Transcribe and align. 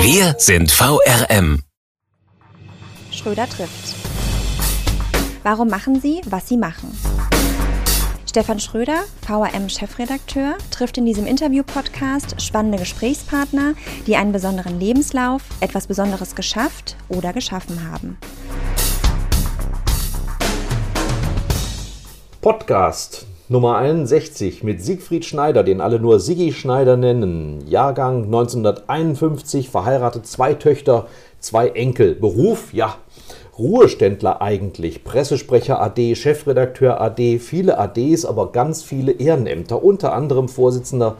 Wir 0.00 0.36
sind 0.38 0.70
VRM. 0.70 1.62
Schröder 3.10 3.48
trifft. 3.48 3.96
Warum 5.42 5.68
machen 5.68 6.00
Sie, 6.00 6.20
was 6.26 6.48
Sie 6.48 6.56
machen? 6.56 6.96
Stefan 8.24 8.60
Schröder, 8.60 9.04
VRM-Chefredakteur, 9.26 10.56
trifft 10.70 10.98
in 10.98 11.04
diesem 11.04 11.26
Interview-Podcast 11.26 12.40
spannende 12.40 12.78
Gesprächspartner, 12.78 13.74
die 14.06 14.16
einen 14.16 14.32
besonderen 14.32 14.78
Lebenslauf, 14.78 15.42
etwas 15.60 15.88
Besonderes 15.88 16.36
geschafft 16.36 16.96
oder 17.08 17.32
geschaffen 17.32 17.90
haben. 17.90 18.18
Podcast 22.40 23.26
Nummer 23.50 23.78
61 23.78 24.62
mit 24.62 24.82
Siegfried 24.82 25.24
Schneider, 25.24 25.62
den 25.62 25.80
alle 25.80 25.98
nur 25.98 26.20
Siggi 26.20 26.52
Schneider 26.52 26.98
nennen. 26.98 27.66
Jahrgang 27.66 28.24
1951, 28.24 29.70
verheiratet, 29.70 30.26
zwei 30.26 30.52
Töchter, 30.52 31.06
zwei 31.40 31.68
Enkel. 31.68 32.14
Beruf, 32.14 32.74
ja, 32.74 32.96
Ruheständler 33.58 34.42
eigentlich. 34.42 35.02
Pressesprecher 35.02 35.80
AD, 35.80 36.14
Chefredakteur 36.14 37.00
AD, 37.00 37.38
viele 37.38 37.78
ADs, 37.78 38.26
aber 38.26 38.52
ganz 38.52 38.82
viele 38.82 39.12
Ehrenämter. 39.12 39.82
Unter 39.82 40.12
anderem 40.12 40.50
Vorsitzender 40.50 41.16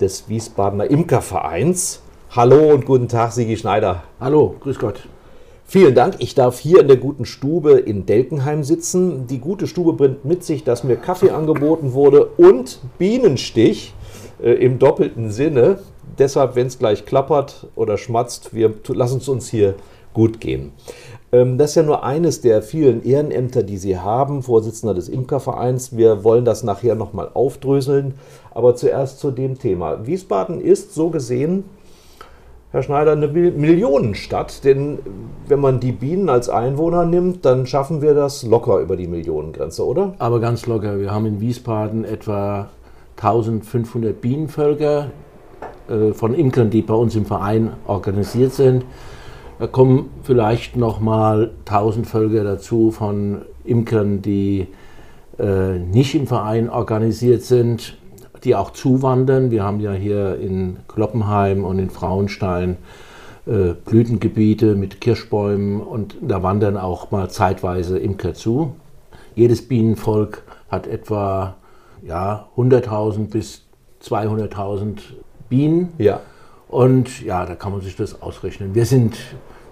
des 0.00 0.28
Wiesbadener 0.28 0.90
Imkervereins. 0.90 2.02
Hallo 2.32 2.72
und 2.72 2.86
guten 2.86 3.06
Tag, 3.06 3.30
Sigi 3.30 3.56
Schneider. 3.56 4.02
Hallo, 4.18 4.56
grüß 4.58 4.80
Gott. 4.80 5.02
Vielen 5.72 5.94
Dank. 5.94 6.16
Ich 6.18 6.34
darf 6.34 6.58
hier 6.58 6.80
in 6.80 6.88
der 6.88 6.98
guten 6.98 7.24
Stube 7.24 7.78
in 7.78 8.04
Delkenheim 8.04 8.62
sitzen. 8.62 9.26
Die 9.26 9.38
gute 9.38 9.66
Stube 9.66 9.94
bringt 9.94 10.22
mit 10.22 10.44
sich, 10.44 10.64
dass 10.64 10.84
mir 10.84 10.96
Kaffee 10.96 11.30
angeboten 11.30 11.94
wurde 11.94 12.26
und 12.26 12.80
Bienenstich 12.98 13.94
äh, 14.42 14.50
im 14.50 14.78
doppelten 14.78 15.30
Sinne. 15.30 15.78
Deshalb, 16.18 16.56
wenn 16.56 16.66
es 16.66 16.78
gleich 16.78 17.06
klappert 17.06 17.68
oder 17.74 17.96
schmatzt, 17.96 18.52
wir 18.52 18.74
lassen 18.88 19.16
es 19.16 19.30
uns 19.30 19.48
hier 19.48 19.74
gut 20.12 20.40
gehen. 20.40 20.72
Ähm, 21.32 21.56
das 21.56 21.70
ist 21.70 21.76
ja 21.76 21.84
nur 21.84 22.04
eines 22.04 22.42
der 22.42 22.60
vielen 22.60 23.02
Ehrenämter, 23.02 23.62
die 23.62 23.78
Sie 23.78 23.96
haben, 23.96 24.42
Vorsitzender 24.42 24.92
des 24.92 25.08
Imkervereins. 25.08 25.96
Wir 25.96 26.22
wollen 26.22 26.44
das 26.44 26.64
nachher 26.64 26.96
nochmal 26.96 27.30
aufdröseln. 27.32 28.12
Aber 28.50 28.76
zuerst 28.76 29.20
zu 29.20 29.30
dem 29.30 29.58
Thema. 29.58 30.06
Wiesbaden 30.06 30.60
ist 30.60 30.92
so 30.92 31.08
gesehen 31.08 31.64
Herr 32.72 32.82
Schneider, 32.82 33.12
eine 33.12 33.28
Millionenstadt. 33.28 34.64
Denn 34.64 34.98
wenn 35.46 35.60
man 35.60 35.78
die 35.78 35.92
Bienen 35.92 36.30
als 36.30 36.48
Einwohner 36.48 37.04
nimmt, 37.04 37.44
dann 37.44 37.66
schaffen 37.66 38.00
wir 38.00 38.14
das 38.14 38.44
locker 38.44 38.78
über 38.78 38.96
die 38.96 39.06
Millionengrenze, 39.06 39.86
oder? 39.86 40.14
Aber 40.18 40.40
ganz 40.40 40.66
locker. 40.66 40.98
Wir 40.98 41.12
haben 41.12 41.26
in 41.26 41.40
Wiesbaden 41.42 42.06
etwa 42.06 42.70
1500 43.16 44.18
Bienenvölker 44.18 45.10
äh, 45.90 46.12
von 46.12 46.32
Imkern, 46.32 46.70
die 46.70 46.80
bei 46.80 46.94
uns 46.94 47.14
im 47.14 47.26
Verein 47.26 47.74
organisiert 47.86 48.54
sind. 48.54 48.86
Da 49.58 49.66
kommen 49.66 50.08
vielleicht 50.22 50.74
noch 50.74 50.98
mal 50.98 51.50
1000 51.66 52.06
Völker 52.06 52.42
dazu 52.42 52.90
von 52.90 53.42
Imkern, 53.64 54.22
die 54.22 54.66
äh, 55.38 55.78
nicht 55.78 56.14
im 56.14 56.26
Verein 56.26 56.70
organisiert 56.70 57.42
sind 57.42 57.98
die 58.44 58.54
auch 58.54 58.70
zuwandern. 58.70 59.50
Wir 59.50 59.62
haben 59.62 59.80
ja 59.80 59.92
hier 59.92 60.38
in 60.38 60.78
Kloppenheim 60.88 61.64
und 61.64 61.78
in 61.78 61.90
Frauenstein 61.90 62.76
äh, 63.46 63.74
Blütengebiete 63.84 64.74
mit 64.74 65.00
Kirschbäumen 65.00 65.80
und 65.80 66.16
da 66.20 66.42
wandern 66.42 66.76
auch 66.76 67.10
mal 67.10 67.30
zeitweise 67.30 67.98
Imker 67.98 68.34
zu. 68.34 68.74
Jedes 69.34 69.66
Bienenvolk 69.66 70.42
hat 70.70 70.86
etwa 70.86 71.56
ja, 72.02 72.48
100.000 72.56 73.30
bis 73.30 73.62
200.000 74.02 74.98
Bienen. 75.48 75.92
Ja. 75.98 76.20
Und 76.68 77.22
ja, 77.22 77.44
da 77.44 77.54
kann 77.54 77.72
man 77.72 77.80
sich 77.80 77.96
das 77.96 78.22
ausrechnen. 78.22 78.74
Wir 78.74 78.86
sind, 78.86 79.16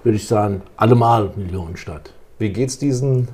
würde 0.05 0.17
ich 0.17 0.27
sagen, 0.27 0.63
allemal 0.77 1.31
Millionenstadt. 1.37 2.13
Wie 2.39 2.53
geht 2.53 2.69
es 2.69 2.79
diesen 2.79 3.29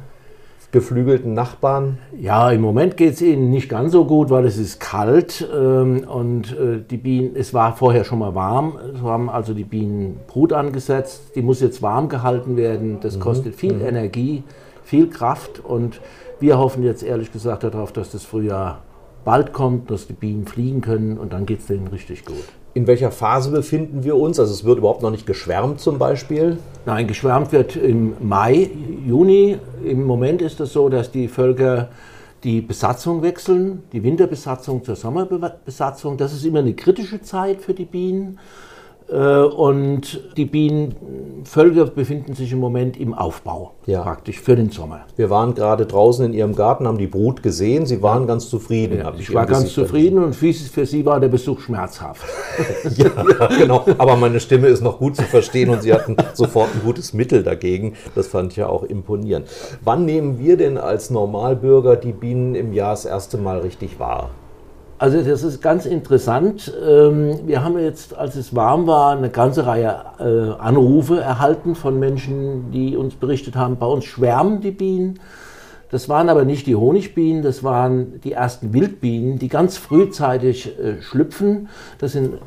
geflügelten 0.77 1.33
Nachbarn? 1.33 1.97
Ja, 2.21 2.51
im 2.51 2.61
Moment 2.61 2.99
geht 2.99 3.15
es 3.15 3.23
ihnen 3.23 3.51
nicht 3.51 3.71
ganz 3.71 3.93
so 3.93 4.05
gut, 4.05 4.29
weil 4.29 4.45
es 4.45 4.59
ist 4.59 4.79
kalt 4.79 5.49
ähm, 5.55 6.05
und 6.07 6.53
äh, 6.53 6.83
die 6.89 6.99
Bienen, 6.99 7.35
es 7.35 7.55
war 7.55 7.75
vorher 7.75 8.05
schon 8.05 8.19
mal 8.19 8.35
warm, 8.35 8.79
es 8.95 9.01
haben 9.01 9.31
also 9.31 9.55
die 9.55 9.65
Bienen 9.65 10.21
Brut 10.27 10.53
angesetzt, 10.53 11.33
die 11.35 11.41
muss 11.41 11.63
jetzt 11.63 11.81
warm 11.81 12.11
gehalten 12.11 12.59
werden, 12.59 12.99
das 13.01 13.17
mhm. 13.17 13.21
kostet 13.21 13.55
viel 13.55 13.73
mhm. 13.73 13.87
Energie, 13.87 14.45
viel 14.85 15.09
Kraft 15.09 15.65
und 15.65 16.03
wir 16.41 16.59
hoffen 16.59 16.83
jetzt 16.83 17.03
ehrlich 17.03 17.33
gesagt 17.33 17.65
darauf, 17.65 17.91
dass 17.91 18.11
das 18.11 18.25
Frühjahr 18.25 18.83
bald 19.25 19.55
kommt, 19.55 19.91
dass 19.91 20.07
die 20.07 20.13
Bienen 20.13 20.47
fliegen 20.47 20.83
können 20.83 21.17
und 21.17 21.33
dann 21.33 21.47
geht 21.47 21.61
es 21.61 21.67
denen 21.67 21.87
richtig 21.87 22.27
gut. 22.27 22.45
In 22.75 22.87
welcher 22.87 23.11
Phase 23.11 23.51
befinden 23.51 24.05
wir 24.05 24.17
uns? 24.17 24.39
Also 24.39 24.53
es 24.53 24.65
wird 24.65 24.77
überhaupt 24.77 25.01
noch 25.01 25.11
nicht 25.11 25.27
geschwärmt 25.27 25.81
zum 25.81 25.99
Beispiel? 25.99 26.59
Nein, 26.87 27.09
geschwärmt 27.09 27.51
wird 27.51 27.75
im 27.75 28.15
Mai, 28.21 28.71
Juni. 29.05 29.59
Im 29.85 30.05
Moment 30.05 30.41
ist 30.41 30.61
es 30.61 30.73
so, 30.73 30.89
dass 30.89 31.11
die 31.11 31.27
Völker 31.27 31.89
die 32.45 32.61
Besatzung 32.61 33.23
wechseln, 33.23 33.83
die 33.93 34.05
Winterbesatzung 34.05 34.85
zur 34.85 34.95
Sommerbesatzung. 34.95 36.17
Das 36.17 36.33
ist 36.33 36.45
immer 36.45 36.61
eine 36.61 36.75
kritische 36.75 37.21
Zeit 37.21 37.61
für 37.61 37.75
die 37.75 37.87
Bienen. 37.87 38.39
Äh, 39.09 39.17
und 39.17 40.21
die 40.37 40.47
Bienenvölker 40.47 41.87
befinden 41.87 42.34
sich 42.34 42.53
im 42.53 42.59
Moment 42.59 42.99
im 42.99 43.15
Aufbau, 43.15 43.72
ja. 43.87 44.03
praktisch 44.03 44.41
für 44.41 44.56
den 44.56 44.71
Sommer. 44.71 45.03
Wir 45.17 45.31
waren 45.31 45.55
gerade 45.55 45.87
draußen 45.87 46.25
in 46.25 46.33
Ihrem 46.33 46.56
Garten, 46.56 46.89
haben 46.89 46.99
die 46.99 47.06
Brut 47.06 47.43
gesehen. 47.43 47.87
Sie 47.87 48.03
waren 48.03 48.27
ganz 48.27 48.49
zufrieden. 48.49 48.99
Ja, 48.99 49.12
ich, 49.15 49.21
ich 49.28 49.34
war 49.34 49.47
ganz 49.47 49.72
zufrieden 49.72 50.22
und 50.22 50.34
für 50.34 50.53
Sie 50.53 51.06
war 51.06 51.21
der 51.21 51.28
Besuch 51.28 51.61
schmerzhaft. 51.61 52.27
ja, 52.97 53.11
genau. 53.59 53.84
Aber 53.99 54.16
meine 54.16 54.41
Stimme 54.41 54.69
ist 54.69 54.83
noch 54.83 54.99
gut 54.99 55.16
zu 55.16 55.22
verstehen 55.22 55.71
und 55.71 55.83
Sie 55.83 55.93
hatten 55.93 56.16
sofort 56.34 56.71
ein 56.75 56.81
gutes 56.84 57.12
Mittel 57.12 57.45
dagegen. 57.45 57.95
Das 58.15 58.27
fand 58.27 58.53
ich 58.53 58.56
ja 58.56 58.69
auch 58.69 58.83
imponierend. 58.83 59.49
Wann 59.84 60.05
nehmen 60.05 60.39
wir 60.39 60.56
denn 60.56 60.78
als 60.78 61.11
Normalbürger 61.11 61.95
die 61.97 62.12
Bienen 62.12 62.56
im 62.56 62.72
Jahr 62.72 62.91
das 62.91 63.05
erste 63.05 63.39
Mal 63.39 63.61
richtig 63.61 64.00
wahr? 64.00 64.31
Also 64.99 65.23
das 65.23 65.43
ist 65.43 65.61
ganz 65.61 65.84
interessant. 65.84 66.73
Ähm, 66.83 67.41
wir 67.47 67.62
haben 67.62 67.79
jetzt, 67.79 68.17
als 68.17 68.34
es 68.34 68.57
warm 68.57 68.87
war, 68.87 69.15
eine 69.17 69.29
ganze 69.29 69.67
Reihe 69.67 69.95
äh, 70.19 70.59
Anrufe 70.59 71.21
erhalten 71.21 71.75
von 71.75 71.99
Menschen, 71.99 72.71
die 72.71 72.97
uns 72.97 73.15
berichtet 73.15 73.57
haben, 73.57 73.77
bei 73.77 73.87
uns 73.87 74.07
schwärmen 74.07 74.62
die 74.62 74.71
Bienen. 74.71 75.21
Das 75.91 76.09
waren 76.09 76.31
aber 76.31 76.45
nicht 76.45 76.67
die 76.67 76.75
Honigbienen, 76.75 77.43
das 77.43 77.62
waren 77.62 78.21
die 78.23 78.33
ersten 78.33 78.73
Wildbienen, 78.73 79.39
die 79.39 79.49
ganz 79.49 79.77
frühzeitig 79.77 80.79
äh, 80.79 81.03
schlüpfen. 81.03 81.69
Das 81.99 82.13
sind 82.13 82.39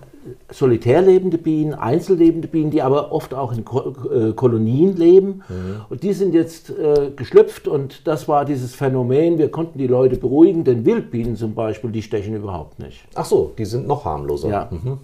solitär 0.52 1.02
lebende 1.02 1.38
Bienen, 1.38 1.74
einzellebende 1.74 2.48
Bienen, 2.48 2.72
die 2.72 2.82
aber 2.82 3.12
oft 3.12 3.34
auch 3.34 3.54
in 3.54 3.60
äh, 3.60 4.34
Kolonien 4.34 4.96
leben. 4.96 5.44
Mhm. 5.48 5.82
Und 5.90 6.04
die 6.04 6.14
sind 6.14 6.34
jetzt 6.34 6.70
äh, 6.70 7.12
geschlüpft 7.16 7.68
und 7.68 8.08
das 8.08 8.28
war 8.28 8.46
dieses 8.46 8.76
Phänomen. 8.76 9.38
Wir 9.38 9.50
konnten 9.50 9.78
die 9.78 9.88
Leute 9.88 10.18
beruhigen, 10.18 10.64
denn 10.64 10.86
Wildbienen 10.86 11.36
zum 11.36 11.56
Beispiel, 11.56 11.92
die 11.92 12.02
stechen 12.02 12.36
überhaupt 12.36 12.80
nicht. 12.80 13.04
Ach 13.16 13.26
so, 13.26 13.54
die 13.58 13.66
sind 13.66 13.88
noch 13.88 14.06
harmloser. 14.06 14.50
Ja. 14.50 14.68
Mhm. 14.70 14.98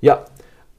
Ja, 0.00 0.24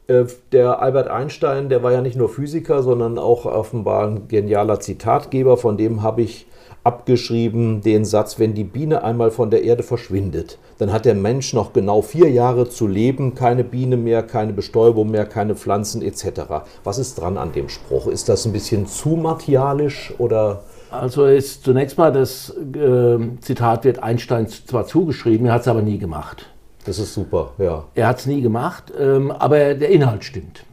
äh, 0.07 0.25
der 0.51 0.81
Albert 0.81 1.07
Einstein, 1.07 1.69
der 1.69 1.81
war 1.81 1.91
ja 1.91 2.01
nicht 2.01 2.17
nur 2.17 2.29
Physiker, 2.29 2.83
sondern 2.83 3.17
auch 3.17 3.45
offenbar 3.45 4.07
ein 4.07 4.27
genialer 4.27 4.79
Zitatgeber. 4.79 5.57
Von 5.57 5.77
dem 5.77 6.03
habe 6.03 6.21
ich 6.21 6.45
abgeschrieben 6.85 7.81
den 7.81 8.05
Satz, 8.05 8.37
wenn 8.37 8.53
die 8.53 8.63
Biene 8.63 9.03
einmal 9.03 9.31
von 9.31 9.49
der 9.49 9.63
Erde 9.63 9.81
verschwindet, 9.81 10.59
dann 10.77 10.93
hat 10.93 11.05
der 11.05 11.15
Mensch 11.15 11.53
noch 11.53 11.73
genau 11.73 12.01
vier 12.01 12.29
Jahre 12.29 12.69
zu 12.69 12.87
leben, 12.87 13.33
keine 13.33 13.63
Biene 13.63 13.97
mehr, 13.97 14.21
keine 14.21 14.53
Bestäubung 14.53 15.09
mehr, 15.09 15.25
keine 15.25 15.55
Pflanzen 15.55 16.03
etc. 16.03 16.41
Was 16.83 16.99
ist 16.99 17.15
dran 17.15 17.37
an 17.37 17.51
dem 17.53 17.69
Spruch? 17.69 18.07
Ist 18.07 18.29
das 18.29 18.45
ein 18.45 18.53
bisschen 18.53 18.85
zu 18.85 19.09
martialisch 19.09 20.13
oder? 20.19 20.63
Also 20.91 21.25
ist 21.25 21.63
zunächst 21.63 21.97
mal 21.97 22.13
das 22.13 22.51
äh, 22.51 23.17
Zitat 23.41 23.83
wird 23.83 24.03
Einstein 24.03 24.47
zwar 24.47 24.85
zugeschrieben, 24.85 25.47
er 25.47 25.53
hat 25.53 25.61
es 25.61 25.67
aber 25.67 25.81
nie 25.81 25.97
gemacht. 25.97 26.47
Das 26.85 26.99
ist 26.99 27.15
super, 27.15 27.53
ja. 27.57 27.85
Er 27.95 28.07
hat 28.07 28.19
es 28.19 28.27
nie 28.27 28.41
gemacht, 28.41 28.93
ähm, 28.97 29.31
aber 29.31 29.73
der 29.73 29.89
Inhalt 29.89 30.23
stimmt. 30.23 30.63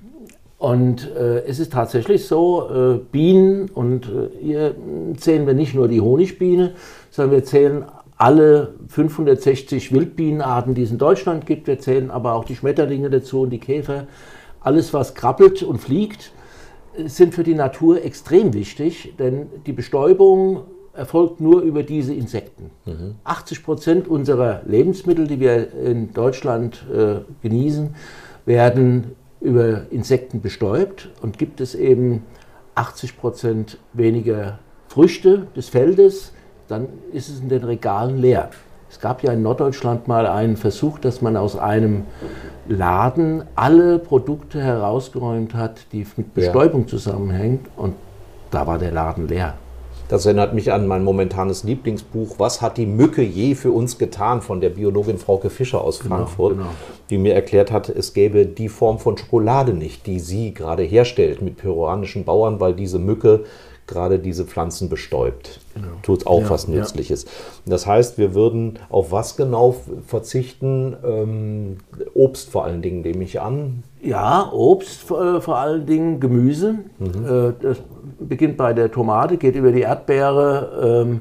Und 0.63 1.11
äh, 1.17 1.41
es 1.45 1.59
ist 1.59 1.73
tatsächlich 1.73 2.25
so, 2.29 2.69
äh, 2.71 2.99
Bienen, 3.11 3.69
und 3.69 4.07
äh, 4.07 4.29
hier 4.41 4.77
zählen 5.17 5.45
wir 5.45 5.55
nicht 5.55 5.75
nur 5.75 5.89
die 5.89 6.01
Honigbiene, 6.01 6.75
sondern 7.11 7.35
wir 7.35 7.45
zählen 7.45 7.85
alle 8.17 8.75
560 8.87 9.93
Wildbienenarten, 9.93 10.75
die 10.75 10.85
es 10.85 10.93
in 10.93 10.99
Deutschland 10.99 11.47
gibt. 11.47 11.67
Wir 11.67 11.81
zählen 11.81 12.13
aber 12.13 12.35
auch 12.35 12.45
die 12.45 12.55
Schmetterlinge 12.55 13.11
dazu 13.11 13.41
und 13.41 13.51
die 13.51 13.59
Käfer. 13.59 14.07
Alles, 14.61 14.95
was 14.95 15.17
krabbelt 15.17 15.65
und 15.65 15.79
fliegt, 15.79 16.31
sind 17.07 17.35
für 17.35 17.43
die 17.43 17.57
Natur 17.57 18.05
extrem 18.05 18.55
wichtig, 18.55 19.15
denn 19.19 19.49
die 19.67 19.73
Bestäubung 19.73 20.61
erfolgt 20.93 21.41
nur 21.41 21.63
über 21.63 21.83
diese 21.83 22.15
Insekten. 22.15 22.71
Mhm. 22.87 23.17
80 23.25 23.65
Prozent 23.65 24.07
unserer 24.07 24.63
Lebensmittel, 24.65 25.27
die 25.27 25.41
wir 25.41 25.73
in 25.75 26.13
Deutschland 26.13 26.87
äh, 26.95 27.17
genießen, 27.43 27.97
werden 28.47 29.17
über 29.43 29.91
Insekten 29.91 30.41
bestäubt 30.41 31.11
und 31.21 31.39
gibt 31.39 31.61
es 31.61 31.75
eben 31.75 32.25
80 32.75 33.19
Prozent 33.19 33.79
weniger 33.93 34.59
Früchte 34.89 35.47
des 35.57 35.69
Feldes, 35.69 36.33
dann 36.69 36.89
ist 37.13 37.29
es 37.29 37.41
in 37.41 37.49
den 37.49 37.65
Regalen 37.65 38.19
leer. 38.19 38.51
Es 38.91 39.01
gab 39.01 39.23
ja 39.23 39.33
in 39.33 39.43
Norddeutschland 39.43 40.07
mal 40.07 40.27
einen 40.27 40.57
Versuch, 40.57 40.99
dass 40.99 41.23
man 41.23 41.37
aus 41.37 41.57
einem 41.57 42.05
Laden 42.69 43.45
alle 43.55 43.99
Produkte 43.99 44.61
herausgeräumt 44.61 45.55
hat, 45.55 45.87
die 45.93 46.07
mit 46.17 46.35
Bestäubung 46.35 46.83
ja. 46.83 46.89
zusammenhängen 46.89 47.61
und 47.77 47.95
da 48.51 48.67
war 48.67 48.79
der 48.79 48.93
Laden 48.93 49.29
leer. 49.29 49.55
Das 50.13 50.27
erinnert 50.27 50.53
mich 50.53 50.71
an 50.71 50.87
mein 50.87 51.05
momentanes 51.05 51.65
Lieblingsbuch, 51.65 52.35
Was 52.37 52.61
hat 52.61 52.77
die 52.77 52.85
Mücke 52.85 53.23
je 53.23 53.55
für 53.55 53.71
uns 53.73 53.97
getan, 53.97 54.43
von 54.43 54.61
der 54.61 54.69
Biologin 54.69 55.17
Frauke 55.17 55.49
Fischer 55.49 55.83
aus 55.83 56.01
genau, 56.01 56.17
Frankfurt, 56.17 56.53
genau, 56.53 56.65
genau. 56.65 56.75
die 57.09 57.17
mir 57.17 57.33
erklärt 57.33 57.73
hat, 57.73 57.89
es 57.89 58.13
gäbe 58.13 58.45
die 58.45 58.69
Form 58.69 58.99
von 58.99 59.17
Schokolade 59.17 59.73
nicht, 59.73 60.07
die 60.07 60.21
sie 60.21 60.53
gerade 60.53 60.83
herstellt 60.83 61.41
mit 61.41 61.57
peruanischen 61.57 62.27
Bauern, 62.27 62.61
weil 62.61 62.75
diese 62.75 62.99
Mücke 62.99 63.45
gerade 63.87 64.19
diese 64.19 64.45
Pflanzen 64.45 64.91
bestäubt. 64.91 65.61
Genau. 65.75 65.89
Tut 66.03 66.27
auch 66.27 66.43
ja, 66.43 66.51
was 66.51 66.69
Nützliches. 66.69 67.25
Ja. 67.25 67.31
Das 67.65 67.87
heißt, 67.87 68.19
wir 68.19 68.35
würden 68.35 68.79
auf 68.91 69.13
was 69.13 69.37
genau 69.37 69.77
verzichten? 70.07 70.95
Ähm, 71.05 71.79
Obst 72.13 72.51
vor 72.51 72.65
allen 72.65 72.83
Dingen, 72.83 73.01
nehme 73.01 73.25
ich 73.25 73.41
an. 73.41 73.83
Ja, 74.03 74.51
Obst 74.53 75.11
äh, 75.11 75.41
vor 75.41 75.57
allen 75.57 75.87
Dingen, 75.87 76.21
Gemüse. 76.21 76.81
Mhm. 76.99 77.25
Äh, 77.25 77.53
das 77.63 77.79
beginnt 78.29 78.57
bei 78.57 78.73
der 78.73 78.91
Tomate, 78.91 79.37
geht 79.37 79.57
über 79.57 79.73
die 79.73 79.83
Erdbeere, 79.83 81.05
ähm, 81.05 81.21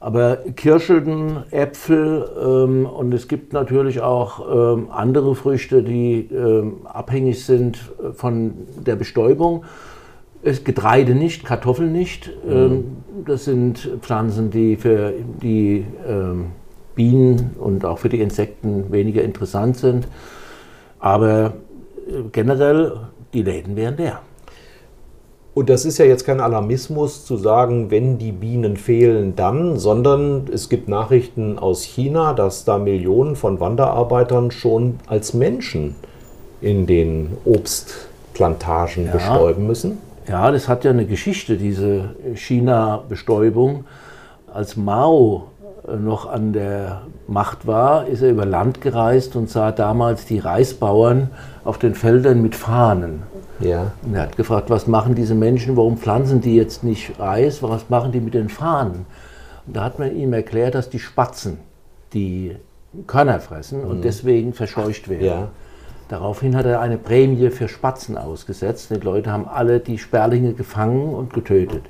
aber 0.00 0.36
Kirschen, 0.56 1.44
Äpfel 1.50 2.28
ähm, 2.40 2.86
und 2.86 3.12
es 3.12 3.28
gibt 3.28 3.52
natürlich 3.52 4.00
auch 4.00 4.76
ähm, 4.76 4.88
andere 4.90 5.34
Früchte, 5.34 5.82
die 5.82 6.28
ähm, 6.32 6.86
abhängig 6.86 7.44
sind 7.44 7.78
von 8.14 8.54
der 8.84 8.96
Bestäubung. 8.96 9.64
Getreide 10.42 11.16
nicht, 11.16 11.44
Kartoffeln 11.44 11.92
nicht. 11.92 12.30
Mhm. 12.46 12.98
Das 13.26 13.46
sind 13.46 13.90
Pflanzen, 14.00 14.50
die 14.50 14.76
für 14.76 15.12
die 15.42 15.84
ähm, 16.06 16.52
Bienen 16.94 17.50
und 17.58 17.84
auch 17.84 17.98
für 17.98 18.08
die 18.08 18.20
Insekten 18.20 18.90
weniger 18.92 19.22
interessant 19.22 19.76
sind. 19.76 20.08
Aber 20.98 21.54
äh, 22.08 22.22
generell, 22.32 22.92
die 23.32 23.42
Läden 23.42 23.76
wären 23.76 23.96
leer. 23.96 24.20
Und 25.56 25.70
das 25.70 25.86
ist 25.86 25.96
ja 25.96 26.04
jetzt 26.04 26.26
kein 26.26 26.40
Alarmismus 26.40 27.24
zu 27.24 27.38
sagen, 27.38 27.90
wenn 27.90 28.18
die 28.18 28.32
Bienen 28.32 28.76
fehlen, 28.76 29.36
dann, 29.36 29.78
sondern 29.78 30.48
es 30.52 30.68
gibt 30.68 30.86
Nachrichten 30.86 31.58
aus 31.58 31.82
China, 31.82 32.34
dass 32.34 32.66
da 32.66 32.76
Millionen 32.76 33.36
von 33.36 33.58
Wanderarbeitern 33.58 34.50
schon 34.50 35.00
als 35.06 35.32
Menschen 35.32 35.94
in 36.60 36.84
den 36.84 37.38
Obstplantagen 37.46 39.06
ja. 39.06 39.12
bestäuben 39.12 39.66
müssen. 39.66 39.96
Ja, 40.28 40.50
das 40.50 40.68
hat 40.68 40.84
ja 40.84 40.90
eine 40.90 41.06
Geschichte, 41.06 41.56
diese 41.56 42.10
China-Bestäubung. 42.34 43.86
Als 44.52 44.76
Mao 44.76 45.44
äh, 45.88 45.96
noch 45.96 46.28
an 46.28 46.52
der 46.52 47.00
Macht 47.28 47.66
war, 47.66 48.06
ist 48.08 48.20
er 48.20 48.28
über 48.28 48.44
Land 48.44 48.82
gereist 48.82 49.36
und 49.36 49.48
sah 49.48 49.72
damals 49.72 50.26
die 50.26 50.38
Reisbauern 50.38 51.30
auf 51.64 51.78
den 51.78 51.94
Feldern 51.94 52.42
mit 52.42 52.54
Fahnen. 52.54 53.22
Ja. 53.60 53.92
Und 54.02 54.14
er 54.14 54.22
hat 54.22 54.36
gefragt, 54.36 54.70
was 54.70 54.86
machen 54.86 55.14
diese 55.14 55.34
Menschen, 55.34 55.76
warum 55.76 55.96
pflanzen 55.96 56.40
die 56.40 56.56
jetzt 56.56 56.84
nicht 56.84 57.18
Reis, 57.18 57.62
was 57.62 57.88
machen 57.88 58.12
die 58.12 58.20
mit 58.20 58.34
den 58.34 58.48
Fahnen? 58.48 59.06
Und 59.66 59.76
da 59.76 59.84
hat 59.84 59.98
man 59.98 60.14
ihm 60.14 60.32
erklärt, 60.32 60.74
dass 60.74 60.90
die 60.90 60.98
Spatzen 60.98 61.58
die 62.12 62.56
Körner 63.06 63.40
fressen 63.40 63.84
und 63.84 63.98
mhm. 63.98 64.02
deswegen 64.02 64.52
verscheucht 64.52 65.08
werden. 65.08 65.26
Ja. 65.26 65.48
Daraufhin 66.08 66.56
hat 66.56 66.66
er 66.66 66.80
eine 66.80 66.98
Prämie 66.98 67.50
für 67.50 67.68
Spatzen 67.68 68.16
ausgesetzt. 68.16 68.90
Die 68.90 68.94
Leute 68.94 69.32
haben 69.32 69.48
alle 69.48 69.80
die 69.80 69.98
Sperlinge 69.98 70.52
gefangen 70.52 71.12
und 71.14 71.32
getötet. 71.32 71.82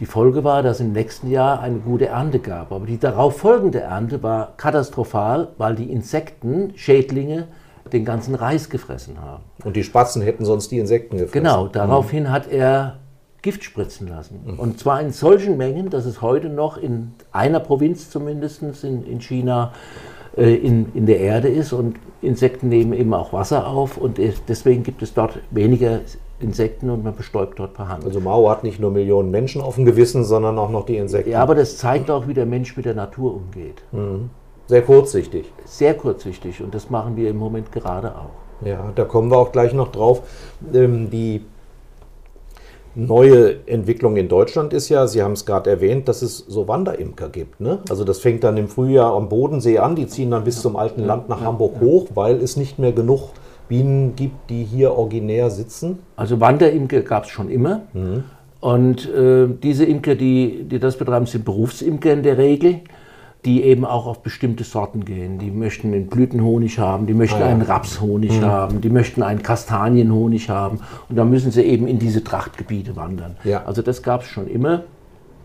Die 0.00 0.06
Folge 0.06 0.44
war, 0.44 0.62
dass 0.62 0.80
im 0.80 0.92
nächsten 0.92 1.28
Jahr 1.28 1.60
eine 1.60 1.78
gute 1.78 2.06
Ernte 2.06 2.38
gab. 2.38 2.72
Aber 2.72 2.86
die 2.86 2.98
darauf 2.98 3.38
folgende 3.38 3.80
Ernte 3.80 4.22
war 4.22 4.54
katastrophal, 4.56 5.48
weil 5.58 5.74
die 5.74 5.92
Insekten, 5.92 6.72
Schädlinge, 6.76 7.48
den 7.92 8.04
ganzen 8.04 8.34
Reis 8.34 8.70
gefressen 8.70 9.20
haben. 9.20 9.44
Und 9.64 9.76
die 9.76 9.84
Spatzen 9.84 10.22
hätten 10.22 10.44
sonst 10.44 10.70
die 10.70 10.78
Insekten 10.78 11.16
gefressen. 11.16 11.44
Genau, 11.44 11.68
daraufhin 11.68 12.24
mhm. 12.24 12.30
hat 12.30 12.50
er 12.50 12.98
Gift 13.42 13.64
spritzen 13.64 14.08
lassen. 14.08 14.40
Mhm. 14.44 14.58
Und 14.58 14.80
zwar 14.80 15.00
in 15.00 15.12
solchen 15.12 15.56
Mengen, 15.56 15.90
dass 15.90 16.06
es 16.06 16.22
heute 16.22 16.48
noch 16.48 16.76
in 16.76 17.12
einer 17.32 17.60
Provinz 17.60 18.10
zumindest 18.10 18.62
in, 18.62 19.04
in 19.04 19.20
China 19.20 19.72
äh, 20.36 20.54
in, 20.54 20.92
in 20.94 21.06
der 21.06 21.20
Erde 21.20 21.48
ist 21.48 21.72
und 21.72 21.96
Insekten 22.20 22.68
nehmen 22.68 22.92
eben 22.92 23.14
auch 23.14 23.32
Wasser 23.32 23.66
auf 23.66 23.96
und 23.96 24.18
deswegen 24.48 24.82
gibt 24.82 25.02
es 25.02 25.14
dort 25.14 25.38
weniger 25.50 26.00
Insekten 26.40 26.90
und 26.90 27.04
man 27.04 27.16
bestäubt 27.16 27.58
dort 27.58 27.74
per 27.74 27.88
Hand. 27.88 28.04
Also 28.04 28.20
Mao 28.20 28.48
hat 28.48 28.62
nicht 28.64 28.78
nur 28.80 28.90
Millionen 28.90 29.30
Menschen 29.30 29.60
auf 29.60 29.74
dem 29.74 29.84
Gewissen, 29.84 30.24
sondern 30.24 30.58
auch 30.58 30.70
noch 30.70 30.86
die 30.86 30.96
Insekten. 30.96 31.30
Ja, 31.30 31.42
aber 31.42 31.54
das 31.54 31.76
zeigt 31.76 32.10
auch, 32.10 32.28
wie 32.28 32.34
der 32.34 32.46
Mensch 32.46 32.76
mit 32.76 32.86
der 32.86 32.94
Natur 32.94 33.34
umgeht. 33.34 33.82
Mhm. 33.92 34.30
Sehr 34.68 34.82
kurzsichtig. 34.82 35.50
Sehr 35.64 35.94
kurzsichtig 35.94 36.62
und 36.62 36.74
das 36.74 36.90
machen 36.90 37.16
wir 37.16 37.30
im 37.30 37.38
Moment 37.38 37.72
gerade 37.72 38.14
auch. 38.14 38.66
Ja, 38.66 38.92
da 38.94 39.04
kommen 39.04 39.30
wir 39.30 39.38
auch 39.38 39.50
gleich 39.50 39.72
noch 39.72 39.90
drauf. 39.90 40.22
Ähm, 40.74 41.08
die 41.10 41.42
neue 42.94 43.66
Entwicklung 43.66 44.16
in 44.16 44.28
Deutschland 44.28 44.74
ist 44.74 44.90
ja, 44.90 45.06
Sie 45.06 45.22
haben 45.22 45.32
es 45.32 45.46
gerade 45.46 45.70
erwähnt, 45.70 46.06
dass 46.06 46.20
es 46.20 46.38
so 46.38 46.68
Wanderimker 46.68 47.30
gibt. 47.30 47.60
Ne? 47.60 47.78
Also 47.88 48.04
das 48.04 48.18
fängt 48.18 48.44
dann 48.44 48.58
im 48.58 48.68
Frühjahr 48.68 49.14
am 49.14 49.30
Bodensee 49.30 49.78
an, 49.78 49.96
die 49.96 50.06
ziehen 50.06 50.32
dann 50.32 50.44
bis 50.44 50.60
zum 50.60 50.76
alten 50.76 51.04
Land 51.04 51.30
nach 51.30 51.40
Hamburg 51.40 51.80
hoch, 51.80 52.08
weil 52.14 52.36
es 52.36 52.56
nicht 52.56 52.78
mehr 52.78 52.92
genug 52.92 53.30
Bienen 53.68 54.16
gibt, 54.16 54.50
die 54.50 54.64
hier 54.64 54.92
originär 54.92 55.48
sitzen. 55.48 56.00
Also 56.16 56.40
Wanderimker 56.40 57.00
gab 57.00 57.24
es 57.24 57.30
schon 57.30 57.48
immer. 57.50 57.82
Mhm. 57.94 58.24
Und 58.60 59.08
äh, 59.08 59.46
diese 59.62 59.84
Imker, 59.84 60.14
die, 60.14 60.64
die 60.64 60.78
das 60.78 60.96
betreiben, 60.96 61.26
sind 61.26 61.44
Berufsimker 61.44 62.12
in 62.12 62.22
der 62.22 62.36
Regel 62.36 62.80
die 63.44 63.62
eben 63.62 63.84
auch 63.84 64.06
auf 64.06 64.22
bestimmte 64.22 64.64
Sorten 64.64 65.04
gehen. 65.04 65.38
Die 65.38 65.50
möchten 65.50 65.92
einen 65.92 66.08
Blütenhonig 66.08 66.78
haben, 66.78 67.06
die 67.06 67.14
möchten 67.14 67.36
ah, 67.36 67.46
ja. 67.46 67.46
einen 67.46 67.62
Rapshonig 67.62 68.40
mhm. 68.40 68.44
haben, 68.44 68.80
die 68.80 68.90
möchten 68.90 69.22
einen 69.22 69.42
Kastanienhonig 69.42 70.50
haben. 70.50 70.80
Und 71.08 71.16
da 71.16 71.24
müssen 71.24 71.52
sie 71.52 71.62
eben 71.62 71.86
in 71.86 71.98
diese 71.98 72.24
Trachtgebiete 72.24 72.96
wandern. 72.96 73.36
Ja. 73.44 73.64
Also 73.64 73.82
das 73.82 74.02
gab 74.02 74.22
es 74.22 74.28
schon 74.28 74.48
immer. 74.48 74.84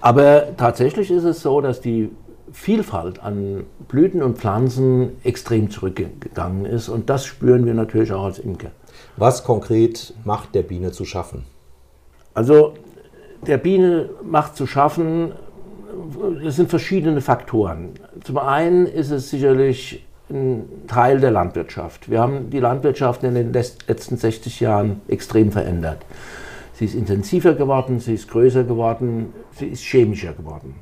Aber 0.01 0.57
tatsächlich 0.57 1.11
ist 1.11 1.23
es 1.23 1.41
so, 1.41 1.61
dass 1.61 1.81
die 1.81 2.09
Vielfalt 2.51 3.21
an 3.23 3.63
Blüten 3.87 4.21
und 4.21 4.37
Pflanzen 4.37 5.13
extrem 5.23 5.69
zurückgegangen 5.69 6.65
ist. 6.65 6.89
Und 6.89 7.09
das 7.09 7.25
spüren 7.25 7.65
wir 7.65 7.73
natürlich 7.73 8.11
auch 8.11 8.25
als 8.25 8.39
Imker. 8.39 8.71
Was 9.17 9.43
konkret 9.43 10.13
macht 10.23 10.55
der 10.55 10.63
Biene 10.63 10.91
zu 10.91 11.05
schaffen? 11.05 11.45
Also 12.33 12.73
der 13.47 13.57
Biene 13.57 14.09
macht 14.23 14.55
zu 14.55 14.67
schaffen, 14.67 15.33
es 16.45 16.55
sind 16.55 16.69
verschiedene 16.69 17.21
Faktoren. 17.21 17.91
Zum 18.23 18.37
einen 18.37 18.85
ist 18.85 19.11
es 19.11 19.29
sicherlich 19.29 20.05
ein 20.29 20.65
Teil 20.87 21.19
der 21.19 21.31
Landwirtschaft. 21.31 22.09
Wir 22.09 22.19
haben 22.19 22.49
die 22.49 22.59
Landwirtschaft 22.59 23.23
in 23.23 23.35
den 23.35 23.53
letzten 23.53 24.17
60 24.17 24.59
Jahren 24.59 25.01
extrem 25.07 25.51
verändert. 25.51 25.99
Sie 26.73 26.85
ist 26.85 26.95
intensiver 26.95 27.53
geworden, 27.53 27.99
sie 27.99 28.15
ist 28.15 28.29
größer 28.29 28.63
geworden, 28.63 29.33
sie 29.51 29.67
ist 29.67 29.83
chemischer 29.83 30.33
geworden. 30.33 30.75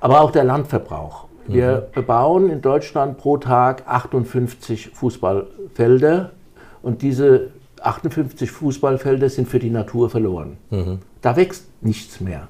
Aber 0.00 0.20
auch 0.20 0.30
der 0.30 0.44
Landverbrauch. 0.44 1.26
Wir 1.46 1.88
mhm. 1.88 1.94
bebauen 1.94 2.50
in 2.50 2.60
Deutschland 2.60 3.18
pro 3.18 3.38
Tag 3.38 3.84
58 3.86 4.90
Fußballfelder 4.90 6.32
und 6.82 7.02
diese 7.02 7.50
58 7.82 8.50
Fußballfelder 8.50 9.30
sind 9.30 9.48
für 9.48 9.58
die 9.58 9.70
Natur 9.70 10.10
verloren. 10.10 10.58
Mhm. 10.70 10.98
Da 11.22 11.36
wächst 11.36 11.66
nichts 11.80 12.20
mehr 12.20 12.48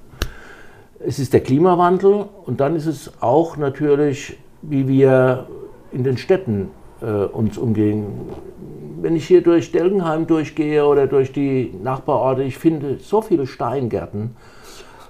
es 1.05 1.19
ist 1.19 1.33
der 1.33 1.41
Klimawandel 1.41 2.27
und 2.45 2.61
dann 2.61 2.77
ist 2.77 2.87
es 2.87 3.13
auch 3.21 3.57
natürlich, 3.57 4.37
wie 4.63 4.87
wir 4.87 5.47
in 5.93 6.05
den 6.05 6.19
Städten 6.19 6.71
äh, 7.01 7.07
uns 7.07 7.57
umgehen. 7.59 8.07
Wenn 9.01 9.17
ich 9.17 9.27
hier 9.27 9.43
durch 9.43 9.73
Delgenheim 9.73 10.27
durchgehe 10.27 10.87
oder 10.87 11.07
durch 11.07 11.33
die 11.33 11.73
Nachbarorte, 11.83 12.43
ich 12.43 12.59
finde 12.59 12.99
so 13.01 13.23
viele 13.23 13.47
Steingärten, 13.47 14.37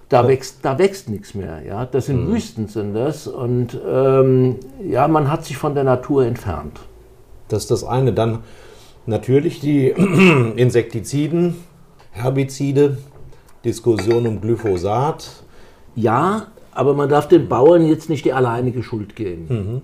da 0.09 0.27
wächst, 0.27 0.59
da 0.63 0.79
wächst 0.79 1.09
nichts 1.09 1.35
mehr. 1.35 1.63
Ja? 1.67 1.87
Das 1.87 2.07
sind 2.07 2.29
mhm. 2.29 2.33
Wüsten, 2.33 2.69
sind 2.69 2.95
das. 2.95 3.27
Und 3.27 3.79
ähm, 3.89 4.57
ja, 4.87 5.09
man 5.09 5.31
hat 5.31 5.45
sich 5.45 5.57
von 5.57 5.75
der 5.75 5.85
Natur 5.85 6.25
entfernt. 6.25 6.81
Das 7.49 7.63
ist 7.63 7.71
das 7.71 7.85
eine. 7.85 8.13
Dann 8.13 8.41
natürlich 9.07 9.61
die 9.61 9.89
Insektiziden, 10.57 11.57
Herbizide, 12.13 12.99
Diskussion 13.65 14.27
um 14.27 14.41
Glyphosat. 14.41 15.45
Ja, 15.95 16.49
aber 16.73 16.95
man 16.95 17.09
darf 17.09 17.29
den 17.29 17.49
Bauern 17.49 17.87
jetzt 17.87 18.09
nicht 18.09 18.25
die 18.25 18.33
alleinige 18.33 18.83
Schuld 18.83 19.17
geben. 19.17 19.47
Mhm. 19.49 19.83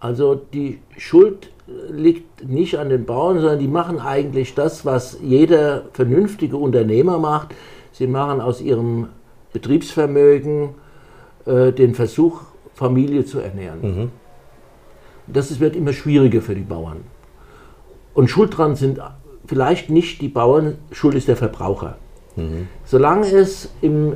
Also 0.00 0.34
die 0.34 0.78
Schuld 0.96 1.50
liegt 1.90 2.48
nicht 2.48 2.78
an 2.78 2.88
den 2.88 3.04
Bauern, 3.04 3.40
sondern 3.40 3.58
die 3.58 3.68
machen 3.68 4.00
eigentlich 4.00 4.54
das, 4.54 4.84
was 4.84 5.18
jeder 5.22 5.84
vernünftige 5.92 6.56
Unternehmer 6.56 7.18
macht. 7.18 7.48
Sie 7.92 8.06
machen 8.06 8.40
aus 8.40 8.60
ihrem 8.60 9.08
Betriebsvermögen 9.52 10.70
äh, 11.46 11.72
den 11.72 11.94
Versuch, 11.94 12.42
Familie 12.74 13.24
zu 13.24 13.40
ernähren. 13.40 13.80
Mhm. 13.82 14.10
Das 15.26 15.50
ist, 15.50 15.60
wird 15.60 15.76
immer 15.76 15.92
schwieriger 15.92 16.40
für 16.40 16.54
die 16.54 16.62
Bauern. 16.62 16.98
Und 18.14 18.28
schuld 18.28 18.56
dran 18.56 18.76
sind 18.76 19.00
vielleicht 19.46 19.90
nicht 19.90 20.20
die 20.20 20.28
Bauern, 20.28 20.78
schuld 20.92 21.16
ist 21.16 21.28
der 21.28 21.36
Verbraucher. 21.36 21.98
Mhm. 22.36 22.68
Solange 22.84 23.26
es 23.26 23.70
im, 23.82 24.14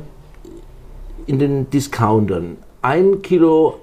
in 1.27 1.39
den 1.39 1.69
Discountern 1.69 2.57
ein 2.81 3.21
Kilo 3.21 3.75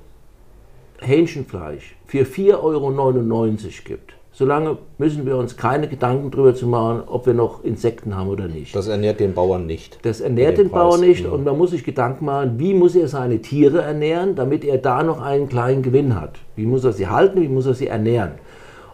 Hähnchenfleisch 1.00 1.96
für 2.06 2.24
4,99 2.24 2.56
Euro 2.62 3.60
gibt, 3.84 4.12
solange 4.32 4.78
müssen 4.98 5.24
wir 5.24 5.36
uns 5.36 5.56
keine 5.56 5.88
Gedanken 5.88 6.30
darüber 6.30 6.54
zu 6.54 6.66
machen, 6.66 7.02
ob 7.06 7.26
wir 7.26 7.34
noch 7.34 7.64
Insekten 7.64 8.14
haben 8.14 8.28
oder 8.28 8.48
nicht. 8.48 8.74
Das 8.74 8.88
ernährt 8.88 9.20
den 9.20 9.32
Bauern 9.32 9.66
nicht. 9.66 9.98
Das 10.02 10.20
ernährt 10.20 10.58
den, 10.58 10.66
den 10.66 10.72
Bauern 10.72 11.00
nicht 11.00 11.24
ja. 11.24 11.30
und 11.30 11.44
man 11.44 11.56
muss 11.56 11.70
sich 11.70 11.84
Gedanken 11.84 12.26
machen, 12.26 12.58
wie 12.58 12.74
muss 12.74 12.94
er 12.94 13.08
seine 13.08 13.40
Tiere 13.40 13.80
ernähren, 13.80 14.34
damit 14.34 14.64
er 14.64 14.78
da 14.78 15.02
noch 15.02 15.22
einen 15.22 15.48
kleinen 15.48 15.82
Gewinn 15.82 16.20
hat. 16.20 16.38
Wie 16.56 16.66
muss 16.66 16.84
er 16.84 16.92
sie 16.92 17.08
halten, 17.08 17.40
wie 17.40 17.48
muss 17.48 17.66
er 17.66 17.74
sie 17.74 17.86
ernähren. 17.86 18.32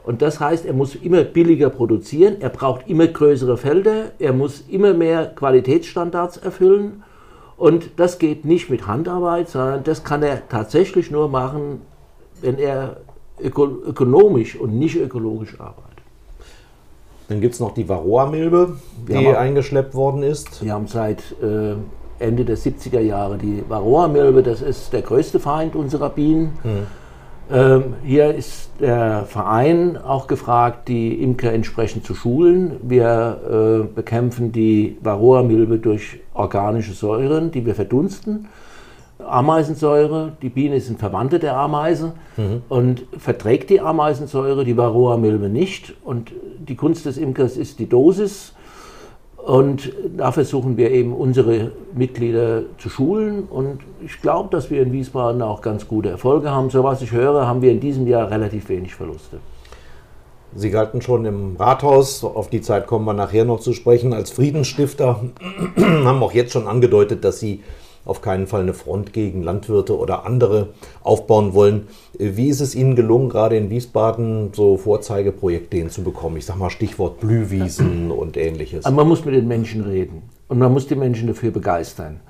Und 0.05 0.23
das 0.23 0.39
heißt, 0.39 0.65
er 0.65 0.73
muss 0.73 0.95
immer 0.95 1.25
billiger 1.25 1.69
produzieren, 1.69 2.37
er 2.39 2.51
braucht 2.51 2.89
immer 2.89 3.09
größere 3.09 3.57
Felder, 3.57 4.13
er 4.21 4.33
muss 4.33 4.65
immer 4.69 4.95
mehr 4.95 5.27
Qualitätsstandards 5.35 6.37
erfüllen. 6.37 7.03
Und 7.57 7.91
das 7.97 8.19
geht 8.19 8.45
nicht 8.45 8.69
mit 8.69 8.87
Handarbeit, 8.87 9.49
sondern 9.49 9.83
das 9.85 10.05
kann 10.05 10.23
er 10.23 10.49
tatsächlich 10.49 11.11
nur 11.11 11.29
machen, 11.29 11.81
wenn 12.41 12.59
er 12.59 12.99
öko 13.43 13.67
ökonomisch 13.87 14.57
und 14.57 14.79
nicht 14.79 14.97
ökologisch 14.97 15.59
arbeitet. 15.59 15.85
Dann 17.29 17.41
gibt 17.41 17.55
es 17.55 17.61
noch 17.61 17.73
die 17.73 17.89
Varroa-Milbe, 17.89 18.77
die 19.09 19.17
haben, 19.17 19.35
eingeschleppt 19.35 19.95
worden 19.95 20.23
ist. 20.23 20.63
Wir 20.63 20.75
haben 20.75 20.87
seit 20.87 21.23
äh, 21.43 21.75
Ende 22.19 22.45
der 22.45 22.57
70er 22.57 23.01
Jahre 23.01 23.37
die 23.37 23.65
Varroa-Milbe, 23.69 24.43
das 24.43 24.63
ist 24.63 24.93
der 24.93 25.03
größte 25.03 25.41
Feind 25.41 25.75
unserer 25.75 26.11
Bienen. 26.11 26.59
Mhm 26.63 27.06
ähm, 27.51 27.95
hier 28.05 28.35
ist 28.35 28.71
der 28.81 29.25
Verein 29.27 29.97
auch 29.97 30.27
gefragt, 30.27 30.89
die 30.89 31.23
Imker 31.23 31.53
entsprechend 31.53 32.05
zu 32.05 32.15
schulen. 32.15 32.77
Wir 32.83 33.85
äh, 33.85 33.95
bekämpfen 33.95 34.53
die 34.53 34.99
Varroa-Milbe 35.03 35.79
durch 35.79 36.21
organische 36.35 36.93
Säuren, 36.93 37.53
die 37.53 37.65
wir 37.65 37.75
verdunsten. 37.75 38.49
Ameisensäure, 39.19 40.33
die 40.43 40.51
Biene 40.51 40.77
ist 40.77 40.91
ein 40.91 40.99
Verwandte 40.99 41.39
der 41.39 41.57
Ameise 41.57 42.13
mhm. 42.37 42.63
und 42.69 43.07
verträgt 43.17 43.71
die 43.71 43.81
Ameisensäure, 43.81 44.65
die 44.65 44.77
Varroa-Milbe 44.77 45.49
nicht. 45.49 45.95
Und 46.05 46.33
die 46.59 46.75
Kunst 46.77 47.07
des 47.07 47.17
Imkers 47.17 47.57
ist 47.57 47.79
die 47.79 47.89
Dosis. 47.89 48.55
Und 49.47 49.93
da 50.17 50.33
versuchen 50.33 50.77
wir 50.77 50.91
eben 50.91 51.15
unsere 51.15 51.71
Mitglieder 51.95 52.63
zu 52.79 52.89
schulen. 52.89 53.45
Und 53.45 53.79
ich 54.05 54.21
glaube, 54.21 54.49
dass 54.51 54.73
wir 54.73 54.83
in 54.83 54.93
Wiesbaden 54.93 55.41
auch 55.41 55.63
ganz 55.63 55.87
gute 55.87 56.09
Erfolge 56.09 56.51
haben. 56.51 56.69
So 56.69 56.83
was 56.83 57.01
ich 57.01 57.13
höre, 57.13 57.47
haben 57.47 57.63
wir 57.63 57.71
in 57.71 57.79
diesem 57.79 58.09
Jahr 58.09 58.29
relativ 58.29 58.69
wenig 58.69 58.97
Verluste. 58.97 59.39
Sie 60.57 60.71
galten 60.71 61.01
schon 61.01 61.25
im 61.27 61.55
Rathaus, 61.55 62.25
auf 62.25 62.51
die 62.51 62.61
Zeit 62.61 62.89
kommen 62.89 63.05
wir 63.05 63.13
nachher 63.13 63.45
noch 63.45 63.61
zu 63.61 63.73
sprechen, 63.73 64.13
als 64.13 64.33
Friedensstifter, 64.33 65.21
haben 65.77 66.23
auch 66.25 66.33
jetzt 66.33 66.53
schon 66.53 66.67
angedeutet, 66.67 67.23
dass 67.23 67.39
Sie 67.39 67.63
auf 68.07 68.23
keinen 68.23 68.47
Fall 68.47 68.63
eine 68.63 68.73
Front 68.73 69.13
gegen 69.13 69.43
Landwirte 69.43 69.99
oder 69.99 70.25
andere 70.25 70.69
aufbauen 71.03 71.53
wollen. 71.53 71.89
Wie 72.19 72.49
ist 72.49 72.61
es 72.61 72.75
Ihnen 72.75 72.97
gelungen, 72.97 73.29
gerade 73.29 73.57
in 73.57 73.69
Wiesbaden 73.69 74.53
so 74.55 74.79
Vorzeigeprojekte 74.79 75.77
hinzubekommen? 75.77 76.39
Ich 76.39 76.47
sage 76.47 76.59
mal 76.59 76.71
Stichwort 76.71 77.21
Blühwiesen 77.21 78.11
und 78.17 78.37
ähnliches. 78.37 78.87
Also 78.87 78.97
man 78.97 79.09
muss 79.09 79.25
mit 79.25 79.35
den 79.35 79.49
Menschen 79.49 79.83
reden 79.83 80.23
und 80.49 80.59
man 80.59 80.73
muss 80.73 80.87
die 80.87 80.95
Menschen 80.95 81.27
dafür 81.27 81.51
begeistern. 81.51 82.21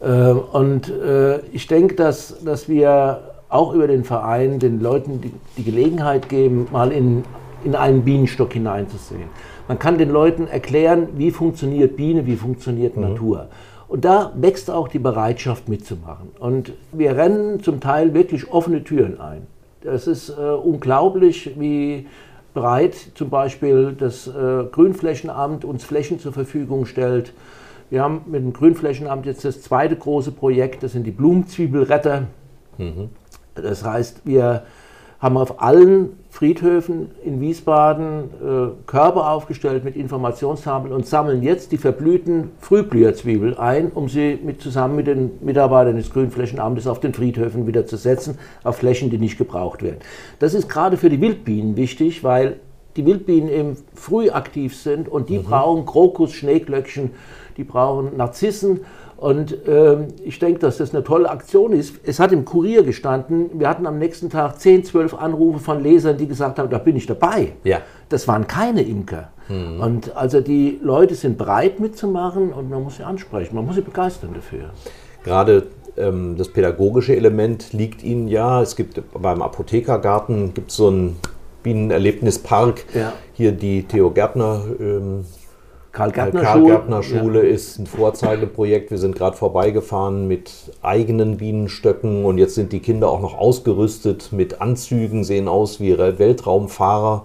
Äh, 0.00 0.30
und 0.30 0.88
äh, 0.88 1.40
ich 1.52 1.66
denke, 1.66 1.96
dass, 1.96 2.42
dass 2.44 2.68
wir 2.68 3.32
auch 3.48 3.74
über 3.74 3.86
den 3.86 4.04
Verein 4.04 4.58
den 4.58 4.80
Leuten 4.80 5.20
die, 5.20 5.32
die 5.56 5.64
Gelegenheit 5.64 6.28
geben, 6.28 6.68
mal 6.72 6.92
in, 6.92 7.24
in 7.64 7.74
einen 7.74 8.02
Bienenstock 8.02 8.52
hineinzusehen. 8.52 9.28
Man 9.68 9.78
kann 9.78 9.98
den 9.98 10.10
Leuten 10.10 10.46
erklären, 10.46 11.08
wie 11.16 11.30
funktioniert 11.30 11.96
Biene, 11.96 12.26
wie 12.26 12.36
funktioniert 12.36 12.96
mhm. 12.96 13.02
Natur. 13.02 13.48
Und 13.88 14.04
da 14.04 14.32
wächst 14.34 14.70
auch 14.70 14.88
die 14.88 14.98
Bereitschaft 14.98 15.68
mitzumachen. 15.68 16.30
Und 16.38 16.72
wir 16.92 17.16
rennen 17.16 17.62
zum 17.62 17.80
Teil 17.80 18.14
wirklich 18.14 18.50
offene 18.50 18.82
Türen 18.82 19.20
ein. 19.20 19.46
Es 19.84 20.06
ist 20.06 20.30
äh, 20.30 20.32
unglaublich, 20.32 21.52
wie 21.58 22.06
breit 22.54 22.96
zum 23.14 23.30
Beispiel 23.30 23.94
das 23.96 24.26
äh, 24.26 24.64
Grünflächenamt 24.72 25.64
uns 25.64 25.84
Flächen 25.84 26.18
zur 26.18 26.32
Verfügung 26.32 26.86
stellt. 26.86 27.32
Wir 27.90 28.02
haben 28.02 28.22
mit 28.26 28.42
dem 28.42 28.52
Grünflächenamt 28.52 29.26
jetzt 29.26 29.44
das 29.44 29.62
zweite 29.62 29.94
große 29.94 30.32
Projekt, 30.32 30.82
das 30.82 30.92
sind 30.92 31.04
die 31.04 31.12
Blumenzwiebelretter. 31.12 32.24
Mhm. 32.78 33.10
Das 33.54 33.84
heißt, 33.84 34.22
wir 34.24 34.64
haben 35.18 35.36
auf 35.36 35.62
allen 35.62 36.10
Friedhöfen 36.30 37.10
in 37.24 37.40
Wiesbaden 37.40 38.24
äh, 38.24 38.86
Körper 38.86 39.30
aufgestellt 39.30 39.84
mit 39.84 39.96
Informationstafeln 39.96 40.92
und 40.92 41.06
sammeln 41.06 41.42
jetzt 41.42 41.72
die 41.72 41.78
verblühten 41.78 42.50
Frühblüherzwiebel 42.60 43.56
ein, 43.56 43.90
um 43.90 44.08
sie 44.08 44.38
mit, 44.42 44.60
zusammen 44.60 44.96
mit 44.96 45.06
den 45.06 45.30
Mitarbeitern 45.40 45.96
des 45.96 46.12
Grünflächenamtes 46.12 46.86
auf 46.86 47.00
den 47.00 47.14
Friedhöfen 47.14 47.66
wieder 47.66 47.86
zu 47.86 47.96
setzen, 47.96 48.38
auf 48.64 48.76
Flächen, 48.76 49.08
die 49.08 49.18
nicht 49.18 49.38
gebraucht 49.38 49.82
werden. 49.82 49.98
Das 50.38 50.52
ist 50.52 50.68
gerade 50.68 50.98
für 50.98 51.08
die 51.08 51.20
Wildbienen 51.20 51.76
wichtig, 51.76 52.22
weil 52.22 52.60
die 52.96 53.06
Wildbienen 53.06 53.48
eben 53.48 53.76
früh 53.94 54.30
aktiv 54.30 54.76
sind 54.76 55.08
und 55.08 55.28
die 55.30 55.38
mhm. 55.38 55.44
brauchen 55.44 55.86
Krokus, 55.86 56.32
Schneeglöckchen, 56.32 57.10
die 57.56 57.64
brauchen 57.64 58.16
Narzissen 58.16 58.80
und 59.16 59.56
ähm, 59.66 60.08
ich 60.24 60.38
denke, 60.38 60.60
dass 60.60 60.76
das 60.76 60.94
eine 60.94 61.02
tolle 61.02 61.30
Aktion 61.30 61.72
ist. 61.72 61.96
Es 62.04 62.20
hat 62.20 62.32
im 62.32 62.44
Kurier 62.44 62.82
gestanden, 62.82 63.50
wir 63.54 63.68
hatten 63.68 63.86
am 63.86 63.98
nächsten 63.98 64.28
Tag 64.28 64.60
10, 64.60 64.84
12 64.84 65.14
Anrufe 65.14 65.58
von 65.58 65.82
Lesern, 65.82 66.18
die 66.18 66.26
gesagt 66.26 66.58
haben, 66.58 66.68
da 66.68 66.78
bin 66.78 66.96
ich 66.96 67.06
dabei. 67.06 67.52
Ja. 67.64 67.80
Das 68.10 68.28
waren 68.28 68.46
keine 68.46 68.82
Imker. 68.82 69.30
Mhm. 69.48 69.80
Und 69.80 70.16
also 70.16 70.40
die 70.40 70.78
Leute 70.82 71.14
sind 71.14 71.38
bereit 71.38 71.80
mitzumachen 71.80 72.52
und 72.52 72.68
man 72.68 72.82
muss 72.82 72.96
sie 72.96 73.04
ansprechen, 73.04 73.54
man 73.54 73.64
muss 73.64 73.76
sie 73.76 73.80
begeistern 73.80 74.30
dafür. 74.34 74.70
Gerade 75.24 75.66
ähm, 75.96 76.36
das 76.36 76.48
pädagogische 76.48 77.16
Element 77.16 77.72
liegt 77.72 78.02
Ihnen 78.02 78.28
ja. 78.28 78.60
Es 78.60 78.76
gibt 78.76 79.00
beim 79.14 79.40
Apothekergarten 79.40 80.52
gibt 80.52 80.70
so 80.70 80.88
einen 80.88 81.16
Bienenerlebnispark. 81.62 82.84
Ja. 82.94 83.12
Hier 83.32 83.52
die 83.52 83.84
Theo 83.84 84.10
Gärtner 84.10 84.62
ähm, 84.78 85.24
Karl-Gärtner-Schule 85.96 87.46
ja. 87.46 87.54
ist 87.54 87.78
ein 87.78 87.86
Vorzeigeprojekt. 87.86 88.90
Wir 88.90 88.98
sind 88.98 89.16
gerade 89.16 89.34
vorbeigefahren 89.34 90.28
mit 90.28 90.52
eigenen 90.82 91.38
Bienenstöcken 91.38 92.26
und 92.26 92.36
jetzt 92.36 92.54
sind 92.54 92.72
die 92.72 92.80
Kinder 92.80 93.08
auch 93.08 93.22
noch 93.22 93.38
ausgerüstet 93.38 94.30
mit 94.30 94.60
Anzügen, 94.60 95.24
sehen 95.24 95.48
aus 95.48 95.80
wie 95.80 95.96
Weltraumfahrer. 95.96 97.24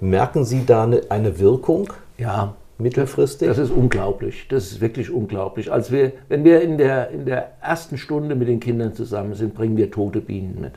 Merken 0.00 0.44
Sie 0.44 0.66
da 0.66 0.82
eine, 0.84 1.00
eine 1.08 1.38
Wirkung? 1.38 1.90
Ja, 2.18 2.54
mittelfristig? 2.76 3.48
Das 3.48 3.56
ist 3.56 3.70
unglaublich. 3.70 4.46
Das 4.50 4.70
ist 4.70 4.82
wirklich 4.82 5.10
unglaublich. 5.10 5.72
Als 5.72 5.90
wir, 5.90 6.12
wenn 6.28 6.44
wir 6.44 6.60
in 6.60 6.76
der, 6.76 7.08
in 7.08 7.24
der 7.24 7.52
ersten 7.62 7.96
Stunde 7.96 8.34
mit 8.34 8.48
den 8.48 8.60
Kindern 8.60 8.92
zusammen 8.92 9.32
sind, 9.32 9.54
bringen 9.54 9.78
wir 9.78 9.90
tote 9.90 10.20
Bienen 10.20 10.58
mit. 10.60 10.72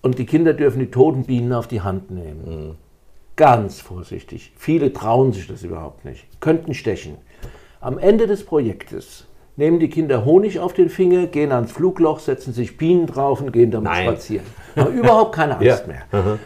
Und 0.00 0.18
die 0.18 0.24
Kinder 0.24 0.54
dürfen 0.54 0.78
die 0.78 0.90
toten 0.90 1.24
Bienen 1.24 1.52
auf 1.52 1.66
die 1.66 1.82
Hand 1.82 2.10
nehmen. 2.10 2.44
Mhm 2.46 2.87
ganz 3.38 3.80
vorsichtig. 3.80 4.52
Viele 4.58 4.92
trauen 4.92 5.32
sich 5.32 5.46
das 5.46 5.62
überhaupt 5.62 6.04
nicht, 6.04 6.26
könnten 6.40 6.74
stechen. 6.74 7.16
Am 7.80 7.96
Ende 7.98 8.26
des 8.26 8.44
Projektes 8.44 9.26
nehmen 9.56 9.78
die 9.78 9.88
Kinder 9.88 10.24
Honig 10.24 10.58
auf 10.58 10.74
den 10.74 10.90
Finger, 10.90 11.26
gehen 11.26 11.52
ans 11.52 11.72
Flugloch, 11.72 12.18
setzen 12.18 12.52
sich 12.52 12.76
Bienen 12.76 13.06
drauf 13.06 13.40
und 13.40 13.52
gehen 13.52 13.70
damit 13.70 13.90
Nein. 13.90 14.06
spazieren. 14.08 14.44
Haben 14.76 14.98
überhaupt 14.98 15.34
keine 15.34 15.52
Angst 15.58 15.64
ja. 15.64 15.86
mehr. 15.86 16.02
Aha. 16.10 16.38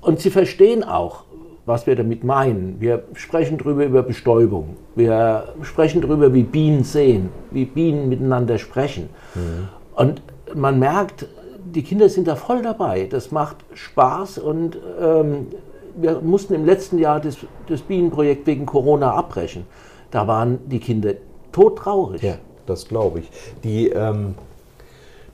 Und 0.00 0.20
sie 0.20 0.30
verstehen 0.30 0.82
auch, 0.82 1.24
was 1.66 1.86
wir 1.86 1.94
damit 1.94 2.24
meinen. 2.24 2.80
Wir 2.80 3.04
sprechen 3.12 3.58
darüber 3.58 3.84
über 3.84 4.02
Bestäubung. 4.02 4.76
Wir 4.96 5.54
sprechen 5.62 6.00
darüber, 6.00 6.32
wie 6.32 6.42
Bienen 6.42 6.82
sehen, 6.82 7.28
wie 7.50 7.66
Bienen 7.66 8.08
miteinander 8.08 8.58
sprechen. 8.58 9.10
Mhm. 9.34 9.68
Und 9.94 10.22
man 10.54 10.78
merkt, 10.78 11.26
die 11.62 11.82
Kinder 11.82 12.08
sind 12.08 12.26
da 12.26 12.36
voll 12.36 12.62
dabei. 12.62 13.06
Das 13.08 13.30
macht 13.30 13.58
Spaß 13.74 14.38
und 14.38 14.78
ähm, 15.00 15.46
wir 15.96 16.20
mussten 16.20 16.54
im 16.54 16.64
letzten 16.64 16.98
Jahr 16.98 17.20
das, 17.20 17.36
das 17.68 17.80
Bienenprojekt 17.82 18.46
wegen 18.46 18.66
Corona 18.66 19.12
abbrechen. 19.12 19.64
Da 20.10 20.26
waren 20.26 20.58
die 20.68 20.78
Kinder 20.78 21.14
todtraurig. 21.52 22.22
Ja, 22.22 22.36
das 22.66 22.88
glaube 22.88 23.20
ich. 23.20 23.30
Die 23.64 23.88
ähm, 23.88 24.34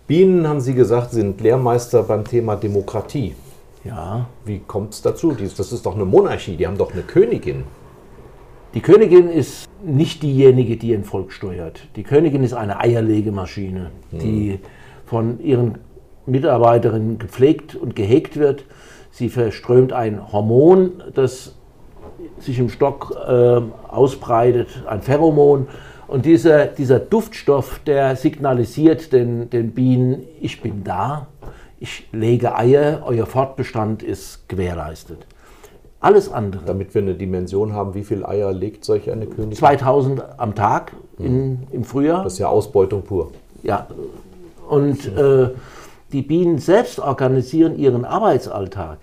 Bienen, 0.06 0.48
haben 0.48 0.60
Sie 0.60 0.74
gesagt, 0.74 1.10
sind 1.10 1.40
Lehrmeister 1.40 2.02
beim 2.02 2.24
Thema 2.24 2.56
Demokratie. 2.56 3.34
Ja. 3.84 4.26
Wie 4.44 4.60
kommt 4.60 4.94
es 4.94 5.02
dazu? 5.02 5.32
Das 5.32 5.72
ist 5.72 5.84
doch 5.84 5.94
eine 5.94 6.04
Monarchie, 6.04 6.56
die 6.56 6.66
haben 6.66 6.78
doch 6.78 6.92
eine 6.92 7.02
Königin. 7.02 7.64
Die 8.74 8.80
Königin 8.80 9.28
ist 9.28 9.68
nicht 9.82 10.22
diejenige, 10.22 10.76
die 10.76 10.92
ein 10.92 11.04
Volk 11.04 11.32
steuert. 11.32 11.80
Die 11.96 12.02
Königin 12.02 12.42
ist 12.42 12.52
eine 12.52 12.80
Eierlegemaschine, 12.80 13.90
hm. 14.10 14.18
die 14.18 14.60
von 15.06 15.40
ihren 15.40 15.78
Mitarbeiterin 16.26 17.18
gepflegt 17.18 17.74
und 17.74 17.96
gehegt 17.96 18.36
wird. 18.36 18.64
Sie 19.18 19.30
verströmt 19.30 19.92
ein 19.92 20.32
Hormon, 20.32 21.02
das 21.12 21.52
sich 22.38 22.60
im 22.60 22.68
Stock 22.68 23.16
äh, 23.26 23.60
ausbreitet, 23.88 24.84
ein 24.86 25.02
Pheromon. 25.02 25.66
Und 26.06 26.24
dieser, 26.24 26.66
dieser 26.66 27.00
Duftstoff, 27.00 27.80
der 27.84 28.14
signalisiert 28.14 29.12
den, 29.12 29.50
den 29.50 29.72
Bienen, 29.72 30.22
ich 30.40 30.62
bin 30.62 30.84
da, 30.84 31.26
ich 31.80 32.06
lege 32.12 32.54
Eier, 32.54 33.02
euer 33.06 33.26
Fortbestand 33.26 34.04
ist 34.04 34.48
gewährleistet. 34.48 35.26
Alles 35.98 36.32
andere. 36.32 36.62
Damit 36.64 36.94
wir 36.94 37.02
eine 37.02 37.14
Dimension 37.14 37.72
haben, 37.72 37.94
wie 37.94 38.04
viele 38.04 38.28
Eier 38.28 38.52
legt 38.52 38.84
solch 38.84 39.10
eine 39.10 39.26
Königin? 39.26 39.56
2000 39.56 40.22
am 40.38 40.54
Tag 40.54 40.92
in, 41.18 41.66
im 41.72 41.82
Frühjahr. 41.82 42.22
Das 42.22 42.34
ist 42.34 42.38
ja 42.38 42.46
Ausbeutung 42.46 43.02
pur. 43.02 43.32
Ja, 43.64 43.88
und 44.68 45.08
äh, 45.08 45.48
die 46.12 46.22
Bienen 46.22 46.58
selbst 46.58 47.00
organisieren 47.00 47.76
ihren 47.76 48.04
Arbeitsalltag 48.04 48.98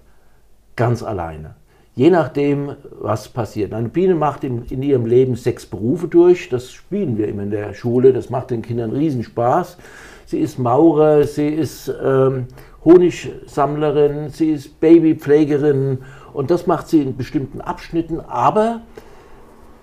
ganz 0.76 1.04
alleine. 1.04 1.56
Je 1.96 2.10
nachdem, 2.10 2.76
was 3.00 3.30
passiert. 3.30 3.74
Eine 3.74 3.88
Biene 3.88 4.16
macht 4.16 4.44
in, 4.44 4.66
in 4.66 4.84
ihrem 4.84 5.06
Leben 5.06 5.36
sechs 5.36 5.66
Berufe 5.66 6.10
durch. 6.10 6.50
Das 6.50 6.72
spielen 6.72 7.18
wir 7.18 7.30
immer 7.30 7.44
in 7.44 7.52
der 7.52 7.74
Schule. 7.74 8.12
Das 8.12 8.30
macht 8.30 8.52
den 8.52 8.62
Kindern 8.62 8.92
Riesenspaß. 8.92 9.78
Sie 10.26 10.40
ist 10.40 10.60
Maurer, 10.60 11.24
sie 11.24 11.48
ist 11.48 11.94
ähm, 12.04 12.48
Honigsammlerin, 12.84 14.30
sie 14.30 14.52
ist 14.52 14.80
Babypflegerin 14.80 16.00
und 16.34 16.52
das 16.52 16.68
macht 16.68 16.88
sie 16.88 17.02
in 17.02 17.16
bestimmten 17.16 17.62
Abschnitten. 17.62 18.20
Aber 18.20 18.82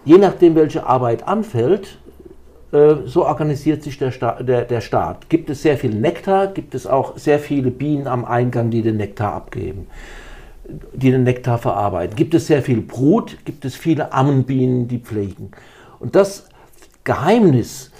je 0.04 0.18
nachdem, 0.18 0.54
welche 0.54 0.84
Arbeit 0.84 1.26
anfällt, 1.26 1.98
äh, 2.72 2.96
so 3.04 3.24
organisiert 3.24 3.82
sich 3.82 3.98
der, 3.98 4.10
Sta 4.10 4.42
der, 4.42 4.62
der 4.62 4.80
Staat. 4.80 5.28
Gibt 5.28 5.50
es 5.50 5.62
sehr 5.62 5.76
viel 5.76 5.94
Nektar, 5.94 6.48
gibt 6.48 6.74
es 6.74 6.86
auch 6.86 7.16
sehr 7.16 7.38
viele 7.38 7.70
Bienen 7.70 8.06
am 8.06 8.24
Eingang, 8.24 8.70
die 8.70 8.82
den 8.82 8.96
Nektar 8.96 9.32
abgeben, 9.32 9.86
die 10.64 11.10
den 11.10 11.24
Nektar 11.24 11.58
verarbeiten. 11.58 12.16
Gibt 12.16 12.34
es 12.34 12.46
sehr 12.46 12.62
viel 12.62 12.80
Brut, 12.80 13.38
gibt 13.44 13.64
es 13.64 13.74
viele 13.74 14.12
Ammenbienen, 14.12 14.88
die 14.88 14.98
pflegen. 14.98 15.50
Und 15.98 16.14
das 16.14 16.48
Geheimnis, 17.04 17.90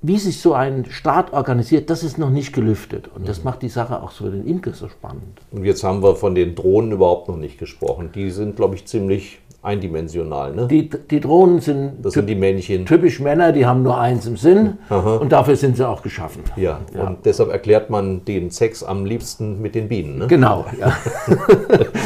wie 0.00 0.18
sich 0.18 0.40
so 0.40 0.52
ein 0.52 0.84
Staat 0.86 1.32
organisiert, 1.32 1.88
das 1.88 2.02
ist 2.02 2.18
noch 2.18 2.30
nicht 2.30 2.52
gelüftet. 2.52 3.08
Und 3.14 3.28
das 3.28 3.44
macht 3.44 3.62
die 3.62 3.68
Sache 3.68 4.02
auch 4.02 4.10
für 4.10 4.30
den 4.30 4.46
Imker 4.46 4.72
so 4.72 4.88
spannend. 4.88 5.40
Und 5.52 5.64
jetzt 5.64 5.84
haben 5.84 6.02
wir 6.02 6.16
von 6.16 6.34
den 6.34 6.56
Drohnen 6.56 6.92
überhaupt 6.92 7.28
noch 7.28 7.36
nicht 7.36 7.58
gesprochen. 7.58 8.10
Die 8.12 8.30
sind, 8.30 8.56
glaube 8.56 8.74
ich, 8.74 8.86
ziemlich 8.86 9.38
eindimensional. 9.62 10.54
Ne? 10.54 10.66
Die, 10.66 10.90
die 10.90 11.20
Drohnen 11.20 11.60
sind, 11.60 12.04
das 12.04 12.14
sind 12.14 12.26
die 12.26 12.34
Männchen. 12.34 12.84
typisch 12.84 13.20
Männer, 13.20 13.52
die 13.52 13.64
haben 13.64 13.84
nur 13.84 13.96
eins 13.96 14.26
im 14.26 14.36
Sinn 14.36 14.78
Aha. 14.88 15.16
und 15.18 15.30
dafür 15.30 15.54
sind 15.54 15.76
sie 15.76 15.88
auch 15.88 16.02
geschaffen. 16.02 16.42
Ja, 16.56 16.80
und 16.98 17.24
deshalb 17.24 17.48
erklärt 17.50 17.88
man 17.88 18.24
den 18.24 18.50
Sex 18.50 18.82
am 18.82 19.04
liebsten 19.04 19.62
mit 19.62 19.76
den 19.76 19.88
Bienen. 19.88 20.18
Ne? 20.18 20.26
Genau, 20.26 20.66
ja. 20.80 20.92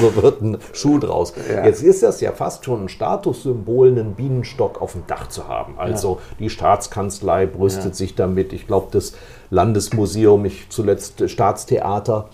so 0.00 0.22
wird 0.22 0.42
ein 0.42 0.58
Schuh 0.74 0.98
draus. 0.98 1.32
Ja. 1.50 1.64
Jetzt 1.64 1.82
ist 1.82 2.02
das 2.02 2.20
ja 2.20 2.32
fast 2.32 2.64
schon 2.66 2.84
ein 2.84 2.88
Statussymbol, 2.90 3.88
einen 3.88 4.14
Bienenstock 4.14 4.82
auf 4.82 4.92
dem 4.92 5.06
Dach 5.06 5.28
zu 5.28 5.48
haben. 5.48 5.78
Also 5.78 6.20
die 6.38 6.50
Staatskanzlei 6.50 7.46
brüstet 7.46 7.84
Ja. 7.86 7.94
sich 7.94 8.14
damit. 8.14 8.52
Ich 8.52 8.66
glaube, 8.66 8.88
das 8.90 9.14
Landesmuseum, 9.48 10.44
ich 10.44 10.68
zuletzt 10.68 11.28
Staatstheater. 11.30 12.28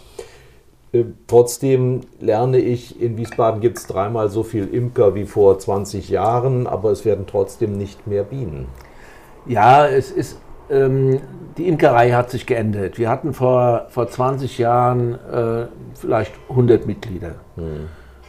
Äh, 0.93 1.05
Trotzdem 1.27 2.03
lerne 2.21 2.59
ich, 2.59 3.01
in 3.01 3.17
Wiesbaden 3.17 3.61
gibt 3.61 3.79
es 3.79 3.87
dreimal 3.87 4.29
so 4.29 4.43
viel 4.43 4.67
Imker 4.67 5.15
wie 5.15 5.25
vor 5.25 5.59
20 5.59 6.09
Jahren, 6.09 6.67
aber 6.67 6.91
es 6.91 7.05
werden 7.05 7.27
trotzdem 7.27 7.77
nicht 7.77 8.07
mehr 8.07 8.25
Bienen. 8.25 8.67
Ja, 9.47 9.87
es 9.87 10.11
ist, 10.11 10.39
ähm, 10.71 11.21
die 11.57 11.67
Imkerei 11.67 12.13
hat 12.13 12.31
sich 12.31 12.47
geändert. 12.47 12.99
Wir 12.99 13.09
hatten 13.09 13.33
vor, 13.33 13.87
vor 13.89 14.09
20 14.09 14.59
Jahren 14.59 15.15
äh, 15.15 15.67
vielleicht 15.95 16.33
100 16.49 16.87
Mitglieder. 16.87 17.37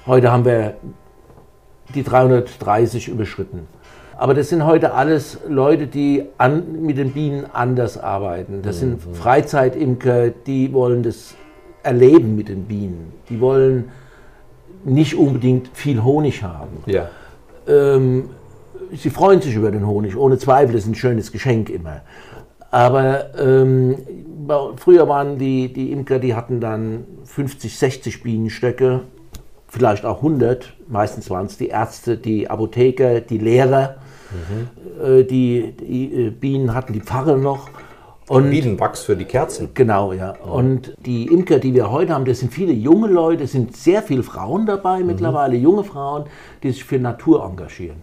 Heute 0.08 0.32
haben 0.32 0.46
wir 0.46 0.76
die 1.94 2.04
330 2.04 3.08
überschritten. 3.08 3.68
Aber 4.18 4.34
das 4.34 4.50
sind 4.50 4.66
heute 4.66 4.94
alles 4.94 5.40
Leute, 5.48 5.88
die 5.88 6.26
an, 6.38 6.82
mit 6.82 6.98
den 6.98 7.14
Bienen 7.14 7.46
anders 7.52 7.98
arbeiten. 7.98 8.62
Das 8.62 8.80
sind 8.80 9.02
Freizeitimker, 9.02 10.30
die 10.30 10.72
wollen 10.72 11.04
das 11.04 11.36
erleben 11.84 12.36
mit 12.36 12.50
den 12.50 12.64
Bienen. 12.64 13.14
Die 13.30 13.40
wollen 13.40 13.90
nicht 14.86 15.16
unbedingt 15.16 15.70
viel 15.74 16.04
Honig 16.04 16.44
haben. 16.44 16.84
Ja. 16.86 17.10
Ähm, 17.68 18.30
sie 18.92 19.10
freuen 19.10 19.42
sich 19.42 19.56
über 19.56 19.72
den 19.72 19.86
Honig, 19.88 20.18
ohne 20.18 20.38
Zweifel, 20.38 20.74
das 20.74 20.84
ist 20.84 20.90
ein 20.90 20.96
schönes 20.96 21.32
Geschenk 21.32 21.70
immer. 21.70 22.02
Aber 22.72 23.38
ähm, 23.38 23.98
früher 24.78 25.08
waren 25.08 25.38
die, 25.38 25.72
die 25.72 25.92
Imker, 25.92 26.20
die 26.20 26.34
hatten 26.34 26.60
dann 26.60 27.06
50, 27.26 27.78
60 27.78 28.24
Bienenstöcke, 28.24 29.02
vielleicht 29.68 30.06
auch 30.06 30.18
100, 30.18 30.74
meistens 30.88 31.30
waren 31.30 31.46
es 31.46 31.58
die 31.58 31.68
Ärzte, 31.68 32.18
die 32.18 32.50
Apotheker, 32.50 33.22
die 33.22 33.38
Lehrer, 33.38 33.98
äh, 35.04 35.24
die, 35.24 35.74
die 35.80 36.14
äh, 36.14 36.30
Bienen 36.32 36.74
hatten, 36.74 36.94
die 36.94 37.02
Pfarrer 37.02 37.38
noch. 37.38 37.70
Und 38.30 38.50
Bienenwachs 38.50 39.04
für 39.04 39.16
die 39.16 39.26
Kerzen. 39.26 39.72
Genau, 39.74 40.14
ja. 40.14 40.32
Und 40.32 40.96
die 41.06 41.26
Imker, 41.26 41.60
die 41.60 41.74
wir 41.74 41.92
heute 41.92 42.14
haben, 42.14 42.26
das 42.26 42.40
sind 42.40 42.54
viele 42.54 42.72
junge 42.72 43.08
Leute, 43.08 43.44
es 43.44 43.52
sind 43.52 43.76
sehr 43.76 44.02
viele 44.02 44.24
Frauen 44.24 44.66
dabei 44.66 45.04
mittlerweile, 45.04 45.56
junge 45.58 45.84
Frauen, 45.84 46.26
die 46.64 46.72
sich 46.72 46.84
für 46.84 47.00
Natur 47.00 47.44
engagieren. 47.46 47.98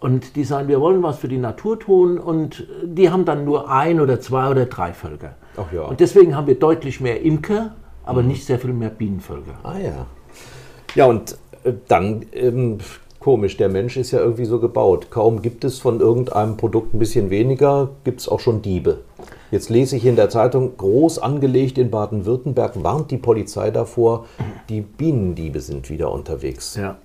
Und 0.00 0.36
die 0.36 0.44
sagen, 0.44 0.68
wir 0.68 0.80
wollen 0.80 1.02
was 1.02 1.18
für 1.18 1.28
die 1.28 1.38
Natur 1.38 1.78
tun 1.78 2.18
und 2.18 2.66
die 2.82 3.10
haben 3.10 3.24
dann 3.24 3.44
nur 3.44 3.70
ein 3.70 4.00
oder 4.00 4.20
zwei 4.20 4.50
oder 4.50 4.66
drei 4.66 4.92
Völker. 4.92 5.36
Ach 5.56 5.72
ja. 5.72 5.82
Und 5.82 6.00
deswegen 6.00 6.34
haben 6.34 6.46
wir 6.46 6.58
deutlich 6.58 7.00
mehr 7.00 7.22
Imker, 7.22 7.74
aber 8.04 8.22
nicht 8.22 8.44
sehr 8.44 8.58
viel 8.58 8.72
mehr 8.72 8.90
Bienenvölker. 8.90 9.54
Ah 9.62 9.78
ja. 9.78 10.06
Ja, 10.94 11.06
und 11.06 11.36
äh, 11.62 11.72
dann 11.88 12.26
ähm, 12.32 12.78
komisch, 13.20 13.56
der 13.56 13.68
Mensch 13.68 13.96
ist 13.96 14.10
ja 14.10 14.18
irgendwie 14.18 14.44
so 14.44 14.58
gebaut. 14.58 15.08
Kaum 15.10 15.40
gibt 15.40 15.64
es 15.64 15.78
von 15.78 16.00
irgendeinem 16.00 16.56
Produkt 16.56 16.94
ein 16.94 16.98
bisschen 16.98 17.30
weniger, 17.30 17.90
gibt 18.04 18.20
es 18.20 18.28
auch 18.28 18.40
schon 18.40 18.60
Diebe. 18.62 18.98
Jetzt 19.52 19.68
lese 19.68 19.96
ich 19.96 20.06
in 20.06 20.16
der 20.16 20.30
Zeitung, 20.30 20.78
groß 20.78 21.18
angelegt 21.18 21.76
in 21.76 21.90
Baden-Württemberg 21.90 22.82
warnt 22.82 23.10
die 23.10 23.18
Polizei 23.18 23.70
davor, 23.70 24.24
die 24.70 24.80
Bienendiebe 24.80 25.60
sind 25.60 25.90
wieder 25.90 26.10
unterwegs. 26.10 26.74
Ja. 26.74 26.96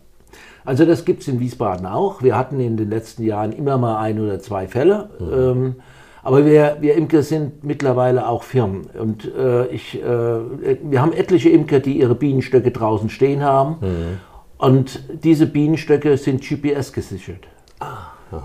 Also 0.64 0.86
das 0.86 1.04
gibt 1.04 1.24
es 1.24 1.28
in 1.28 1.42
Wiesbaden 1.42 1.86
auch. 1.86 2.24
Wir 2.24 2.38
hatten 2.38 2.62
in 2.62 2.78
den 2.78 2.90
letzten 2.90 3.24
Jahren 3.24 3.52
immer 3.52 3.78
mal 3.78 4.00
ein 4.00 4.18
oder 4.22 4.40
zwei 4.40 4.70
Fälle. 4.70 5.10
Ähm, 5.20 5.76
aber 6.24 6.46
wir, 6.46 6.78
wir 6.80 6.96
Imker 6.96 7.22
sind 7.22 7.66
mittlerweile 7.66 8.30
auch 8.30 8.44
Firmen. 8.44 8.84
Und 8.98 9.26
äh, 9.26 9.68
ich, 9.68 10.02
äh, 10.02 10.06
wir 10.06 11.02
haben 11.02 11.12
etliche 11.12 11.50
Imker, 11.50 11.82
die 11.82 12.00
ihre 12.00 12.16
Bienenstöcke 12.16 12.72
draußen 12.72 13.10
stehen 13.10 13.44
haben. 13.44 14.20
Und 14.58 15.04
diese 15.22 15.48
Bienenstöcke 15.48 16.16
sind 16.16 16.42
GPS 16.48 16.94
gesichert. 16.94 17.46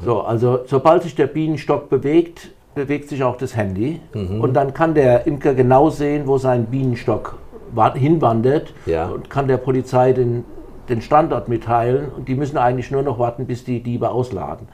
So, 0.04 0.22
also 0.22 0.60
sobald 0.66 1.04
sich 1.04 1.14
der 1.14 1.28
Bienenstock 1.28 1.88
bewegt, 1.88 2.50
bewegt 2.74 3.08
sich 3.08 3.22
auch 3.22 3.36
das 3.36 3.56
Handy. 3.56 4.00
Und 4.14 4.54
dann 4.54 4.72
kann 4.74 4.94
der 4.94 5.26
Imker 5.26 5.54
genau 5.54 5.90
sehen, 5.90 6.26
wo 6.26 6.38
sein 6.38 6.66
Bienenstock 6.66 7.36
wa- 7.74 7.94
hinwandert 7.94 8.72
Ja. 8.86 9.06
und 9.08 9.28
kann 9.30 9.46
der 9.48 9.58
Polizei 9.58 10.12
den, 10.12 10.44
den 10.88 11.02
Standort 11.02 11.48
mitteilen. 11.48 12.06
Und 12.16 12.28
die 12.28 12.34
müssen 12.34 12.56
eigentlich 12.58 12.90
nur 12.90 13.02
noch 13.02 13.18
warten, 13.18 13.46
bis 13.46 13.64
die 13.64 13.82
Diebe 13.82 14.10
ausladen. 14.10 14.68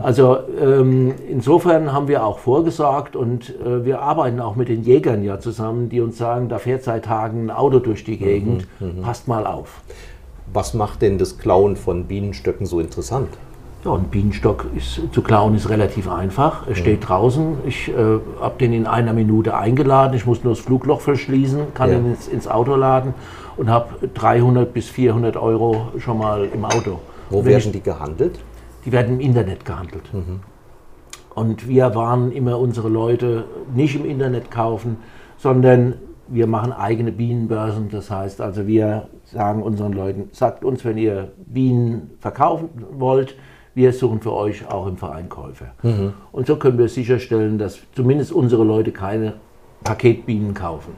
Also 0.00 0.38
ähm, 0.58 1.12
insofern 1.28 1.92
haben 1.92 2.08
wir 2.08 2.24
auch 2.24 2.38
vorgesorgt 2.38 3.14
und 3.14 3.50
äh, 3.60 3.84
wir 3.84 4.00
arbeiten 4.00 4.40
auch 4.40 4.56
mit 4.56 4.68
den 4.70 4.82
Jägern 4.82 5.22
ja 5.22 5.38
zusammen, 5.38 5.90
die 5.90 6.00
uns 6.00 6.16
sagen, 6.16 6.48
da 6.48 6.56
fährt 6.58 6.82
seit 6.82 7.04
Tagen 7.04 7.46
ein 7.46 7.50
Auto 7.50 7.78
durch 7.80 8.02
die 8.02 8.16
Gegend, 8.16 8.66
passt 9.02 9.28
mal 9.28 9.46
auf. 9.46 9.82
Was 10.50 10.72
macht 10.72 11.02
denn 11.02 11.18
das 11.18 11.36
Klauen 11.36 11.76
von 11.76 12.04
Bienenstöcken 12.04 12.64
so 12.64 12.80
interessant? 12.80 13.28
Ja, 13.86 13.94
ein 13.94 14.08
Bienenstock 14.10 14.66
ist, 14.74 15.00
zu 15.12 15.22
klauen 15.22 15.54
ist 15.54 15.68
relativ 15.70 16.10
einfach. 16.10 16.66
Er 16.66 16.74
steht 16.74 17.08
draußen. 17.08 17.58
Ich 17.66 17.88
äh, 17.88 17.92
habe 18.40 18.58
den 18.58 18.72
in 18.72 18.84
einer 18.88 19.12
Minute 19.12 19.56
eingeladen. 19.56 20.14
Ich 20.16 20.26
muss 20.26 20.42
nur 20.42 20.54
das 20.54 20.60
Flugloch 20.60 21.00
verschließen, 21.00 21.72
kann 21.72 21.92
Ja. 21.92 21.98
ihn 21.98 22.06
ins, 22.06 22.26
ins 22.26 22.48
Auto 22.48 22.74
laden 22.74 23.14
und 23.56 23.70
habe 23.70 24.08
300 24.08 24.74
bis 24.74 24.88
400 24.88 25.36
Euro 25.36 25.92
schon 25.98 26.18
mal 26.18 26.46
im 26.52 26.64
Auto. 26.64 26.98
Wo 27.30 27.44
werden 27.44 27.58
ich, 27.58 27.70
die 27.70 27.80
gehandelt? 27.80 28.40
die 28.84 28.90
werden 28.90 29.14
im 29.14 29.20
Internet 29.20 29.64
gehandelt. 29.64 30.10
Und 31.34 31.68
wir 31.68 31.94
warnen 31.94 32.32
immer 32.32 32.58
unsere 32.58 32.88
Leute, 32.88 33.44
nicht 33.72 33.94
im 33.94 34.04
Internet 34.04 34.50
kaufen, 34.50 34.96
sondern 35.38 35.94
wir 36.26 36.48
machen 36.48 36.72
eigene 36.72 37.12
Bienenbörsen. 37.12 37.88
Das 37.90 38.10
heißt 38.10 38.40
also, 38.40 38.66
wir 38.66 39.08
sagen 39.24 39.62
unseren 39.62 39.92
Leuten, 39.92 40.28
sagt 40.32 40.64
uns, 40.64 40.84
wenn 40.84 40.98
ihr 40.98 41.32
Bienen 41.46 42.10
verkaufen 42.18 42.68
wollt, 42.98 43.36
wir 43.76 43.92
suchen 43.92 44.22
für 44.22 44.32
euch 44.32 44.66
auch 44.70 44.86
im 44.86 44.96
Verein 44.96 45.28
Käufer. 45.28 45.66
Und 46.32 46.46
so 46.46 46.56
können 46.56 46.78
wir 46.78 46.88
sicherstellen, 46.88 47.58
dass 47.58 47.78
zumindest 47.94 48.32
unsere 48.32 48.64
Leute 48.64 48.90
keine 48.90 49.34
Paketbienen 49.84 50.54
kaufen. 50.54 50.94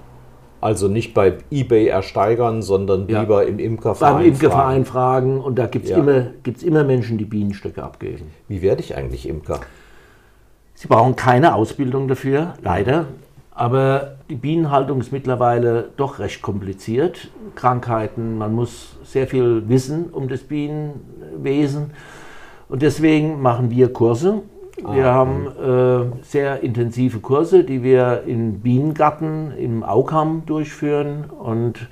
Also 0.61 0.87
nicht 0.87 1.13
bei 1.13 1.39
eBay 1.51 1.89
ersteigern, 1.89 2.63
sondern 2.63 3.09
Ja. 3.09 3.21
lieber 3.21 3.45
im 3.47 3.59
Imkerverein. 3.59 4.15
Beim 4.15 4.27
Imkerverein 4.27 4.85
fragen 4.85 5.41
und 5.41 5.59
da 5.59 5.67
gibt 5.67 5.87
es 5.87 5.91
Ja. 5.91 5.99
immer, 5.99 6.27
gibt's 6.45 6.63
immer 6.63 6.85
Menschen, 6.85 7.19
die 7.19 7.25
Bienenstöcke 7.25 7.83
abgeben. 7.83 8.27
Wie 8.47 8.63
werde 8.63 8.81
ich 8.81 8.97
eigentlich 8.97 9.29
Imker? 9.29 9.61
Sie 10.75 10.87
brauchen 10.87 11.17
keine 11.17 11.57
Ausbildung 11.57 12.07
dafür, 12.07 12.55
leider. 12.63 13.07
Aber 13.51 14.13
die 14.31 14.37
Bienenhaltung 14.37 15.01
ist 15.01 15.11
mittlerweile 15.11 15.89
doch 15.97 16.21
recht 16.21 16.43
kompliziert. 16.43 17.29
Krankheiten, 17.57 18.39
man 18.39 18.55
muss 18.55 18.97
sehr 19.03 19.27
viel 19.27 19.69
wissen 19.69 20.11
um 20.13 20.29
das 20.29 20.43
Bienenwesen. 20.45 21.91
Und 22.69 22.83
deswegen 22.83 23.41
machen 23.41 23.71
wir 23.71 23.93
Kurse. 23.93 24.43
Wir 24.77 25.07
ah, 25.07 25.15
haben 25.15 25.47
äh, 25.47 26.25
sehr 26.25 26.63
intensive 26.63 27.19
Kurse, 27.19 27.65
die 27.65 27.83
wir 27.83 28.23
in 28.27 28.61
Bienengarten 28.61 29.53
im 29.59 29.83
Aukam 29.83 30.45
durchführen 30.47 31.25
und 31.25 31.89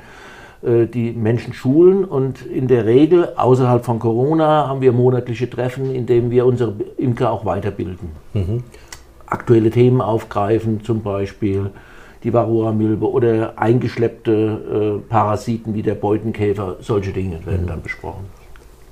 äh, 0.62 0.86
die 0.86 1.12
Menschen 1.12 1.52
schulen. 1.52 2.04
Und 2.04 2.46
in 2.46 2.68
der 2.68 2.86
Regel, 2.86 3.30
außerhalb 3.36 3.84
von 3.84 3.98
Corona, 3.98 4.68
haben 4.68 4.80
wir 4.80 4.92
monatliche 4.92 5.50
Treffen, 5.50 5.92
in 5.92 6.06
denen 6.06 6.30
wir 6.30 6.46
unsere 6.46 6.74
Imker 6.96 7.32
auch 7.32 7.44
weiterbilden. 7.44 8.10
Mhm 8.34 8.62
aktuelle 9.26 9.70
Themen 9.70 10.00
aufgreifen, 10.00 10.82
zum 10.82 11.02
Beispiel 11.02 11.70
die 12.22 12.32
Varroa-Milbe 12.32 13.10
oder 13.10 13.58
eingeschleppte 13.58 15.02
äh, 15.04 15.08
Parasiten 15.08 15.74
wie 15.74 15.82
der 15.82 15.94
Beutenkäfer, 15.94 16.76
solche 16.80 17.12
Dinge 17.12 17.44
werden 17.44 17.62
mhm. 17.62 17.68
dann 17.68 17.82
besprochen. 17.82 18.24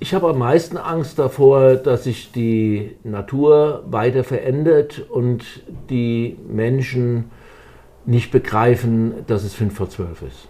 Ich 0.00 0.14
habe 0.14 0.28
am 0.28 0.38
meisten 0.38 0.76
Angst 0.76 1.18
davor, 1.18 1.74
dass 1.74 2.04
sich 2.04 2.30
die 2.30 2.96
Natur 3.02 3.82
weiter 3.90 4.22
verändert 4.22 5.04
und 5.10 5.44
die 5.90 6.36
Menschen 6.48 7.30
nicht 8.06 8.30
begreifen, 8.30 9.12
dass 9.26 9.42
es 9.42 9.54
5 9.54 9.74
vor 9.74 9.90
12 9.90 10.22
ist. 10.22 10.48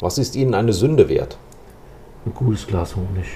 Was 0.00 0.18
ist 0.18 0.34
Ihnen 0.34 0.52
eine 0.54 0.72
Sünde 0.72 1.08
wert? 1.08 1.38
Ein 2.26 2.34
gutes 2.34 2.66
Glas 2.66 2.96
Honig. 2.96 3.26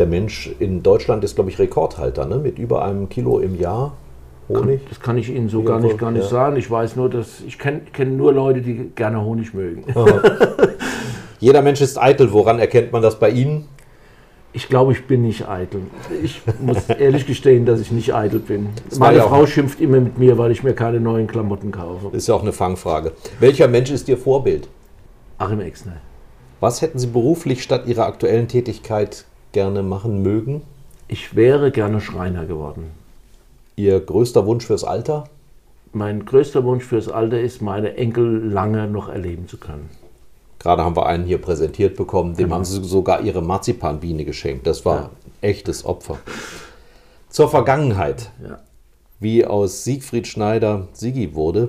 Der 0.00 0.06
Mensch 0.06 0.50
in 0.58 0.82
Deutschland 0.82 1.22
ist, 1.22 1.36
glaube 1.36 1.50
ich, 1.50 1.58
Rekordhalter 1.60 2.26
ne? 2.26 2.38
mit 2.38 2.58
über 2.58 2.84
einem 2.84 3.08
Kilo 3.08 3.38
im 3.38 3.54
Jahr. 3.58 3.96
Honig? 4.48 4.80
Das 4.88 5.00
kann 5.00 5.18
ich 5.18 5.30
Ihnen 5.30 5.48
so 5.48 5.62
gar 5.62 5.78
nicht, 5.78 5.98
gar 5.98 6.10
nicht 6.10 6.24
ja. 6.24 6.28
sagen. 6.28 6.56
Ich 6.56 6.68
weiß 6.68 6.96
nur, 6.96 7.08
dass 7.08 7.42
ich 7.46 7.60
kenne 7.60 7.82
kenn 7.92 8.16
nur 8.16 8.32
Leute, 8.32 8.60
die 8.60 8.90
gerne 8.94 9.22
Honig 9.22 9.54
mögen. 9.54 9.84
Jeder 11.40 11.62
Mensch 11.62 11.80
ist 11.80 11.96
eitel. 11.96 12.32
Woran 12.32 12.58
erkennt 12.58 12.92
man 12.92 13.02
das 13.02 13.18
bei 13.18 13.30
Ihnen? 13.30 13.68
Ich 14.56 14.70
glaube, 14.70 14.92
ich 14.92 15.06
bin 15.06 15.20
nicht 15.20 15.46
eitel. 15.46 15.82
Ich 16.22 16.40
muss 16.62 16.88
ehrlich 16.88 17.26
gestehen, 17.26 17.66
dass 17.66 17.78
ich 17.78 17.92
nicht 17.92 18.14
eitel 18.14 18.38
bin. 18.38 18.70
Das 18.88 18.98
Meine 18.98 19.20
Frau 19.20 19.44
schimpft 19.44 19.82
immer 19.82 20.00
mit 20.00 20.16
mir, 20.16 20.38
weil 20.38 20.50
ich 20.50 20.62
mir 20.62 20.72
keine 20.72 20.98
neuen 20.98 21.26
Klamotten 21.26 21.72
kaufe. 21.72 22.06
Das 22.06 22.22
ist 22.22 22.28
ja 22.28 22.34
auch 22.36 22.40
eine 22.40 22.54
Fangfrage. 22.54 23.12
Welcher 23.38 23.68
Mensch 23.68 23.90
ist 23.90 24.08
Ihr 24.08 24.16
Vorbild? 24.16 24.66
Achim 25.36 25.60
Exner. 25.60 25.98
Was 26.60 26.80
hätten 26.80 26.98
Sie 26.98 27.08
beruflich 27.08 27.62
statt 27.62 27.86
Ihrer 27.86 28.06
aktuellen 28.06 28.48
Tätigkeit 28.48 29.26
gerne 29.52 29.82
machen 29.82 30.22
mögen? 30.22 30.62
Ich 31.06 31.36
wäre 31.36 31.70
gerne 31.70 32.00
Schreiner 32.00 32.46
geworden. 32.46 32.92
Ihr 33.76 34.00
größter 34.00 34.46
Wunsch 34.46 34.64
fürs 34.64 34.84
Alter? 34.84 35.24
Mein 35.92 36.24
größter 36.24 36.64
Wunsch 36.64 36.84
fürs 36.84 37.10
Alter 37.10 37.38
ist, 37.38 37.60
meine 37.60 37.98
Enkel 37.98 38.42
lange 38.42 38.88
noch 38.88 39.10
erleben 39.10 39.48
zu 39.48 39.58
können. 39.58 39.90
Gerade 40.66 40.84
haben 40.84 40.96
wir 40.96 41.06
einen 41.06 41.26
hier 41.26 41.40
präsentiert 41.40 41.94
bekommen, 41.94 42.34
dem 42.34 42.46
genau. 42.46 42.56
haben 42.56 42.64
sie 42.64 42.82
sogar 42.82 43.20
ihre 43.20 43.40
Marzipanbiene 43.40 44.24
geschenkt. 44.24 44.66
Das 44.66 44.84
war 44.84 44.96
ja. 44.96 45.10
echtes 45.40 45.84
Opfer. 45.84 46.18
Zur 47.28 47.48
Vergangenheit. 47.48 48.32
Ja. 48.42 48.58
Wie 49.20 49.44
aus 49.44 49.84
Siegfried 49.84 50.26
Schneider 50.26 50.88
Sigi 50.92 51.36
wurde. 51.36 51.68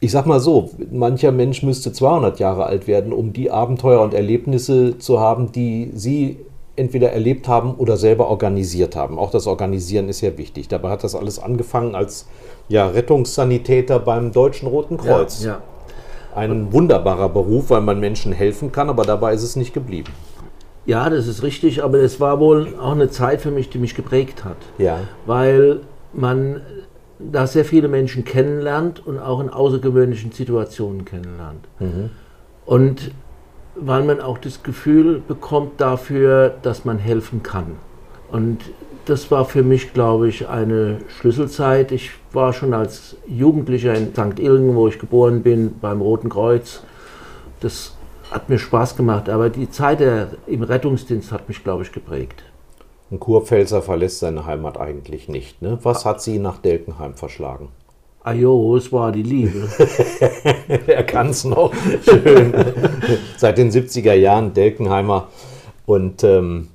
Ich 0.00 0.10
sag 0.10 0.24
mal 0.24 0.40
so, 0.40 0.70
mancher 0.90 1.32
Mensch 1.32 1.62
müsste 1.62 1.92
200 1.92 2.40
Jahre 2.40 2.64
alt 2.64 2.86
werden, 2.86 3.12
um 3.12 3.34
die 3.34 3.50
Abenteuer 3.50 4.00
und 4.00 4.14
Erlebnisse 4.14 4.96
zu 4.96 5.20
haben, 5.20 5.52
die 5.52 5.90
Sie 5.92 6.38
entweder 6.76 7.12
erlebt 7.12 7.46
haben 7.46 7.74
oder 7.74 7.98
selber 7.98 8.28
organisiert 8.28 8.96
haben. 8.96 9.18
Auch 9.18 9.30
das 9.30 9.46
Organisieren 9.46 10.08
ist 10.08 10.22
ja 10.22 10.38
wichtig. 10.38 10.68
Dabei 10.68 10.88
hat 10.88 11.04
das 11.04 11.14
alles 11.14 11.38
angefangen 11.38 11.94
als 11.94 12.26
ja, 12.68 12.86
Rettungssanitäter 12.86 13.98
beim 13.98 14.32
Deutschen 14.32 14.66
Roten 14.66 14.96
Kreuz. 14.96 15.44
Ja, 15.44 15.50
ja. 15.50 15.62
Ein 16.34 16.72
wunderbarer 16.72 17.28
Beruf, 17.28 17.70
weil 17.70 17.82
man 17.82 18.00
Menschen 18.00 18.32
helfen 18.32 18.72
kann, 18.72 18.88
aber 18.88 19.04
dabei 19.04 19.34
ist 19.34 19.42
es 19.42 19.56
nicht 19.56 19.74
geblieben. 19.74 20.12
Ja, 20.84 21.08
das 21.10 21.28
ist 21.28 21.42
richtig, 21.42 21.84
aber 21.84 21.98
es 21.98 22.20
war 22.20 22.40
wohl 22.40 22.74
auch 22.80 22.92
eine 22.92 23.10
Zeit 23.10 23.40
für 23.40 23.50
mich, 23.50 23.70
die 23.70 23.78
mich 23.78 23.94
geprägt 23.94 24.44
hat. 24.44 24.56
Ja. 24.78 25.00
Weil 25.26 25.80
man 26.12 26.62
da 27.18 27.46
sehr 27.46 27.64
viele 27.64 27.88
Menschen 27.88 28.24
kennenlernt 28.24 29.06
und 29.06 29.18
auch 29.18 29.40
in 29.40 29.48
außergewöhnlichen 29.48 30.32
Situationen 30.32 31.04
kennenlernt. 31.04 31.68
Mhm. 31.78 32.10
Und 32.66 33.12
weil 33.76 34.02
man 34.02 34.20
auch 34.20 34.38
das 34.38 34.62
Gefühl 34.62 35.22
bekommt 35.26 35.80
dafür, 35.80 36.54
dass 36.62 36.84
man 36.84 36.98
helfen 36.98 37.42
kann. 37.42 37.76
Und 38.30 38.58
das 39.06 39.30
war 39.30 39.44
für 39.44 39.62
mich, 39.62 39.92
glaube 39.92 40.28
ich, 40.28 40.48
eine 40.48 40.98
Schlüsselzeit. 41.08 41.92
Ich 41.92 42.10
war 42.32 42.52
schon 42.52 42.74
als 42.74 43.16
Jugendlicher 43.26 43.94
in 43.94 44.12
St. 44.12 44.38
Ilgen, 44.38 44.74
wo 44.74 44.88
ich 44.88 44.98
geboren 44.98 45.42
bin, 45.42 45.78
beim 45.80 46.00
Roten 46.00 46.28
Kreuz. 46.28 46.82
Das 47.60 47.96
hat 48.30 48.48
mir 48.48 48.58
Spaß 48.58 48.96
gemacht, 48.96 49.28
aber 49.28 49.50
die 49.50 49.70
Zeit 49.70 50.00
im 50.46 50.62
Rettungsdienst 50.62 51.32
hat 51.32 51.48
mich, 51.48 51.62
glaube 51.62 51.82
ich, 51.82 51.92
geprägt. 51.92 52.42
Ein 53.10 53.20
Kurpfälzer 53.20 53.82
verlässt 53.82 54.20
seine 54.20 54.46
Heimat 54.46 54.78
eigentlich 54.78 55.28
nicht. 55.28 55.60
Ne? 55.60 55.78
Was 55.82 56.06
hat 56.06 56.22
Sie 56.22 56.38
nach 56.38 56.58
Delkenheim 56.58 57.14
verschlagen? 57.14 57.68
Ajo, 58.24 58.76
es 58.76 58.90
war 58.92 59.12
die 59.12 59.22
Liebe. 59.22 59.68
er 60.86 61.02
kann 61.02 61.28
es 61.30 61.44
noch. 61.44 61.72
Schön. 62.04 62.54
Seit 63.36 63.58
den 63.58 63.70
70er 63.70 64.14
Jahren 64.14 64.54
Delkenheimer. 64.54 65.28
Und 65.84 66.22
ähm, 66.24 66.68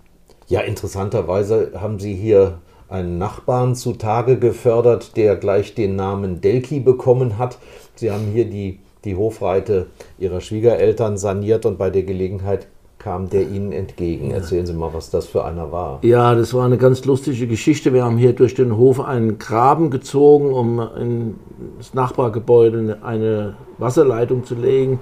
ja, 0.47 0.61
interessanterweise 0.61 1.71
haben 1.75 1.99
Sie 1.99 2.13
hier 2.13 2.59
einen 2.89 3.17
Nachbarn 3.17 3.75
zutage 3.75 4.37
gefördert, 4.37 5.17
der 5.17 5.35
gleich 5.35 5.75
den 5.75 5.95
Namen 5.95 6.39
Delki 6.39 6.79
bekommen 6.79 7.37
hat. 7.37 7.57
Sie 7.95 8.11
haben 8.11 8.27
hier 8.31 8.45
die, 8.45 8.79
die 9.03 9.15
Hofreite 9.15 9.87
Ihrer 10.17 10.39
Schwiegereltern 10.39 11.17
saniert 11.17 11.65
und 11.65 11.77
bei 11.77 11.89
der 11.89 12.03
Gelegenheit 12.03 12.67
kam 12.97 13.29
der 13.29 13.41
Ihnen 13.41 13.71
entgegen. 13.73 14.31
Erzählen 14.31 14.65
Sie 14.65 14.73
mal, 14.73 14.93
was 14.93 15.09
das 15.09 15.27
für 15.27 15.45
einer 15.45 15.71
war. 15.71 15.99
Ja, 16.01 16.33
das 16.33 16.53
war 16.53 16.65
eine 16.65 16.77
ganz 16.77 17.05
lustige 17.05 17.47
Geschichte. 17.47 17.93
Wir 17.93 18.03
haben 18.03 18.17
hier 18.17 18.33
durch 18.33 18.55
den 18.55 18.75
Hof 18.75 18.99
einen 19.01 19.37
Graben 19.37 19.91
gezogen, 19.91 20.51
um 20.53 20.79
in 20.99 21.35
das 21.77 21.93
Nachbargebäude 21.93 22.99
eine 23.03 23.55
Wasserleitung 23.77 24.45
zu 24.45 24.55
legen. 24.55 24.99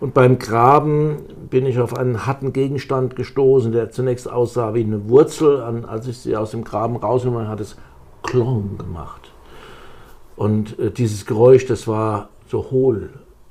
Und 0.00 0.14
beim 0.14 0.38
Graben 0.38 1.16
bin 1.50 1.66
ich 1.66 1.78
auf 1.78 1.96
einen 1.96 2.26
harten 2.26 2.52
Gegenstand 2.52 3.16
gestoßen, 3.16 3.72
der 3.72 3.90
zunächst 3.90 4.30
aussah 4.30 4.74
wie 4.74 4.84
eine 4.84 5.08
Wurzel. 5.08 5.60
Als 5.86 6.06
ich 6.06 6.18
sie 6.18 6.36
aus 6.36 6.50
dem 6.52 6.64
Graben 6.64 6.96
rausgenommen 6.96 7.48
hat 7.48 7.60
es 7.60 7.76
Klong 8.22 8.78
gemacht. 8.78 9.32
Und 10.36 10.78
äh, 10.78 10.90
dieses 10.90 11.26
Geräusch, 11.26 11.66
das 11.66 11.88
war 11.88 12.28
so 12.46 12.70
hohl 12.70 13.10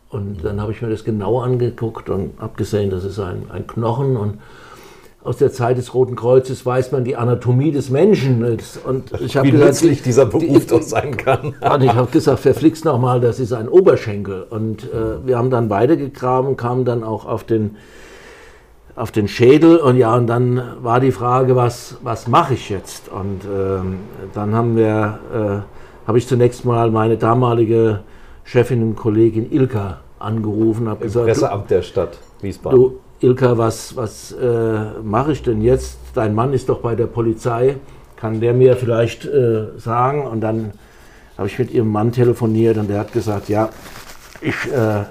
und 0.10 0.43
dann 0.43 0.62
habe 0.62 0.71
ich 0.71 0.81
mir 0.81 0.89
das 0.89 1.03
genau 1.03 1.41
angeguckt 1.41 2.10
und 2.10 2.39
habe 2.39 2.55
gesehen, 2.55 2.89
das 2.89 3.03
ist 3.03 3.19
ein, 3.19 3.51
ein 3.51 3.67
Knochen. 3.67 4.15
Und 4.15 4.39
aus 5.27 5.37
der 5.37 5.51
Zeit 5.51 5.77
des 5.77 5.93
Roten 5.93 6.15
Kreuzes 6.15 6.65
weiß 6.65 6.93
man 6.93 7.03
die 7.03 7.17
Anatomie 7.17 7.71
des 7.71 7.89
Menschen. 7.89 8.45
Und 8.45 9.11
ich 9.19 9.35
Wie 9.43 9.51
gesagt, 9.51 9.69
nützlich 9.69 10.01
dieser 10.01 10.25
Beruf 10.25 10.67
doch 10.67 10.81
sein 10.81 11.17
kann. 11.17 11.53
Und 11.73 11.83
ich 11.83 11.93
habe 11.93 12.09
gesagt, 12.09 12.39
verflixt 12.39 12.85
nochmal, 12.85 13.19
das 13.19 13.39
ist 13.41 13.51
ein 13.51 13.67
Oberschenkel. 13.67 14.43
Und 14.49 14.85
äh, 14.85 15.27
wir 15.27 15.37
haben 15.37 15.49
dann 15.49 15.67
beide 15.67 15.97
gegraben, 15.97 16.55
kamen 16.55 16.85
dann 16.85 17.03
auch 17.03 17.25
auf 17.25 17.43
den, 17.43 17.75
auf 18.95 19.11
den 19.11 19.27
Schädel. 19.27 19.77
Und 19.77 19.97
ja, 19.97 20.15
und 20.15 20.27
dann 20.27 20.61
war 20.81 21.01
die 21.01 21.11
Frage, 21.11 21.57
was, 21.57 21.97
was 22.03 22.29
mache 22.29 22.53
ich 22.53 22.69
jetzt? 22.69 23.09
Und 23.09 23.41
ähm, 23.43 23.97
dann 24.33 24.55
haben 24.55 24.77
wir, 24.77 25.19
äh, 25.33 26.07
habe 26.07 26.17
ich 26.17 26.25
zunächst 26.25 26.63
mal 26.63 26.89
meine 26.89 27.17
damalige 27.17 27.99
Chefin 28.45 28.81
und 28.81 28.95
Kollegin 28.95 29.51
Ilka 29.51 29.99
angerufen, 30.19 30.87
habe 30.87 31.03
gesagt, 31.03 31.25
Presseamt 31.25 31.69
der 31.69 31.81
Stadt 31.81 32.17
Wiesbaden. 32.41 32.79
Du, 32.79 32.99
Ilka, 33.19 33.58
was, 33.58 33.95
was 33.95 34.32
äh, 34.32 34.99
mache 35.03 35.32
ich 35.32 35.41
denn 35.41 35.62
jetzt? 35.62 35.97
Dein 36.13 36.36
Mann 36.36 36.53
ist 36.53 36.69
doch 36.69 36.82
bei 36.82 36.95
der 36.95 37.08
Polizei, 37.08 37.77
kann 38.15 38.39
der 38.39 38.53
mir 38.53 38.75
vielleicht 38.75 39.25
äh, 39.25 39.67
sagen? 39.77 40.27
Und 40.27 40.41
dann 40.41 40.73
habe 41.38 41.47
ich 41.47 41.58
mit 41.58 41.71
ihrem 41.71 41.91
Mann 41.91 42.12
telefoniert 42.12 42.77
und 42.77 42.89
der 42.89 42.99
hat 42.99 43.13
gesagt, 43.13 43.49
ja, 43.49 43.69
ich, 44.41 44.71
äh, 44.71 45.03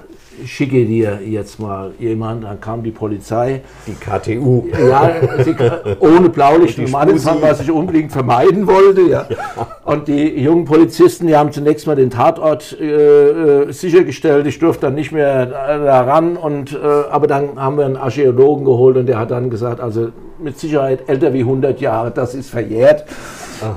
schicke 0.45 0.85
dir 0.85 1.19
jetzt 1.25 1.59
mal 1.59 1.91
jemand, 1.99 2.43
dann 2.43 2.59
kam 2.59 2.83
die 2.83 2.91
Polizei. 2.91 3.61
Die 3.85 3.93
KTU. 3.93 4.67
Ja, 4.87 5.15
sie, 5.43 5.55
ohne 5.99 6.29
Blaulicht 6.29 6.77
und 6.79 6.91
Mannesmann, 6.91 7.37
was 7.41 7.61
ich 7.61 7.71
unbedingt 7.71 8.11
vermeiden 8.11 8.67
wollte. 8.67 9.01
Ja. 9.01 9.25
ja. 9.29 9.67
Und 9.85 10.07
die 10.07 10.39
jungen 10.41 10.65
Polizisten, 10.65 11.27
die 11.27 11.35
haben 11.35 11.51
zunächst 11.51 11.87
mal 11.87 11.95
den 11.95 12.09
Tatort 12.09 12.77
äh, 12.79 13.67
äh 13.67 13.71
sichergestellt. 13.71 14.47
Ich 14.47 14.59
durfte 14.59 14.87
dann 14.87 14.95
nicht 14.95 15.11
mehr 15.11 15.45
da 15.45 16.01
ran. 16.01 16.37
Und, 16.37 16.73
äh, 16.73 16.77
aber 17.09 17.27
dann 17.27 17.59
haben 17.59 17.77
wir 17.77 17.85
einen 17.85 17.97
Archäologen 17.97 18.65
geholt 18.65 18.97
und 18.97 19.05
der 19.07 19.19
hat 19.19 19.31
dann 19.31 19.49
gesagt, 19.49 19.79
also 19.79 20.09
mit 20.39 20.59
Sicherheit 20.59 21.07
älter 21.07 21.33
wie 21.33 21.39
100 21.41 21.79
Jahre, 21.81 22.11
das 22.11 22.35
ist 22.35 22.49
verjährt. 22.49 23.05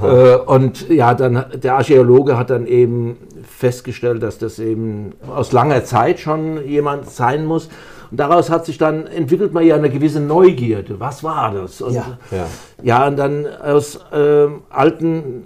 Äh, 0.03 0.37
und 0.37 0.89
ja, 0.89 1.15
dann 1.15 1.45
der 1.55 1.77
Archäologe 1.77 2.37
hat 2.37 2.51
dann 2.51 2.67
eben 2.67 3.17
festgestellt, 3.49 4.23
dass 4.23 4.39
das 4.39 4.59
eben 4.59 5.13
aus 5.29 5.53
langer 5.53 5.85
Zeit 5.85 6.21
schon 6.21 6.67
jemand 6.67 7.11
sein 7.11 7.47
muss. 7.47 7.69
Und 8.11 8.19
daraus 8.19 8.51
hat 8.51 8.67
sich 8.67 8.77
dann, 8.77 9.07
entwickelt 9.07 9.53
man 9.53 9.65
ja 9.65 9.77
eine 9.77 9.89
gewisse 9.89 10.21
Neugierde. 10.21 10.99
Was 10.99 11.23
war 11.23 11.53
das? 11.53 11.81
Und, 11.81 11.95
ja, 11.95 12.19
ja. 12.33 12.47
ja, 12.83 13.07
und 13.07 13.17
dann 13.17 13.47
aus 13.47 14.01
äh, 14.13 14.49
alten, 14.69 15.45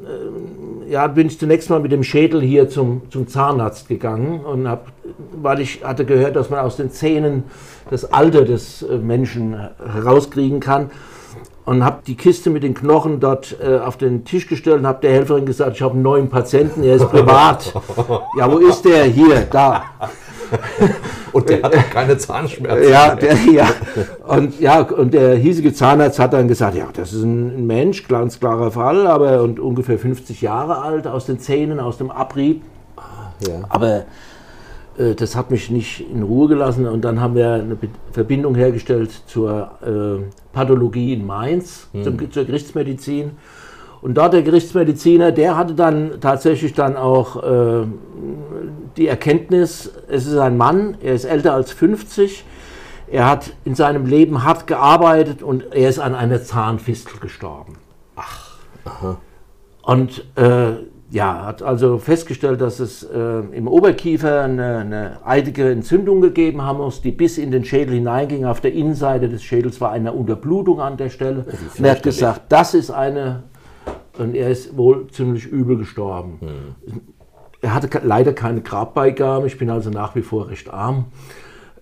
äh, 0.86 0.90
ja, 0.90 1.06
bin 1.08 1.26
ich 1.26 1.38
zunächst 1.38 1.68
mal 1.68 1.80
mit 1.80 1.92
dem 1.92 2.02
Schädel 2.02 2.40
hier 2.40 2.70
zum, 2.70 3.02
zum 3.10 3.28
Zahnarzt 3.28 3.88
gegangen 3.88 4.40
und 4.40 4.66
hab, 4.66 4.86
weil 5.42 5.60
ich 5.60 5.84
hatte 5.84 6.06
gehört, 6.06 6.36
dass 6.36 6.48
man 6.48 6.60
aus 6.60 6.76
den 6.76 6.90
Zähnen 6.90 7.44
das 7.90 8.10
Alter 8.10 8.46
des 8.46 8.82
äh, 8.82 8.96
Menschen 8.96 9.54
herauskriegen 9.92 10.60
kann 10.60 10.90
und 11.64 11.84
habe 11.84 12.02
die 12.06 12.16
Kiste 12.16 12.50
mit 12.50 12.62
den 12.62 12.74
Knochen 12.74 13.20
dort 13.20 13.56
äh, 13.62 13.78
auf 13.78 13.96
den 13.96 14.24
Tisch 14.24 14.46
gestellt 14.48 14.80
und 14.80 14.86
habe 14.86 15.00
der 15.00 15.12
Helferin 15.12 15.46
gesagt, 15.46 15.76
ich 15.76 15.82
habe 15.82 15.94
einen 15.94 16.02
neuen 16.02 16.28
Patienten, 16.28 16.82
er 16.82 16.96
ist 16.96 17.08
privat. 17.08 17.72
ja, 18.38 18.50
wo 18.50 18.58
ist 18.58 18.84
der? 18.84 19.04
Hier, 19.04 19.46
da. 19.50 19.84
und 21.32 21.48
der 21.48 21.62
hat 21.62 21.90
keine 21.90 22.18
Zahnschmerzen. 22.18 22.90
Ja, 22.90 23.14
der, 23.14 23.34
ja. 23.50 23.66
Und, 24.26 24.60
ja, 24.60 24.80
und 24.82 25.14
der 25.14 25.36
hiesige 25.36 25.72
Zahnarzt 25.72 26.18
hat 26.18 26.34
dann 26.34 26.48
gesagt, 26.48 26.76
ja, 26.76 26.86
das 26.92 27.12
ist 27.12 27.22
ein 27.22 27.66
Mensch, 27.66 28.06
ganz 28.06 28.38
klarer 28.38 28.70
Fall, 28.70 29.06
aber 29.06 29.42
und 29.42 29.58
ungefähr 29.58 29.98
50 29.98 30.42
Jahre 30.42 30.82
alt, 30.82 31.06
aus 31.06 31.26
den 31.26 31.38
Zähnen, 31.38 31.80
aus 31.80 31.98
dem 31.98 32.10
Abrieb. 32.10 32.62
Ja. 33.40 33.54
Aber 33.68 34.04
das 34.96 35.34
hat 35.34 35.50
mich 35.50 35.70
nicht 35.70 36.08
in 36.10 36.22
Ruhe 36.22 36.48
gelassen 36.48 36.86
und 36.86 37.04
dann 37.04 37.20
haben 37.20 37.34
wir 37.34 37.54
eine 37.54 37.76
Verbindung 38.12 38.54
hergestellt 38.54 39.10
zur 39.26 39.70
äh, 39.82 40.22
Pathologie 40.52 41.12
in 41.12 41.26
Mainz, 41.26 41.88
hm. 41.92 42.04
zum, 42.04 42.30
zur 42.30 42.44
Gerichtsmedizin. 42.44 43.32
Und 44.02 44.14
dort 44.14 44.34
der 44.34 44.42
Gerichtsmediziner, 44.42 45.32
der 45.32 45.56
hatte 45.56 45.74
dann 45.74 46.20
tatsächlich 46.20 46.74
dann 46.74 46.96
auch 46.96 47.42
äh, 47.42 47.86
die 48.96 49.08
Erkenntnis, 49.08 49.90
es 50.08 50.26
ist 50.26 50.36
ein 50.36 50.58
Mann, 50.58 50.98
er 51.02 51.14
ist 51.14 51.24
älter 51.24 51.54
als 51.54 51.72
50, 51.72 52.44
er 53.10 53.28
hat 53.28 53.52
in 53.64 53.74
seinem 53.74 54.06
Leben 54.06 54.44
hart 54.44 54.66
gearbeitet 54.66 55.42
und 55.42 55.72
er 55.72 55.88
ist 55.88 55.98
an 55.98 56.14
einer 56.14 56.42
Zahnfistel 56.42 57.18
gestorben. 57.18 57.76
Ach. 58.16 58.58
Aha. 58.84 59.16
Und 59.82 60.24
äh, 60.36 60.72
ja, 61.14 61.46
hat 61.46 61.62
also 61.62 61.98
festgestellt, 61.98 62.60
dass 62.60 62.80
es 62.80 63.04
äh, 63.04 63.38
im 63.52 63.68
Oberkiefer 63.68 64.42
eine, 64.42 64.78
eine, 64.78 65.18
eidige 65.24 65.70
Entzündung 65.70 66.20
gegeben 66.20 66.62
haben 66.62 66.78
muss, 66.78 67.02
die 67.02 67.12
bis 67.12 67.38
in 67.38 67.52
den 67.52 67.64
Schädel 67.64 67.94
hineinging. 67.94 68.44
Auf 68.44 68.60
der 68.60 68.72
Innenseite 68.72 69.28
des 69.28 69.44
Schädels 69.44 69.80
war 69.80 69.92
eine 69.92 70.12
Unterblutung 70.12 70.80
an 70.80 70.96
der 70.96 71.10
Stelle. 71.10 71.46
Und 71.78 71.84
er 71.84 71.92
hat 71.92 72.02
gesagt, 72.02 72.42
das 72.48 72.74
ist 72.74 72.90
eine, 72.90 73.44
und 74.18 74.34
er 74.34 74.50
ist 74.50 74.76
wohl 74.76 75.06
ziemlich 75.06 75.46
übel 75.46 75.78
gestorben. 75.78 76.38
Hm. 76.40 77.00
Er 77.60 77.74
hatte 77.74 77.88
leider 78.02 78.32
keine 78.32 78.60
Grabbeigaben, 78.60 79.46
ich 79.46 79.56
bin 79.56 79.70
also 79.70 79.90
nach 79.90 80.16
wie 80.16 80.22
vor 80.22 80.48
recht 80.48 80.68
arm. 80.68 81.06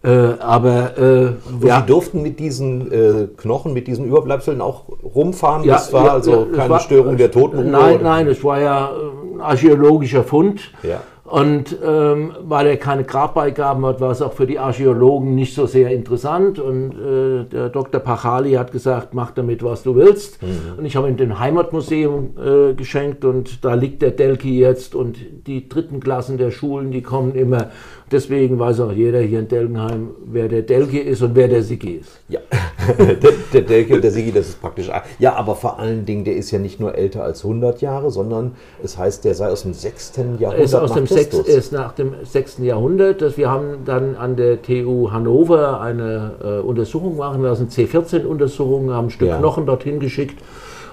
Äh, 0.04 0.34
aber 0.40 0.98
äh, 0.98 1.66
ja. 1.66 1.80
Sie 1.80 1.86
durften 1.86 2.22
mit 2.22 2.40
diesen 2.40 2.90
äh, 2.90 3.28
Knochen, 3.36 3.72
mit 3.72 3.86
diesen 3.86 4.04
Überbleibseln 4.04 4.60
auch 4.60 4.84
rumfahren. 5.14 5.62
Ja, 5.62 5.74
das 5.74 5.92
war 5.92 6.06
ja, 6.06 6.12
also 6.12 6.48
keine 6.54 6.70
war, 6.70 6.80
Störung 6.80 7.16
der 7.16 7.30
Totenruhe. 7.30 7.70
Nein, 7.70 8.00
nein, 8.02 8.26
es 8.26 8.42
war 8.42 8.60
ja 8.60 8.90
ein 9.34 9.40
archäologischer 9.40 10.24
Fund. 10.24 10.72
Ja. 10.82 11.00
Und 11.32 11.74
ähm, 11.82 12.32
weil 12.42 12.66
er 12.66 12.76
keine 12.76 13.04
Grabbeigaben 13.04 13.86
hat, 13.86 14.02
war 14.02 14.10
es 14.10 14.20
auch 14.20 14.34
für 14.34 14.46
die 14.46 14.58
Archäologen 14.58 15.34
nicht 15.34 15.54
so 15.54 15.64
sehr 15.64 15.88
interessant. 15.88 16.58
Und 16.58 16.92
äh, 16.92 17.44
der 17.44 17.70
Dr. 17.70 18.02
Pachali 18.02 18.52
hat 18.52 18.70
gesagt, 18.70 19.14
mach 19.14 19.30
damit, 19.30 19.62
was 19.62 19.82
du 19.82 19.96
willst. 19.96 20.42
Mhm. 20.42 20.76
Und 20.76 20.84
ich 20.84 20.94
habe 20.94 21.08
ihm 21.08 21.16
den 21.16 21.38
Heimatmuseum 21.38 22.34
äh, 22.36 22.74
geschenkt 22.74 23.24
und 23.24 23.64
da 23.64 23.72
liegt 23.72 24.02
der 24.02 24.10
Delki 24.10 24.60
jetzt 24.60 24.94
und 24.94 25.16
die 25.46 25.70
dritten 25.70 26.00
Klassen 26.00 26.36
der 26.36 26.50
Schulen, 26.50 26.90
die 26.90 27.00
kommen 27.00 27.34
immer 27.34 27.70
Deswegen 28.12 28.58
weiß 28.58 28.80
auch 28.80 28.92
jeder 28.92 29.20
hier 29.20 29.38
in 29.38 29.48
Delgenheim, 29.48 30.10
wer 30.26 30.46
der 30.46 30.60
Delke 30.62 31.00
ist 31.00 31.22
und 31.22 31.34
wer 31.34 31.48
der 31.48 31.62
Sigi 31.62 31.92
ist. 31.92 32.20
Ja, 32.28 32.40
der, 32.98 33.32
der 33.52 33.60
Delke 33.62 33.94
und 33.94 34.04
der 34.04 34.10
Sigi, 34.10 34.32
das 34.32 34.48
ist 34.48 34.60
praktisch. 34.60 34.90
Ja, 35.18 35.34
aber 35.34 35.54
vor 35.54 35.78
allen 35.78 36.04
Dingen, 36.04 36.24
der 36.24 36.36
ist 36.36 36.50
ja 36.50 36.58
nicht 36.58 36.80
nur 36.80 36.94
älter 36.94 37.24
als 37.24 37.44
100 37.44 37.80
Jahre, 37.80 38.10
sondern 38.10 38.52
es 38.82 38.98
heißt, 38.98 39.24
der 39.24 39.34
sei 39.34 39.48
aus 39.48 39.62
dem 39.62 39.74
6. 39.74 40.12
Jahrhundert. 40.16 40.58
Er 40.58 40.58
ist, 40.58 40.74
aus 40.74 40.92
dem 40.92 41.06
6, 41.06 41.38
ist 41.38 41.72
nach 41.72 41.92
dem 41.92 42.14
6. 42.22 42.58
Jahrhundert. 42.58 43.36
wir 43.36 43.50
haben 43.50 43.84
dann 43.84 44.16
an 44.16 44.36
der 44.36 44.62
TU 44.62 45.10
Hannover 45.10 45.80
eine 45.80 46.32
äh, 46.42 46.60
Untersuchung 46.60 47.16
machen 47.16 47.42
lassen, 47.42 47.68
C14-Untersuchung, 47.68 48.90
haben 48.90 49.06
ein 49.06 49.10
Stück 49.10 49.28
ja. 49.28 49.38
Knochen 49.38 49.66
dorthin 49.66 50.00
geschickt 50.00 50.42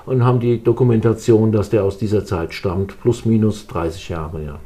und 0.06 0.24
haben 0.24 0.40
die 0.40 0.64
Dokumentation, 0.64 1.52
dass 1.52 1.70
der 1.70 1.84
aus 1.84 1.98
dieser 1.98 2.26
Zeit 2.26 2.54
stammt, 2.54 3.00
plus 3.02 3.26
minus 3.26 3.68
30 3.68 4.10
Jahre, 4.10 4.42
ja. 4.44 4.60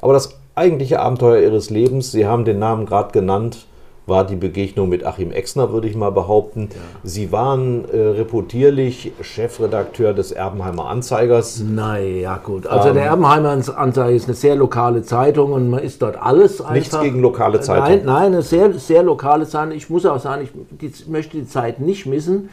Aber 0.00 0.12
das 0.12 0.38
eigentliche 0.54 1.00
Abenteuer 1.00 1.40
ihres 1.40 1.70
Lebens, 1.70 2.12
Sie 2.12 2.26
haben 2.26 2.44
den 2.44 2.58
Namen 2.58 2.86
gerade 2.86 3.12
genannt, 3.12 3.66
war 4.06 4.26
die 4.26 4.36
Begegnung 4.36 4.88
mit 4.88 5.04
Achim 5.04 5.30
Exner, 5.30 5.72
würde 5.72 5.88
ich 5.88 5.94
mal 5.94 6.10
behaupten. 6.10 6.68
Ja. 6.72 6.80
Sie 7.04 7.32
waren 7.32 7.84
äh, 7.90 7.96
reputierlich 7.98 9.12
Chefredakteur 9.20 10.12
des 10.12 10.32
Erbenheimer 10.32 10.86
Anzeigers. 10.86 11.60
Naja, 11.60 12.40
gut. 12.42 12.66
Also 12.66 12.88
ähm, 12.88 12.94
der 12.94 13.04
Erbenheimer 13.04 13.50
Anzeiger 13.50 14.10
ist 14.10 14.26
eine 14.26 14.34
sehr 14.34 14.56
lokale 14.56 15.02
Zeitung 15.02 15.52
und 15.52 15.70
man 15.70 15.80
ist 15.80 16.02
dort 16.02 16.20
alles 16.20 16.60
einfach. 16.60 16.74
Nichts 16.74 17.00
gegen 17.00 17.20
lokale 17.20 17.60
Zeitung. 17.60 17.84
Nein, 17.84 18.02
nein, 18.04 18.26
eine 18.26 18.42
sehr, 18.42 18.72
sehr 18.74 19.02
lokale 19.02 19.46
Zeitung. 19.46 19.76
Ich 19.76 19.88
muss 19.88 20.04
auch 20.06 20.18
sagen, 20.18 20.42
ich 20.42 20.50
die, 20.80 21.10
möchte 21.10 21.36
die 21.36 21.46
Zeit 21.46 21.80
nicht 21.80 22.06
missen 22.06 22.48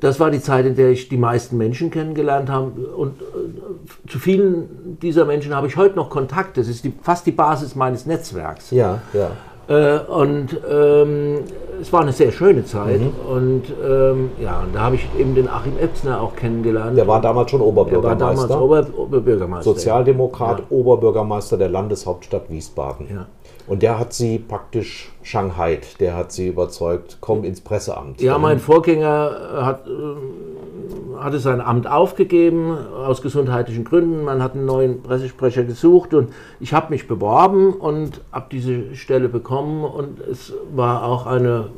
das 0.00 0.20
war 0.20 0.30
die 0.30 0.40
Zeit, 0.40 0.66
in 0.66 0.74
der 0.74 0.90
ich 0.90 1.08
die 1.08 1.16
meisten 1.16 1.56
Menschen 1.56 1.90
kennengelernt 1.90 2.50
habe. 2.50 2.70
Und 2.70 3.20
äh, 3.20 4.08
zu 4.08 4.18
vielen 4.18 4.98
dieser 5.00 5.24
Menschen 5.24 5.54
habe 5.54 5.66
ich 5.66 5.76
heute 5.76 5.96
noch 5.96 6.10
Kontakt. 6.10 6.56
Das 6.56 6.68
ist 6.68 6.84
die, 6.84 6.92
fast 7.02 7.26
die 7.26 7.32
Basis 7.32 7.74
meines 7.74 8.06
Netzwerks. 8.06 8.70
Ja, 8.70 9.02
ja. 9.12 9.30
Äh, 9.68 9.98
und 9.98 10.60
ähm, 10.70 11.38
es 11.80 11.92
war 11.92 12.02
eine 12.02 12.12
sehr 12.12 12.30
schöne 12.30 12.64
Zeit. 12.64 13.00
Mhm. 13.00 13.12
Und 13.28 13.62
ähm, 13.84 14.30
ja, 14.40 14.60
und 14.60 14.74
da 14.74 14.80
habe 14.80 14.96
ich 14.96 15.08
eben 15.18 15.34
den 15.34 15.48
Achim 15.48 15.74
Ebsner 15.80 16.20
auch 16.20 16.36
kennengelernt. 16.36 16.96
Der 16.96 17.06
war 17.06 17.20
damals 17.20 17.50
schon 17.50 17.60
Oberbürgermeister. 17.60 18.48
Der 18.48 18.60
war 18.60 18.68
damals 18.68 18.90
Ober 18.90 18.98
Oberbürgermeister. 18.98 19.64
Sozialdemokrat, 19.64 20.60
ja. 20.60 20.64
Oberbürgermeister 20.70 21.56
der 21.58 21.68
Landeshauptstadt 21.68 22.48
Wiesbaden. 22.48 23.08
Ja. 23.12 23.26
Und 23.66 23.82
der 23.82 23.98
hat 23.98 24.12
sie 24.12 24.38
praktisch 24.38 25.10
Shanghai, 25.22 25.80
der 25.98 26.16
hat 26.16 26.32
sie 26.32 26.48
überzeugt, 26.48 27.18
komm 27.20 27.44
ins 27.44 27.60
Presseamt. 27.60 28.20
Ja, 28.20 28.38
mein 28.38 28.60
Vorgänger 28.60 29.60
hat, 29.62 29.86
äh, 29.86 31.18
hatte 31.18 31.38
sein 31.38 31.60
Amt 31.60 31.86
aufgegeben 31.88 32.76
aus 32.76 33.22
gesundheitlichen 33.22 33.84
Gründen. 33.84 34.24
Man 34.24 34.42
hat 34.42 34.54
einen 34.54 34.66
neuen 34.66 35.02
Pressesprecher 35.02 35.64
gesucht 35.64 36.14
und 36.14 36.32
ich 36.60 36.72
habe 36.72 36.90
mich 36.90 37.08
beworben 37.08 37.72
und 37.72 38.20
habe 38.30 38.46
diese 38.52 38.94
Stelle 38.94 39.28
bekommen 39.28 39.84
und 39.84 40.20
es 40.20 40.52
war 40.72 41.04
auch 41.04 41.26
eine 41.26 41.70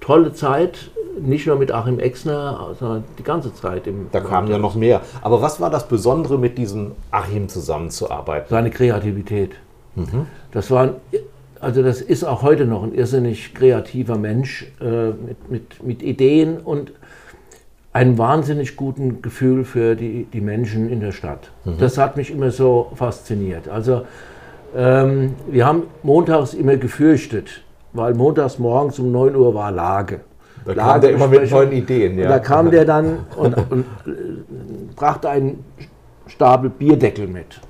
tolle 0.00 0.34
Zeit, 0.34 0.90
nicht 1.18 1.46
nur 1.46 1.56
mit 1.56 1.72
Achim 1.72 1.98
Exner, 1.98 2.74
sondern 2.78 3.04
die 3.18 3.22
ganze 3.22 3.54
Zeit. 3.54 3.86
Im 3.86 4.08
da 4.12 4.20
kamen 4.20 4.48
ja 4.48 4.58
noch 4.58 4.74
mehr. 4.74 5.00
Aber 5.22 5.40
was 5.40 5.60
war 5.60 5.70
das 5.70 5.88
Besondere, 5.88 6.38
mit 6.38 6.58
diesem 6.58 6.92
Achim 7.10 7.48
zusammenzuarbeiten? 7.48 8.48
Seine 8.50 8.70
Kreativität. 8.70 9.52
Mhm. 9.94 10.26
Das 10.52 10.70
war, 10.70 10.96
also 11.60 11.82
das 11.82 12.00
ist 12.00 12.24
auch 12.24 12.42
heute 12.42 12.66
noch 12.66 12.82
ein 12.82 12.94
irrsinnig 12.94 13.54
kreativer 13.54 14.16
Mensch 14.18 14.70
äh, 14.80 15.08
mit, 15.08 15.50
mit, 15.50 15.82
mit 15.82 16.02
Ideen 16.02 16.58
und 16.58 16.92
einem 17.92 18.18
wahnsinnig 18.18 18.76
guten 18.76 19.22
Gefühl 19.22 19.64
für 19.64 19.94
die, 19.94 20.26
die 20.32 20.40
Menschen 20.40 20.90
in 20.90 21.00
der 21.00 21.12
Stadt. 21.12 21.50
Mhm. 21.64 21.78
Das 21.78 21.96
hat 21.96 22.16
mich 22.16 22.30
immer 22.30 22.50
so 22.50 22.90
fasziniert. 22.96 23.68
Also 23.68 24.02
ähm, 24.76 25.34
wir 25.48 25.64
haben 25.64 25.84
montags 26.02 26.54
immer 26.54 26.76
gefürchtet, 26.76 27.62
weil 27.92 28.14
montags 28.14 28.58
morgens 28.58 28.98
um 28.98 29.12
9 29.12 29.36
Uhr 29.36 29.54
war 29.54 29.70
Lage. 29.70 30.20
Da 30.64 30.72
Lage 30.72 30.90
kam 30.90 31.00
der 31.02 31.10
immer 31.10 31.28
mit 31.28 31.50
neuen 31.50 31.72
Ideen. 31.72 32.18
Ja. 32.18 32.28
Da 32.28 32.38
kam 32.40 32.70
der 32.70 32.84
dann 32.84 33.18
und, 33.36 33.54
und 33.70 33.84
äh, 34.06 34.10
brachte 34.96 35.28
einen 35.28 35.64
Stapel 36.26 36.70
Bierdeckel 36.70 37.28
mit. 37.28 37.60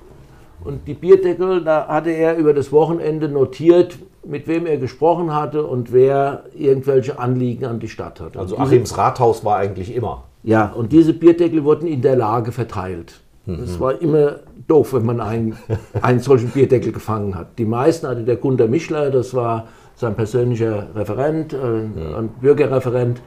Und 0.65 0.89
die 0.89 0.95
Bierdeckel, 0.95 1.63
da 1.63 1.87
hatte 1.89 2.11
er 2.11 2.37
über 2.37 2.55
das 2.55 2.73
Wochenende 2.73 3.29
notiert, 3.29 3.99
mit 4.27 4.49
wem 4.49 4.67
er 4.67 4.79
gesprochen 4.79 5.35
hatte 5.35 5.65
und 5.65 5.93
wer 5.93 6.45
irgendwelche 6.57 7.19
Anliegen 7.19 7.67
an 7.67 7.79
die 7.79 7.89
Stadt 7.89 8.21
hatte. 8.21 8.39
Also 8.39 8.59
Achims 8.59 8.97
Rathaus 8.97 9.45
war 9.45 9.57
eigentlich 9.57 9.95
immer. 9.95 10.25
Ja, 10.43 10.73
und 10.73 10.93
diese 10.93 11.13
Bierdeckel 11.13 11.65
wurden 11.65 11.87
in 11.87 12.03
der 12.03 12.17
Lage 12.17 12.53
verteilt. 12.53 13.21
Es 13.47 13.79
war 13.79 14.01
immer 14.01 14.37
doof, 14.69 14.95
wenn 14.95 15.05
man 15.05 15.21
einen, 15.21 15.57
einen 16.01 16.21
solchen 16.21 16.49
Bierdeckel 16.49 16.93
gefangen 16.93 17.35
hat. 17.35 17.59
Die 17.59 17.67
meisten 17.67 18.07
hatte 18.07 18.23
der 18.23 18.37
Gunter 18.37 18.69
Mischler, 18.69 19.11
das 19.11 19.35
war 19.35 19.67
sein 19.97 20.15
persönlicher 20.15 20.89
Referent, 20.95 21.53
äh, 21.53 21.57
ein 21.57 22.29
Bürgerreferent. 22.41 23.21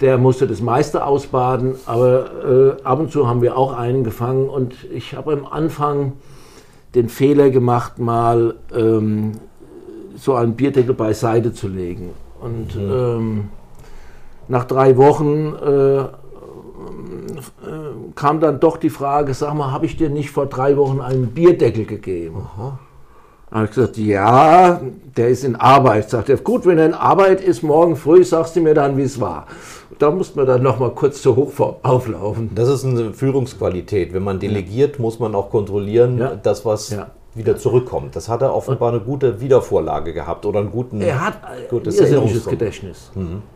Der 0.00 0.16
musste 0.18 0.46
das 0.46 0.60
meiste 0.60 1.04
ausbaden, 1.04 1.74
aber 1.84 2.76
äh, 2.80 2.82
ab 2.82 2.98
und 2.98 3.12
zu 3.12 3.28
haben 3.28 3.42
wir 3.42 3.56
auch 3.56 3.76
einen 3.76 4.04
gefangen 4.04 4.48
und 4.48 4.74
ich 4.90 5.14
habe 5.14 5.32
am 5.32 5.46
Anfang 5.46 6.14
den 6.94 7.08
Fehler 7.08 7.50
gemacht, 7.50 7.98
mal 7.98 8.54
ähm, 8.74 9.32
so 10.16 10.34
einen 10.34 10.54
Bierdeckel 10.54 10.94
beiseite 10.94 11.52
zu 11.52 11.68
legen. 11.68 12.10
Und 12.40 12.76
ähm, 12.76 13.48
nach 14.48 14.64
drei 14.64 14.96
Wochen 14.96 15.54
äh, 15.54 16.04
kam 18.14 18.40
dann 18.40 18.60
doch 18.60 18.76
die 18.76 18.90
Frage, 18.90 19.34
sag 19.34 19.54
mal, 19.54 19.72
habe 19.72 19.86
ich 19.86 19.96
dir 19.96 20.08
nicht 20.10 20.30
vor 20.30 20.46
drei 20.46 20.76
Wochen 20.76 21.00
einen 21.00 21.28
Bierdeckel 21.28 21.84
gegeben? 21.84 22.46
Da 22.56 22.78
habe 23.56 23.64
ich 23.66 23.74
gesagt, 23.74 23.96
ja, 23.96 24.80
der 25.16 25.28
ist 25.28 25.44
in 25.44 25.56
Arbeit. 25.56 26.10
Sagt 26.10 26.28
er, 26.28 26.36
gut, 26.36 26.66
wenn 26.66 26.78
er 26.78 26.86
in 26.86 26.94
Arbeit 26.94 27.40
ist, 27.40 27.62
morgen 27.62 27.96
früh 27.96 28.22
sagst 28.24 28.54
du 28.56 28.60
mir 28.60 28.74
dann, 28.74 28.96
wie 28.96 29.02
es 29.02 29.20
war. 29.20 29.46
Da 29.98 30.10
mussten 30.10 30.38
wir 30.38 30.44
dann 30.44 30.62
noch 30.62 30.78
mal 30.78 30.90
kurz 30.90 31.22
zur 31.22 31.36
Hochform 31.36 31.76
auflaufen. 31.82 32.50
Das 32.54 32.68
ist 32.68 32.84
eine 32.84 33.12
Führungsqualität. 33.14 34.12
Wenn 34.12 34.24
man 34.24 34.38
delegiert, 34.38 34.98
muss 34.98 35.18
man 35.18 35.34
auch 35.34 35.50
kontrollieren, 35.50 36.18
Ja. 36.18 36.34
dass 36.34 36.64
was 36.66 36.90
Ja. 36.90 37.06
wieder 37.34 37.56
zurückkommt. 37.56 38.14
Das 38.14 38.28
hat 38.28 38.42
er 38.42 38.54
offenbar 38.54 38.90
eine 38.90 39.00
gute 39.00 39.40
Wiedervorlage 39.40 40.12
gehabt 40.12 40.44
oder 40.44 40.60
einen 40.60 40.70
guten. 40.70 41.00
Er 41.00 41.24
hat 41.24 41.42
ein 41.44 41.62
Gutes 41.70 41.98
irrsinniges. 41.98 42.46
Gedächtnis. 42.46 43.10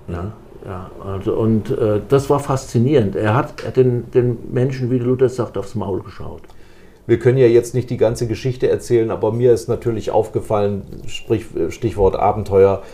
Ja, 0.08 0.32
ja, 0.66 0.90
also, 1.04 1.34
und 1.34 1.70
äh, 1.70 2.00
das 2.08 2.28
war 2.30 2.38
faszinierend. 2.38 3.16
Er 3.16 3.34
hat 3.34 3.60
er 3.62 3.68
hat 3.68 3.76
den, 3.76 4.10
den 4.10 4.38
Menschen, 4.52 4.90
wie 4.90 4.98
Luther 4.98 5.28
sagt, 5.28 5.56
aufs 5.58 5.74
Maul 5.74 6.00
geschaut. 6.02 6.42
Wir 7.10 7.18
können 7.18 7.38
ja 7.38 7.48
jetzt 7.48 7.74
nicht 7.74 7.90
die 7.90 7.96
ganze 7.96 8.28
Geschichte 8.28 8.70
erzählen, 8.70 9.10
aber 9.10 9.32
mir 9.32 9.52
ist 9.52 9.68
natürlich 9.68 10.12
aufgefallen, 10.12 10.82
sprich, 11.08 11.44
Stichwort 11.70 12.14
Abenteuer, 12.14 12.84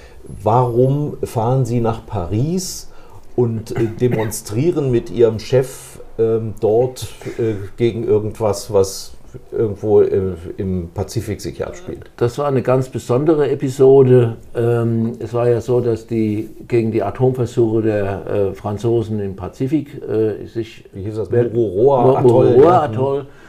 warum 0.42 1.18
fahren 1.22 1.66
Sie 1.66 1.83
nach 1.83 2.07
Paris 2.07 2.90
und 3.35 3.76
äh, 3.76 3.85
demonstrieren 4.00 4.90
mit 4.90 5.11
Ihrem 5.11 5.38
Chef 5.38 6.00
ähm, 6.18 6.55
dort 6.61 7.09
äh, 7.37 7.57
gegen 7.76 8.05
irgendwas, 8.05 8.72
was 8.72 9.12
irgendwo 9.52 10.00
äh, 10.00 10.33
im 10.57 10.88
Pazifik 10.94 11.42
sich 11.42 11.66
abspielt? 11.66 12.11
Das 12.16 12.38
war 12.38 12.46
eine 12.46 12.62
ganz 12.62 12.88
besondere 12.88 13.50
Episode. 13.50 14.38
Ähm, 14.55 15.12
es 15.18 15.35
war 15.35 15.50
ja 15.50 15.61
so, 15.61 15.83
dass 15.83 16.07
die 16.07 16.48
gegen 16.66 16.90
die 16.90 17.02
Atomversuche 17.02 17.83
der 17.83 18.26
äh, 18.26 18.55
Franzosen 18.55 19.20
im 19.20 19.37
Pazifik 19.37 20.00
sich 20.46 20.85
Wie 20.94 21.02
hieß 21.02 21.16
das? 21.16 21.31
Mururoa 21.31 22.20
Atoll, 22.20 22.46
Mururoa 22.46 22.70
ja. 22.70 22.83
Atoll, 22.85 23.20
äh, 23.20 23.46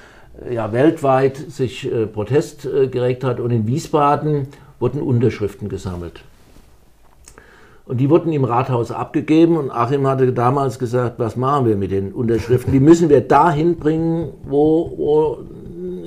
ja, 0.50 0.72
weltweit 0.72 1.38
sich 1.38 1.92
äh, 1.92 2.06
Protest 2.06 2.66
äh, 2.66 2.88
geregt 2.88 3.24
hat 3.24 3.40
und 3.40 3.52
in 3.52 3.68
Wiesbaden 3.68 4.48
wurden 4.80 5.02
Unterschriften 5.02 5.70
gesammelt. 5.70 6.22
Und 7.86 7.98
die 7.98 8.10
wurden 8.10 8.34
im 8.34 8.44
Rathaus 8.44 8.92
abgegeben 8.92 9.56
und 9.56 9.72
Achim 9.72 10.06
hatte 10.08 10.34
damals 10.34 10.78
gesagt, 10.78 11.20
was 11.20 11.38
machen 11.38 11.66
wir 11.66 11.78
mit 11.78 11.92
den 11.92 12.12
Unterschriften? 12.12 12.74
Die 12.74 12.82
müssen 12.82 13.08
wir 13.08 13.22
dahin 13.22 13.78
bringen, 13.78 14.34
wo, 14.44 14.94
wo 14.98 15.38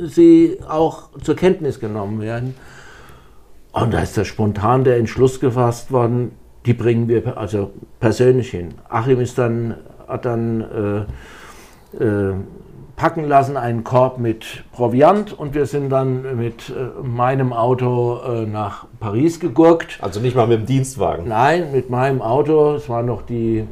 sie 0.06 0.58
auch 0.68 1.08
zur 1.22 1.36
Kenntnis 1.36 1.80
genommen 1.80 2.20
werden. 2.20 2.54
Und 3.72 3.94
da 3.94 4.00
ist 4.00 4.18
da 4.18 4.26
spontan 4.26 4.84
der 4.84 4.98
Entschluss 4.98 5.40
gefasst 5.40 5.90
worden, 5.90 6.32
die 6.66 6.74
bringen 6.74 7.08
wir 7.08 7.38
also 7.38 7.70
persönlich 7.98 8.50
hin. 8.50 8.74
Achim 8.88 9.20
ist 9.20 9.38
dann, 9.38 9.76
hat 10.06 10.26
dann 10.26 11.06
äh, 11.98 12.04
äh, 12.04 12.34
packen 13.00 13.26
lassen 13.26 13.56
einen 13.56 13.82
Korb 13.82 14.18
mit 14.18 14.44
Proviant 14.72 15.32
und 15.32 15.54
wir 15.54 15.64
sind 15.64 15.88
dann 15.88 16.36
mit 16.36 16.68
äh, 16.68 17.02
meinem 17.02 17.54
Auto 17.54 18.20
äh, 18.28 18.44
nach 18.44 18.84
Paris 19.00 19.40
gegurkt. 19.40 19.98
Also 20.02 20.20
nicht 20.20 20.36
mal 20.36 20.46
mit 20.46 20.58
dem 20.58 20.66
Dienstwagen. 20.66 21.26
Nein, 21.26 21.72
mit 21.72 21.88
meinem 21.88 22.20
Auto. 22.20 22.74
Es 22.74 22.90
war 22.90 23.02
noch 23.02 23.22
die, 23.22 23.60
äh, 23.60 23.64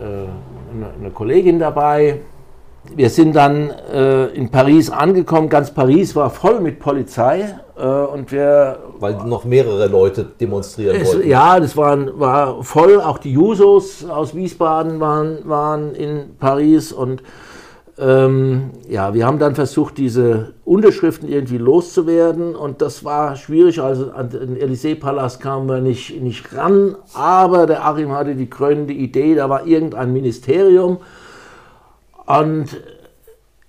eine, 0.00 0.86
eine 1.00 1.10
Kollegin 1.10 1.58
dabei. 1.58 2.20
Wir 2.94 3.10
sind 3.10 3.34
dann 3.34 3.70
äh, 3.92 4.26
in 4.26 4.50
Paris 4.50 4.88
angekommen. 4.88 5.48
Ganz 5.48 5.72
Paris 5.72 6.14
war 6.14 6.30
voll 6.30 6.60
mit 6.60 6.78
Polizei. 6.78 7.56
Äh, 7.76 7.84
und 7.84 8.30
wir 8.30 8.78
Weil 9.00 9.14
noch 9.26 9.44
mehrere 9.44 9.88
Leute 9.88 10.24
demonstrieren 10.40 10.94
es, 10.94 11.08
wollten. 11.08 11.28
ja, 11.28 11.58
das 11.58 11.76
waren, 11.76 12.20
war 12.20 12.62
voll. 12.62 13.00
Auch 13.00 13.18
die 13.18 13.32
Jusos 13.32 14.08
aus 14.08 14.36
Wiesbaden 14.36 15.00
waren, 15.00 15.38
waren 15.42 15.96
in 15.96 16.36
Paris. 16.38 16.92
Und 16.92 17.24
ähm, 18.00 18.70
ja, 18.88 19.12
wir 19.12 19.26
haben 19.26 19.38
dann 19.38 19.54
versucht, 19.54 19.98
diese 19.98 20.54
Unterschriften 20.64 21.28
irgendwie 21.28 21.58
loszuwerden. 21.58 22.56
Und 22.56 22.80
das 22.80 23.04
war 23.04 23.36
schwierig. 23.36 23.80
Also 23.80 24.10
an 24.12 24.30
den 24.30 24.56
Élysée-Palast 24.56 25.40
kamen 25.40 25.68
wir 25.68 25.80
nicht, 25.80 26.20
nicht 26.20 26.54
ran. 26.56 26.96
Aber 27.12 27.66
der 27.66 27.84
Achim 27.84 28.12
hatte 28.12 28.34
die 28.34 28.48
krönende 28.48 28.94
Idee, 28.94 29.34
da 29.34 29.50
war 29.50 29.66
irgendein 29.66 30.12
Ministerium. 30.12 30.98
Und 32.24 32.80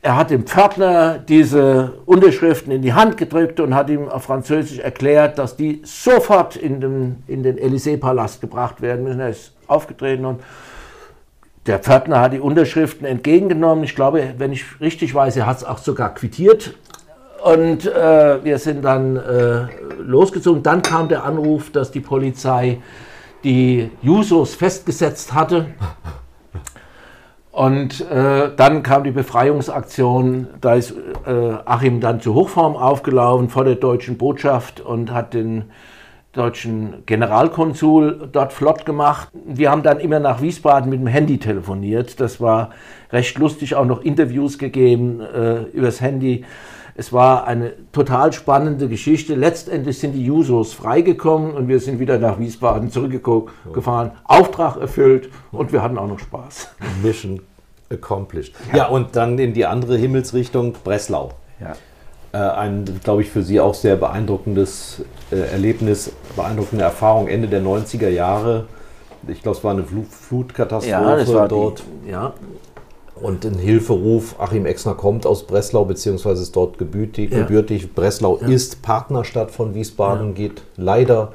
er 0.01 0.17
hat 0.17 0.31
dem 0.31 0.45
Pförtner 0.45 1.19
diese 1.19 1.93
Unterschriften 2.05 2.71
in 2.71 2.81
die 2.81 2.93
Hand 2.93 3.17
gedrückt 3.17 3.59
und 3.59 3.75
hat 3.75 3.89
ihm 3.89 4.07
auf 4.07 4.23
Französisch 4.23 4.79
erklärt, 4.79 5.37
dass 5.37 5.57
die 5.57 5.81
sofort 5.83 6.55
in 6.55 6.79
den, 6.79 7.23
in 7.27 7.43
den 7.43 7.57
Élysée-Palast 7.57 8.39
gebracht 8.39 8.81
werden 8.81 9.03
müssen. 9.03 9.19
Er 9.19 9.29
ist 9.29 9.53
aufgetreten 9.67 10.25
und 10.25 10.39
der 11.67 11.79
Pförtner 11.79 12.19
hat 12.19 12.33
die 12.33 12.39
Unterschriften 12.39 13.05
entgegengenommen. 13.05 13.83
Ich 13.83 13.95
glaube, 13.95 14.33
wenn 14.37 14.51
ich 14.51 14.81
richtig 14.81 15.13
weiß, 15.13 15.37
er 15.37 15.45
hat 15.45 15.57
es 15.57 15.63
auch 15.63 15.77
sogar 15.77 16.13
quittiert. 16.13 16.75
Und 17.43 17.85
äh, 17.85 18.43
wir 18.43 18.59
sind 18.59 18.83
dann 18.83 19.15
äh, 19.15 19.67
losgezogen. 19.99 20.63
Dann 20.63 20.81
kam 20.81 21.07
der 21.07 21.23
Anruf, 21.23 21.71
dass 21.71 21.91
die 21.91 21.99
Polizei 21.99 22.79
die 23.43 23.89
Jusos 24.01 24.53
festgesetzt 24.55 25.33
hatte. 25.33 25.67
Und 27.51 28.01
äh, 28.09 28.51
dann 28.55 28.83
kam 28.83 29.03
die 29.03 29.11
Befreiungsaktion. 29.11 30.47
Da 30.61 30.75
ist 30.75 30.93
äh, 31.25 31.53
Achim 31.65 31.99
dann 31.99 32.21
zur 32.21 32.35
Hochform 32.35 32.75
aufgelaufen 32.75 33.49
vor 33.49 33.65
der 33.65 33.75
deutschen 33.75 34.17
Botschaft 34.17 34.79
und 34.79 35.11
hat 35.11 35.33
den 35.33 35.65
deutschen 36.33 37.03
Generalkonsul 37.05 38.29
dort 38.31 38.53
flott 38.53 38.85
gemacht. 38.85 39.29
Wir 39.33 39.69
haben 39.69 39.83
dann 39.83 39.99
immer 39.99 40.19
nach 40.19 40.41
Wiesbaden 40.41 40.89
mit 40.89 40.99
dem 40.99 41.07
Handy 41.07 41.37
telefoniert. 41.37 42.19
Das 42.19 42.39
war 42.39 42.69
recht 43.11 43.37
lustig, 43.37 43.75
auch 43.75 43.85
noch 43.85 44.01
Interviews 44.01 44.57
gegeben 44.57 45.19
äh, 45.19 45.63
übers 45.73 45.99
Handy. 45.99 46.45
Es 46.95 47.13
war 47.13 47.47
eine 47.47 47.73
total 47.91 48.33
spannende 48.33 48.87
Geschichte. 48.87 49.35
Letztendlich 49.35 49.99
sind 49.99 50.13
die 50.13 50.25
Jusos 50.25 50.73
freigekommen 50.73 51.53
und 51.53 51.67
wir 51.67 51.79
sind 51.79 51.99
wieder 51.99 52.17
nach 52.17 52.39
Wiesbaden 52.39 52.91
zurückgefahren. 52.91 54.11
Auftrag 54.23 54.77
erfüllt 54.77 55.29
und 55.51 55.71
wir 55.71 55.81
hatten 55.81 55.97
auch 55.97 56.07
noch 56.07 56.19
Spaß. 56.19 56.75
Mission 57.01 57.41
accomplished. 57.89 58.53
Ja, 58.73 58.87
und 58.87 59.15
dann 59.15 59.37
in 59.39 59.53
die 59.53 59.65
andere 59.65 59.97
Himmelsrichtung, 59.97 60.73
Breslau. 60.83 61.31
Ja. 61.59 61.73
Äh, 62.33 62.37
ein, 62.37 62.85
glaube 63.03 63.21
ich, 63.21 63.29
für 63.29 63.43
Sie 63.43 63.59
auch 63.59 63.73
sehr 63.73 63.97
beeindruckendes 63.97 65.01
äh, 65.31 65.35
Erlebnis, 65.51 66.11
beeindruckende 66.35 66.83
Erfahrung 66.83 67.27
Ende 67.27 67.47
der 67.47 67.61
90er 67.61 68.07
Jahre. 68.07 68.67
Ich 69.27 69.43
glaube, 69.43 69.57
es 69.57 69.63
war 69.63 69.71
eine 69.71 69.83
Flut 69.83 70.07
Flutkatastrophe 70.07 71.47
dort. 71.49 71.83
Die, 72.05 72.11
ja, 72.11 72.33
Und 73.15 73.45
ein 73.45 73.55
Hilferuf, 73.55 74.35
Achim 74.39 74.65
Exner 74.65 74.95
kommt 74.95 75.25
aus 75.25 75.45
Breslau, 75.45 75.85
beziehungsweise 75.85 76.41
ist 76.41 76.55
dort 76.55 76.77
gebürtig. 76.77 77.31
Ja. 77.31 77.41
gebürtig. 77.41 77.93
Breslau 77.93 78.37
ist 78.37 78.81
Partnerstadt 78.81 79.51
von 79.51 79.75
Wiesbaden, 79.75 80.33
geht 80.33 80.63
leider 80.77 81.33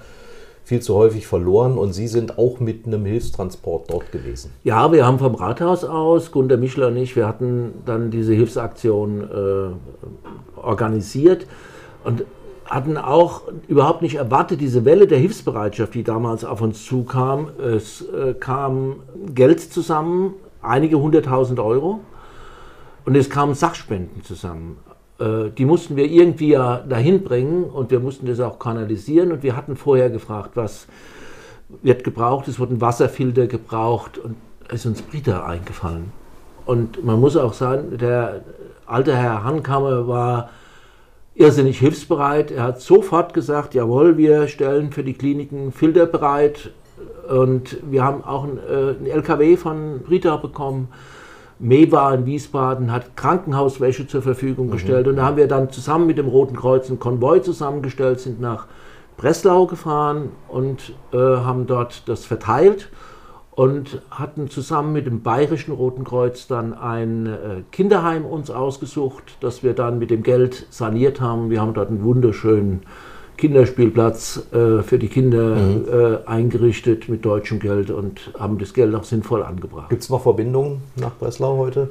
viel 0.66 0.81
zu 0.81 0.96
häufig 0.96 1.29
verloren. 1.29 1.79
Und 1.79 1.92
Sie 1.92 2.09
sind 2.09 2.38
auch 2.38 2.59
mit 2.59 2.87
einem 2.87 3.05
Hilfstransport 3.05 3.88
dort 3.88 4.11
gewesen. 4.11 4.50
Ja, 4.64 4.90
wir 4.90 5.07
haben 5.07 5.20
vom 5.20 5.37
Rathaus 5.37 5.85
aus, 5.85 6.33
Gunter 6.33 6.57
Michler 6.57 6.88
und 6.88 6.96
ich, 6.96 7.14
wir 7.14 7.29
hatten 7.29 7.72
dann 7.87 8.11
diese 8.11 8.35
Hilfsaktion 8.35 9.31
äh, 9.31 10.59
organisiert 10.59 11.46
und 12.02 12.24
hatten 12.64 12.96
auch 12.98 13.42
überhaupt 13.68 14.02
nicht 14.02 14.16
erwartet, 14.16 14.61
diese 14.61 14.85
Welle 14.85 15.07
der 15.07 15.18
Hilfsbereitschaft, 15.18 15.94
die 15.94 16.02
damals 16.02 16.44
auf 16.44 16.61
uns 16.61 16.85
zukam. 16.85 17.48
Es 17.61 18.02
äh, 18.02 18.35
kam 18.35 18.96
Geld 19.33 19.61
zusammen, 19.61 20.35
einige 20.62 20.98
hunderttausend 20.98 21.61
Euro, 21.61 22.00
und 23.05 23.14
es 23.14 23.31
kamen 23.31 23.55
Sachspenden 23.55 24.24
zusammen. 24.24 24.79
Äh, 25.18 25.50
die 25.57 25.64
mussten 25.64 25.96
wir 25.96 26.07
irgendwie 26.07 26.50
ja 26.50 26.79
dahin 26.79 27.24
bringen 27.24 27.64
und 27.64 27.90
wir 27.90 28.00
mussten 28.00 28.26
das 28.26 28.40
auch 28.40 28.59
kanalisieren 28.59 29.33
und 29.33 29.42
wir 29.42 29.57
hatten 29.57 29.76
vorher 29.76 30.11
gefragt, 30.11 30.50
was 30.54 30.87
wird 31.83 32.04
gebraucht, 32.04 32.48
es 32.48 32.58
wurden 32.58 32.81
Wasserfilter 32.81 33.46
gebraucht 33.46 34.19
und 34.19 34.37
es 34.69 34.81
ist 34.81 34.87
uns 34.87 35.02
Brita 35.02 35.44
eingefallen. 35.46 36.12
Und 36.64 37.04
man 37.04 37.21
muss 37.21 37.37
auch 37.37 37.52
sagen, 37.52 37.96
der 37.98 38.42
alte 38.87 39.17
Herr 39.17 39.44
Hankammer 39.44 40.08
war 40.08 40.50
irrsinnig 41.35 41.79
hilfsbereit. 41.79 42.50
Er 42.50 42.62
hat 42.64 42.81
sofort 42.81 43.35
gesagt, 43.35 43.75
jawohl, 43.75 44.17
wir 44.17 44.48
stellen 44.48 44.90
für 44.90 45.04
die 45.04 45.14
Kliniken 45.14 45.71
Filter 45.73 46.06
bereit. 46.06 46.71
Und 47.29 47.77
wir 47.88 48.02
haben 48.04 48.25
auch 48.25 48.44
einen, 48.44 48.58
äh, 48.58 48.96
einen 48.96 49.06
LKW 49.06 49.56
von 49.56 50.00
Brita 50.00 50.37
bekommen. 50.37 50.88
Mewa 51.59 52.13
in 52.13 52.27
Wiesbaden 52.27 52.92
hat 52.92 53.17
Krankenhauswäsche 53.17 54.07
zur 54.07 54.23
Verfügung 54.23 54.71
gestellt. 54.71 55.09
Und 55.09 55.17
da 55.17 55.25
haben 55.25 55.37
wir 55.37 55.48
dann 55.48 55.71
zusammen 55.71 56.07
mit 56.07 56.19
dem 56.19 56.29
Roten 56.29 56.57
Kreuz 56.57 56.88
einen 56.88 56.98
Konvoi 56.98 57.40
zusammengestellt, 57.40 58.21
sind 58.21 58.40
nach 58.40 58.67
Breslau 59.17 59.67
gefahren 59.67 60.31
und 60.48 60.92
äh, 61.13 61.17
haben 61.17 61.67
dort 61.67 62.07
das 62.09 62.27
verteilt 62.27 62.90
und 63.52 64.02
hatten 64.11 64.50
zusammen 64.50 64.92
mit 64.92 65.07
dem 65.07 65.23
Bayerischen 65.23 65.73
Roten 65.73 66.04
Kreuz 66.04 66.46
dann 66.46 66.75
ein 66.75 67.27
äh, 67.27 67.63
Kinderheim 67.73 68.27
uns 68.27 68.50
ausgesucht, 68.50 69.38
das 69.40 69.63
wir 69.63 69.73
dann 69.73 69.98
mit 69.98 70.11
dem 70.11 70.23
Geld 70.23 70.67
saniert 70.69 71.23
haben. 71.23 71.48
Wir 71.48 71.63
haben 71.63 71.73
dort 71.73 71.88
einen 71.88 72.04
wunderschönen 72.04 72.83
Kinderspielplatz 73.37 74.42
äh, 74.52 74.82
für 74.82 74.98
die 74.98 75.08
Kinder 75.08 75.56
Mhm. 75.56 75.84
äh, 75.92 76.26
eingerichtet 76.26 77.08
mit 77.08 77.24
deutschem 77.24 77.58
Geld 77.60 77.90
und 77.90 78.32
haben 78.38 78.58
das 78.58 78.72
Geld 78.74 78.94
auch 78.94 79.04
sinnvoll 79.04 79.42
angebracht. 79.42 79.88
Gibt 79.90 80.02
es 80.02 80.10
noch 80.10 80.22
Verbindungen 80.22 80.82
nach 80.96 81.14
Breslau 81.16 81.56
heute? 81.58 81.90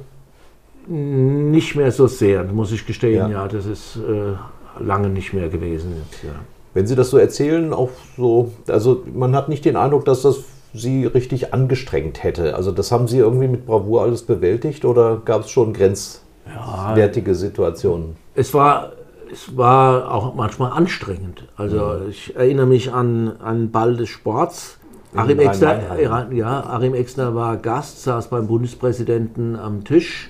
Nicht 0.88 1.76
mehr 1.76 1.92
so 1.92 2.08
sehr, 2.08 2.44
muss 2.44 2.72
ich 2.72 2.86
gestehen. 2.86 3.16
Ja. 3.16 3.30
Ja, 3.30 3.48
das 3.48 3.66
ist 3.66 3.98
äh, 3.98 4.84
lange 4.84 5.10
nicht 5.10 5.34
mehr 5.34 5.50
gewesen. 5.50 5.94
Jetzt, 6.12 6.24
ja. 6.24 6.30
Wenn 6.74 6.86
Sie 6.88 6.96
das 6.96 7.10
so 7.10 7.18
erzählen, 7.18 7.74
auch 7.74 7.90
so, 8.18 8.52
also 8.68 9.04
man 9.14 9.36
hat 9.36 9.50
nicht 9.50 9.66
den 9.66 9.78
Eindruck, 9.78 10.06
dass 10.06 10.22
das 10.22 10.40
Sie 10.74 11.06
richtig 11.06 11.54
angestrengt 11.54 12.22
hätte. 12.24 12.56
Also 12.56 12.72
das 12.72 12.92
haben 12.92 13.08
Sie 13.08 13.18
irgendwie 13.18 13.48
mit 13.48 13.66
Bravour 13.66 14.02
alles 14.02 14.24
bewältigt 14.24 14.84
oder 14.84 15.22
gab 15.24 15.42
es 15.46 15.50
schon 15.52 15.74
grenzwertige 15.74 17.34
Situationen? 17.34 18.18
Es 18.36 18.54
war, 18.54 18.92
es 19.32 19.58
war 19.58 20.12
auch 20.12 20.36
manchmal 20.36 20.72
anstrengend. 20.72 21.48
Also 21.58 21.78
Mhm. 21.78 22.10
ich 22.10 22.36
erinnere 22.36 22.66
mich 22.66 22.94
an 22.94 23.40
einen 23.42 23.72
Ball 23.72 23.96
des 23.96 24.10
Sports. 24.10 24.78
In 25.14 25.20
Achim 25.20 25.40
Exner, 25.40 26.32
ja, 26.32 26.64
Achim 26.68 26.94
Exner 26.94 27.36
war 27.36 27.58
Gast, 27.58 28.04
saß 28.04 28.30
beim 28.30 28.48
Bundespräsidenten 28.48 29.56
am 29.56 29.84
Tisch. 29.84 30.30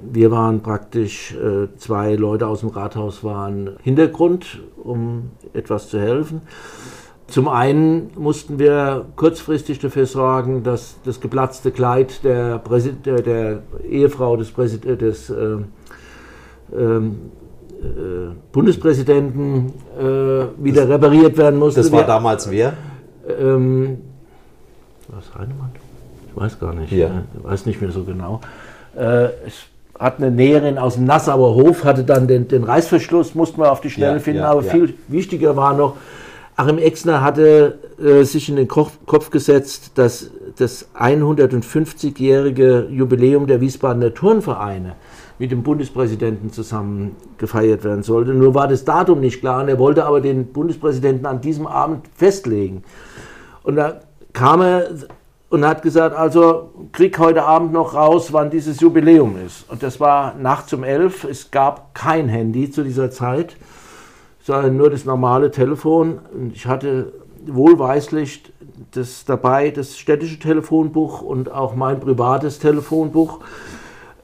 Wir 0.00 0.30
waren 0.30 0.62
praktisch, 0.62 1.34
äh, 1.34 1.68
zwei 1.76 2.16
Leute 2.16 2.46
aus 2.46 2.60
dem 2.60 2.70
Rathaus 2.70 3.22
waren 3.22 3.76
Hintergrund, 3.82 4.60
um 4.76 5.30
etwas 5.54 5.88
zu 5.88 6.00
helfen. 6.00 6.42
Zum 7.28 7.48
einen 7.48 8.10
mussten 8.16 8.58
wir 8.58 9.06
kurzfristig 9.16 9.78
dafür 9.78 10.04
sorgen, 10.06 10.64
dass 10.64 10.96
das 11.04 11.20
geplatzte 11.20 11.70
Kleid 11.70 12.24
der, 12.24 12.58
Präsi 12.58 12.92
der, 12.92 13.62
Ehefrau 13.88 14.36
des, 14.36 14.50
Präsid 14.50 14.84
des 15.00 15.30
äh, 15.30 15.56
ähm, 16.76 17.14
äh, 17.18 17.41
Bundespräsidenten 18.52 19.72
äh, 19.98 20.02
wieder 20.64 20.88
repariert 20.88 21.36
werden 21.36 21.58
musste. 21.58 21.80
Das 21.80 21.92
war 21.92 22.04
damals 22.04 22.50
wer? 22.50 22.74
ähm, 23.40 23.98
was 25.08 25.34
Heinemann? 25.34 25.70
Ich 26.28 26.40
weiß 26.40 26.58
gar 26.58 26.74
nicht. 26.74 26.92
Ja. 26.92 27.06
äh, 27.08 27.10
Ich 27.38 27.44
weiß 27.44 27.66
nicht 27.66 27.80
mehr 27.80 27.90
so 27.90 28.04
genau. 28.04 28.40
Äh, 28.96 29.24
es 29.46 29.64
hat 29.98 30.18
eine 30.18 30.30
Näherin 30.30 30.78
aus 30.78 30.94
dem 30.94 31.04
Nassauer 31.04 31.54
Hof, 31.54 31.84
hatte 31.84 32.02
dann 32.04 32.26
den, 32.26 32.48
den 32.48 32.64
Reißverschluss, 32.64 33.34
mussten 33.34 33.60
wir 33.60 33.70
auf 33.70 33.80
die 33.80 33.90
Schnelle 33.90 34.14
Ja, 34.14 34.20
finden. 34.20 34.40
ja, 34.40 34.50
aber 34.50 34.62
viel 34.62 34.94
wichtiger 35.08 35.56
war 35.56 35.74
noch, 35.74 35.96
Achim 36.56 36.78
Exner 36.78 37.22
hatte 37.22 37.78
äh, 38.02 38.24
sich 38.24 38.48
in 38.48 38.56
den 38.56 38.68
Kopf, 38.68 38.92
Kopf 39.06 39.30
gesetzt, 39.30 39.92
dass 39.94 40.30
das 40.58 40.86
150-jährige 40.98 42.88
Jubiläum 42.90 43.46
der 43.46 43.60
Wiesbadener 43.60 44.12
Turnvereine 44.12 44.94
mit 45.42 45.50
dem 45.50 45.64
Bundespräsidenten 45.64 46.52
zusammen 46.52 47.16
gefeiert 47.36 47.82
werden 47.82 48.04
sollte. 48.04 48.32
Nur 48.32 48.54
war 48.54 48.68
das 48.68 48.84
Datum 48.84 49.18
nicht 49.18 49.40
klar 49.40 49.60
und 49.60 49.68
er 49.68 49.76
wollte 49.76 50.04
aber 50.04 50.20
den 50.20 50.52
Bundespräsidenten 50.52 51.26
an 51.26 51.40
diesem 51.40 51.66
Abend 51.66 52.06
festlegen. 52.14 52.84
Und 53.64 53.74
da 53.74 54.02
kam 54.34 54.62
er 54.62 54.90
und 55.48 55.66
hat 55.66 55.82
gesagt, 55.82 56.14
also 56.14 56.70
krieg 56.92 57.18
heute 57.18 57.42
Abend 57.42 57.72
noch 57.72 57.94
raus, 57.94 58.32
wann 58.32 58.50
dieses 58.50 58.78
Jubiläum 58.78 59.36
ist. 59.44 59.68
Und 59.68 59.82
das 59.82 59.98
war 59.98 60.36
nachts 60.36 60.72
um 60.74 60.84
elf. 60.84 61.24
Es 61.24 61.50
gab 61.50 61.92
kein 61.92 62.28
Handy 62.28 62.70
zu 62.70 62.84
dieser 62.84 63.10
Zeit, 63.10 63.56
sondern 64.44 64.76
nur 64.76 64.90
das 64.90 65.04
normale 65.04 65.50
Telefon. 65.50 66.20
Und 66.32 66.54
ich 66.54 66.68
hatte 66.68 67.14
wohlweislich 67.46 68.44
das 68.92 69.24
dabei, 69.24 69.72
das 69.72 69.98
städtische 69.98 70.38
Telefonbuch 70.38 71.20
und 71.20 71.50
auch 71.50 71.74
mein 71.74 71.98
privates 71.98 72.60
Telefonbuch. 72.60 73.40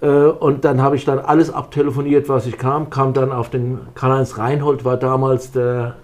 Äh, 0.00 0.06
Und 0.08 0.64
dann 0.64 0.80
habe 0.82 0.96
ich 0.96 1.04
dann 1.04 1.18
alles 1.18 1.52
abtelefoniert, 1.52 2.28
was 2.28 2.46
ich 2.46 2.56
kam. 2.58 2.90
Kam 2.90 3.12
dann 3.12 3.32
auf 3.32 3.50
den 3.50 3.78
Karl-Heinz 3.94 4.38
Reinhold, 4.38 4.84
war 4.84 4.96
damals 4.96 5.52
der 5.52 5.96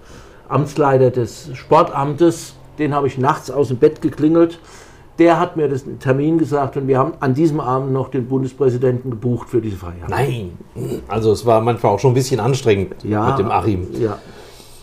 Amtsleiter 0.49 1.11
des 1.11 1.51
Sportamtes. 1.55 2.55
Den 2.79 2.95
habe 2.95 3.07
ich 3.07 3.19
nachts 3.19 3.51
aus 3.51 3.69
dem 3.69 3.77
Bett 3.77 4.03
geklingelt. 4.03 4.59
Der 5.21 5.39
hat 5.39 5.57
mir 5.57 5.69
das 5.69 5.85
Termin 6.01 6.39
gesagt 6.39 6.77
und 6.77 6.89
wir 6.89 6.99
haben 6.99 7.13
an 7.21 7.35
diesem 7.35 7.61
Abend 7.61 7.93
noch 7.93 8.09
den 8.09 8.27
Bundespräsidenten 8.27 9.11
gebucht 9.13 9.49
für 9.49 9.61
diese 9.61 9.77
Feier. 9.77 10.09
Nein. 10.09 10.59
Also 11.07 11.31
es 11.31 11.47
war 11.47 11.61
manchmal 11.61 11.93
auch 11.93 12.01
schon 12.01 12.11
ein 12.11 12.15
bisschen 12.15 12.41
anstrengend 12.41 12.97
Ja, 13.05 13.29
mit 13.29 13.39
dem 13.39 13.49
Achim. 13.49 13.87
Ja. 14.01 14.19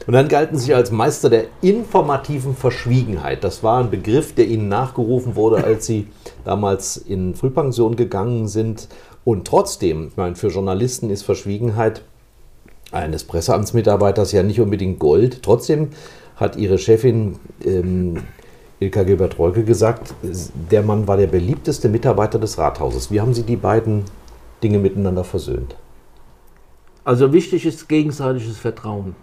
Und 0.07 0.13
dann 0.13 0.27
galten 0.27 0.57
Sie 0.57 0.73
als 0.73 0.91
Meister 0.91 1.29
der 1.29 1.45
informativen 1.61 2.55
Verschwiegenheit. 2.55 3.43
Das 3.43 3.63
war 3.63 3.79
ein 3.79 3.91
Begriff, 3.91 4.33
der 4.33 4.47
Ihnen 4.47 4.67
nachgerufen 4.67 5.35
wurde, 5.35 5.63
als 5.63 5.85
Sie 5.85 6.07
damals 6.43 6.97
in 6.97 7.35
Frühpension 7.35 7.95
gegangen 7.95 8.47
sind. 8.47 8.87
Und 9.23 9.45
trotzdem, 9.47 10.07
ich 10.07 10.17
meine, 10.17 10.35
für 10.35 10.47
Journalisten 10.47 11.09
ist 11.11 11.23
Verschwiegenheit 11.23 12.01
eines 12.91 13.23
Presseamtsmitarbeiters 13.23 14.31
ja 14.31 14.41
nicht 14.43 14.59
unbedingt 14.59 14.99
Gold. 14.99 15.43
Trotzdem 15.43 15.89
hat 16.35 16.55
Ihre 16.55 16.79
Chefin 16.79 17.37
ähm, 17.63 18.23
Ilka 18.79 19.03
Gilbert-Rolke 19.03 19.63
gesagt, 19.63 20.15
der 20.71 20.81
Mann 20.81 21.07
war 21.07 21.17
der 21.17 21.27
beliebteste 21.27 21.87
Mitarbeiter 21.87 22.39
des 22.39 22.57
Rathauses. 22.57 23.11
Wie 23.11 23.21
haben 23.21 23.35
Sie 23.35 23.43
die 23.43 23.55
beiden 23.55 24.05
Dinge 24.63 24.79
miteinander 24.79 25.23
versöhnt? 25.23 25.75
Also 27.03 27.31
wichtig 27.31 27.65
ist 27.67 27.87
gegenseitiges 27.87 28.57
Vertrauen. 28.57 29.15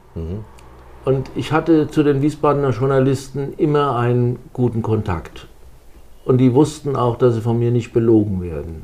Und 1.09 1.31
ich 1.37 1.53
hatte 1.53 1.89
zu 1.89 2.03
den 2.03 2.21
Wiesbadener 2.21 2.69
Journalisten 2.69 3.55
immer 3.57 3.97
einen 3.97 4.39
guten 4.53 4.83
Kontakt. 4.83 5.47
Und 6.27 6.37
die 6.37 6.53
wussten 6.53 6.97
auch, 6.97 7.17
dass 7.17 7.35
sie 7.35 7.41
von 7.41 7.59
mir 7.59 7.71
nicht 7.71 7.95
belogen 7.95 8.43
werden. 8.43 8.83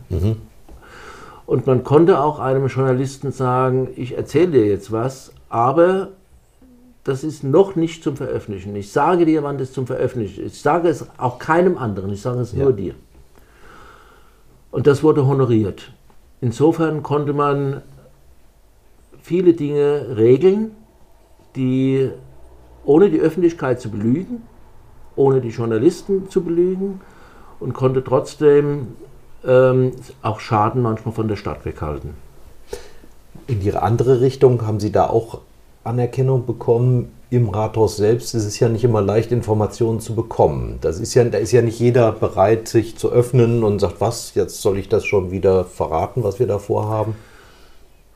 Und 1.45 1.67
man 1.67 1.85
konnte 1.85 2.21
auch 2.21 2.39
einem 2.39 2.69
Journalisten 2.69 3.31
sagen, 3.31 3.89
ich 3.95 4.17
erzähle 4.17 4.53
dir 4.53 4.67
jetzt 4.67 4.91
was, 4.91 5.35
aber 5.51 6.13
das 7.05 7.25
ist 7.25 7.45
noch 7.45 7.77
nicht 7.77 8.03
zum 8.03 8.17
Veröffentlichen. 8.17 8.75
Ich 8.75 8.91
sage 8.91 9.27
dir, 9.27 9.43
wann 9.43 9.59
das 9.59 9.75
zum 9.75 9.87
Veröffentlichen 9.87 10.45
ist. 10.47 10.55
Ich 10.55 10.63
sage 10.63 10.89
es 10.89 11.07
auch 11.19 11.39
keinem 11.39 11.77
anderen, 11.77 12.11
ich 12.11 12.23
sage 12.23 12.41
es 12.41 12.55
Ja. 12.55 12.65
nur 12.65 12.73
dir. 12.73 12.95
Und 14.71 14.87
das 14.87 15.03
wurde 15.03 15.27
honoriert. 15.27 15.93
Insofern 16.41 17.03
konnte 17.03 17.35
man 17.35 17.83
viele 19.21 19.53
Dinge 19.53 20.17
regeln, 20.17 20.71
die 21.57 22.11
ohne 22.85 23.11
die 23.11 23.21
Öffentlichkeit 23.21 23.81
zu 23.81 23.91
belügen, 23.91 24.43
ohne 25.17 25.41
die 25.41 25.49
Journalisten 25.49 26.29
zu 26.29 26.43
belügen 26.43 27.01
und 27.61 27.73
konnte 27.73 28.05
trotzdem 28.05 28.89
ähm, 29.47 29.93
auch 30.23 30.41
Schaden 30.41 30.83
manchmal 30.83 31.15
von 31.15 31.29
der 31.29 31.37
Stadt 31.37 31.65
weghalten. 31.65 32.11
In 33.47 33.61
die 33.61 33.73
andere 33.75 34.21
Richtung 34.21 34.67
haben 34.67 34.81
Sie 34.81 34.93
da 34.93 35.09
auch 35.09 35.41
Anerkennung 35.83 36.47
bekommen. 36.47 37.13
Im 37.31 37.49
Rathaus 37.49 37.97
selbst 37.97 38.35
ist 38.35 38.45
es 38.45 38.59
ja 38.59 38.69
nicht 38.69 38.85
immer 38.85 39.03
leicht, 39.03 39.33
Informationen 39.33 40.01
zu 40.01 40.15
bekommen. 40.15 40.79
Das 40.81 41.01
ist 41.01 41.15
ja, 41.15 41.25
da 41.25 41.39
ist 41.39 41.53
ja 41.53 41.63
nicht 41.63 41.79
jeder 41.79 42.13
bereit, 42.13 42.69
sich 42.69 42.97
zu 42.97 43.11
öffnen 43.11 43.65
und 43.65 43.81
sagt, 43.81 44.01
was, 44.01 44.35
jetzt 44.35 44.63
soll 44.63 44.79
ich 44.79 44.89
das 44.89 45.05
schon 45.05 45.31
wieder 45.31 45.65
verraten, 45.65 46.23
was 46.23 46.39
wir 46.39 46.47
da 46.47 46.59
vorhaben. 46.59 47.17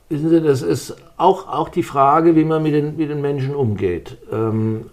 Wissen 0.09 0.29
Sie, 0.29 0.41
das 0.41 0.63
ist 0.63 0.95
auch, 1.17 1.47
auch 1.47 1.69
die 1.69 1.83
Frage, 1.83 2.35
wie 2.35 2.43
man 2.43 2.63
mit 2.63 2.73
den, 2.73 2.97
mit 2.97 3.09
den 3.09 3.21
Menschen 3.21 3.53
umgeht. 3.53 4.17
Ähm, 4.31 4.85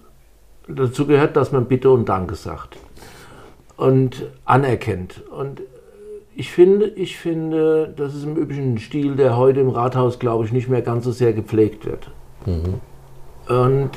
dazu 0.68 1.06
gehört, 1.06 1.36
dass 1.36 1.52
man 1.52 1.64
Bitte 1.66 1.90
und 1.90 2.08
Danke 2.08 2.34
sagt 2.34 2.76
und 3.76 4.26
anerkennt. 4.44 5.22
Und 5.30 5.62
ich 6.34 6.52
finde, 6.52 6.86
ich 6.86 7.16
finde, 7.16 7.94
das 7.96 8.14
ist 8.14 8.24
im 8.24 8.36
üblichen 8.36 8.78
Stil, 8.78 9.16
der 9.16 9.38
heute 9.38 9.60
im 9.60 9.70
Rathaus, 9.70 10.18
glaube 10.18 10.44
ich, 10.44 10.52
nicht 10.52 10.68
mehr 10.68 10.82
ganz 10.82 11.04
so 11.04 11.12
sehr 11.12 11.32
gepflegt 11.32 11.86
wird. 11.86 12.10
Und 13.48 13.90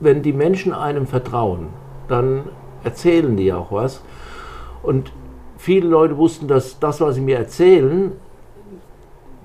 wenn 0.00 0.22
die 0.22 0.32
Menschen 0.32 0.72
einem 0.72 1.06
vertrauen, 1.06 1.68
dann 2.08 2.44
erzählen 2.84 3.36
die 3.36 3.52
auch 3.52 3.70
was. 3.70 4.02
Und 4.82 5.12
viele 5.58 5.88
Leute 5.88 6.16
wussten, 6.16 6.48
dass 6.48 6.78
das, 6.80 7.00
was 7.00 7.16
sie 7.16 7.20
mir 7.20 7.36
erzählen, 7.36 8.12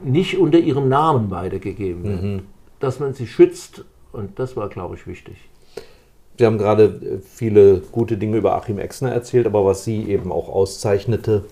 nicht 0.04 0.38
unter 0.38 0.60
ihrem 0.60 0.90
Namen 0.90 1.30
weitergegeben 1.32 2.04
wird. 2.04 2.44
Dass 2.80 3.00
man 3.00 3.14
sie 3.14 3.28
schützt 3.28 3.84
und 4.12 4.38
das 4.40 4.56
war, 4.56 4.70
glaube 4.70 4.96
ich, 4.96 5.08
wichtig. 5.08 5.36
Sie 6.38 6.46
haben 6.46 6.58
gerade 6.60 6.84
äh, 6.84 7.18
viele 7.24 7.80
gute 7.92 8.18
Dinge 8.18 8.38
über 8.38 8.56
Achim 8.56 8.78
Exner 8.78 9.12
erzählt, 9.12 9.48
aber 9.48 9.66
was 9.66 9.84
Sie 9.84 10.04
eben 10.04 10.32
auch 10.32 10.50
auszeichnete, 10.50 11.46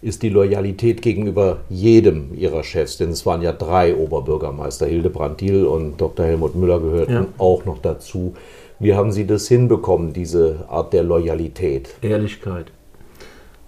ist 0.00 0.22
die 0.22 0.28
Loyalität 0.28 1.02
gegenüber 1.02 1.58
jedem 1.68 2.32
Ihrer 2.34 2.62
Chefs. 2.62 2.96
Denn 2.98 3.10
es 3.10 3.26
waren 3.26 3.42
ja 3.42 3.52
drei 3.52 3.94
Oberbürgermeister, 3.96 4.86
Hildebrand 4.86 5.40
Diel 5.40 5.64
und 5.64 6.00
Dr. 6.00 6.24
Helmut 6.26 6.54
Müller 6.54 6.78
gehörten 6.80 7.12
Ja. 7.12 7.26
auch 7.38 7.64
noch 7.64 7.78
dazu. 7.78 8.34
Wie 8.78 8.94
haben 8.94 9.10
Sie 9.12 9.26
das 9.26 9.46
hinbekommen, 9.48 10.12
diese 10.12 10.66
Art 10.68 10.92
der 10.92 11.02
Loyalität? 11.04 11.94
Ehrlichkeit. 12.02 12.66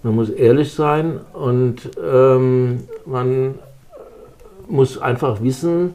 Man 0.03 0.15
muss 0.15 0.29
ehrlich 0.29 0.71
sein 0.73 1.19
und 1.33 1.89
ähm, 2.05 2.83
man 3.05 3.55
muss 4.67 4.97
einfach 4.97 5.41
wissen, 5.41 5.93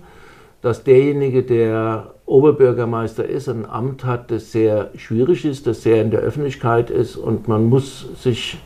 dass 0.63 0.85
derjenige, 0.85 1.43
der 1.43 2.15
Oberbürgermeister 2.27 3.25
ist, 3.25 3.49
ein 3.49 3.67
Amt 3.67 4.05
hat, 4.05 4.31
das 4.31 4.53
sehr 4.53 4.91
schwierig 4.97 5.45
ist, 5.45 5.67
das 5.67 5.83
sehr 5.83 6.03
in 6.03 6.11
der 6.11 6.21
Öffentlichkeit 6.21 6.91
ist 6.91 7.17
und 7.17 7.49
man 7.49 7.69
muss 7.69 8.07
sich 8.23 8.59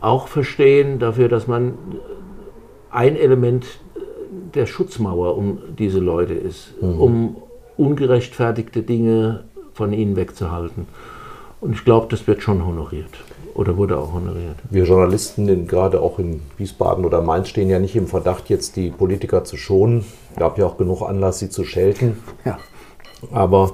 auch 0.00 0.28
verstehen 0.28 0.98
dafür, 0.98 1.28
dass 1.28 1.46
man 1.46 1.74
ein 2.90 3.16
Element 3.16 3.66
der 4.54 4.66
Schutzmauer 4.66 5.36
um 5.36 5.58
diese 5.78 5.98
Leute 5.98 6.34
ist, 6.34 6.80
mhm. 6.80 7.00
um 7.00 7.36
ungerechtfertigte 7.76 8.82
Dinge 8.82 9.44
von 9.72 9.92
ihnen 9.92 10.16
wegzuhalten. 10.16 10.86
Und 11.60 11.72
ich 11.74 11.84
glaube, 11.84 12.06
das 12.10 12.26
wird 12.26 12.42
schon 12.42 12.64
honoriert 12.64 13.10
oder 13.58 13.76
wurde 13.76 13.98
auch 13.98 14.12
honoriert. 14.12 14.54
Wir 14.70 14.84
Journalisten, 14.84 15.48
in, 15.48 15.66
gerade 15.66 16.00
auch 16.00 16.20
in 16.20 16.42
Wiesbaden 16.58 17.04
oder 17.04 17.22
Mainz, 17.22 17.48
stehen 17.48 17.68
ja 17.68 17.80
nicht 17.80 17.96
im 17.96 18.06
Verdacht, 18.06 18.48
jetzt 18.48 18.76
die 18.76 18.90
Politiker 18.90 19.42
zu 19.42 19.56
schonen. 19.56 20.04
Es 20.30 20.36
gab 20.36 20.58
ja 20.58 20.66
auch 20.66 20.76
genug 20.76 21.02
Anlass, 21.02 21.40
sie 21.40 21.50
zu 21.50 21.64
schelten. 21.64 22.22
Ja. 22.44 22.58
Aber 23.32 23.72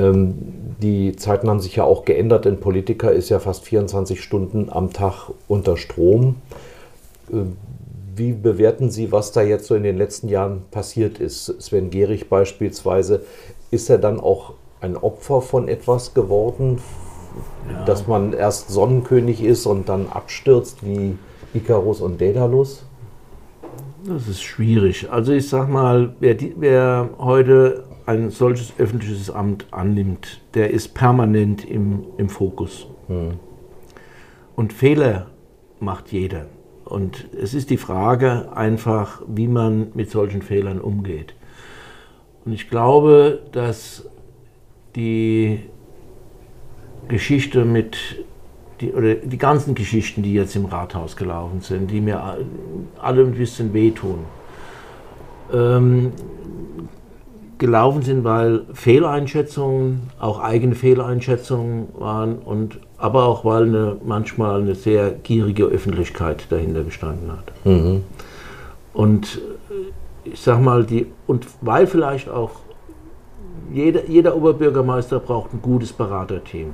ähm, 0.00 0.34
die 0.82 1.14
Zeiten 1.14 1.48
haben 1.48 1.60
sich 1.60 1.76
ja 1.76 1.84
auch 1.84 2.04
geändert. 2.04 2.48
Ein 2.48 2.58
Politiker 2.58 3.12
ist 3.12 3.28
ja 3.28 3.38
fast 3.38 3.64
24 3.64 4.20
Stunden 4.20 4.68
am 4.70 4.92
Tag 4.92 5.30
unter 5.46 5.76
Strom. 5.76 6.34
Ähm, 7.32 7.56
wie 8.16 8.32
bewerten 8.32 8.90
Sie, 8.90 9.12
was 9.12 9.30
da 9.30 9.40
jetzt 9.40 9.66
so 9.66 9.76
in 9.76 9.84
den 9.84 9.96
letzten 9.96 10.28
Jahren 10.30 10.64
passiert 10.72 11.20
ist? 11.20 11.62
Sven 11.62 11.90
Gehrig 11.90 12.28
beispielsweise, 12.28 13.22
ist 13.70 13.88
er 13.88 13.98
dann 13.98 14.18
auch 14.18 14.54
ein 14.80 14.96
Opfer 14.96 15.42
von 15.42 15.68
etwas 15.68 16.12
geworden, 16.12 16.80
ja. 17.70 17.84
dass 17.84 18.06
man 18.06 18.32
erst 18.32 18.70
Sonnenkönig 18.70 19.42
ist 19.42 19.66
und 19.66 19.88
dann 19.88 20.08
abstürzt 20.08 20.84
wie 20.84 21.16
Icarus 21.54 22.00
und 22.00 22.20
Daedalus? 22.20 22.84
Das 24.04 24.26
ist 24.28 24.42
schwierig. 24.42 25.10
Also 25.10 25.32
ich 25.32 25.48
sag 25.48 25.68
mal, 25.68 26.14
wer, 26.18 26.34
die, 26.34 26.54
wer 26.58 27.10
heute 27.18 27.84
ein 28.06 28.30
solches 28.30 28.72
öffentliches 28.78 29.30
Amt 29.30 29.66
annimmt, 29.70 30.40
der 30.54 30.70
ist 30.70 30.94
permanent 30.94 31.64
im, 31.64 32.04
im 32.16 32.28
Fokus. 32.28 32.86
Hm. 33.06 33.34
Und 34.56 34.72
Fehler 34.72 35.26
macht 35.78 36.12
jeder. 36.12 36.46
Und 36.84 37.28
es 37.40 37.54
ist 37.54 37.70
die 37.70 37.76
Frage 37.76 38.54
einfach, 38.54 39.22
wie 39.26 39.48
man 39.48 39.92
mit 39.94 40.10
solchen 40.10 40.42
Fehlern 40.42 40.80
umgeht. 40.80 41.34
Und 42.44 42.52
ich 42.52 42.68
glaube, 42.68 43.40
dass 43.52 44.08
die 44.96 45.60
Geschichte 47.08 47.64
mit, 47.64 47.96
die, 48.80 48.92
oder 48.92 49.14
die 49.14 49.38
ganzen 49.38 49.74
Geschichten, 49.74 50.22
die 50.22 50.34
jetzt 50.34 50.56
im 50.56 50.66
Rathaus 50.66 51.16
gelaufen 51.16 51.60
sind, 51.60 51.90
die 51.90 52.00
mir 52.00 52.38
alle 53.00 53.22
ein 53.22 53.32
bisschen 53.32 53.72
wehtun, 53.72 54.20
ähm, 55.52 56.12
gelaufen 57.58 58.02
sind, 58.02 58.24
weil 58.24 58.64
Fehleinschätzungen, 58.72 60.10
auch 60.18 60.40
eigene 60.40 60.74
Fehleinschätzungen 60.74 61.88
waren 61.96 62.38
und 62.38 62.80
aber 62.98 63.24
auch 63.24 63.44
weil 63.44 63.64
eine, 63.64 63.96
manchmal 64.04 64.60
eine 64.60 64.74
sehr 64.74 65.10
gierige 65.10 65.64
Öffentlichkeit 65.64 66.46
dahinter 66.50 66.82
gestanden 66.82 67.30
hat. 67.30 67.52
Mhm. 67.64 68.02
Und 68.92 69.40
ich 70.24 70.40
sag 70.40 70.60
mal, 70.60 70.84
die, 70.84 71.06
und 71.26 71.46
weil 71.60 71.86
vielleicht 71.86 72.28
auch 72.28 72.50
jeder, 73.72 74.08
jeder 74.08 74.36
Oberbürgermeister 74.36 75.18
braucht 75.20 75.52
ein 75.52 75.62
gutes 75.62 75.92
Beraterteam. 75.92 76.70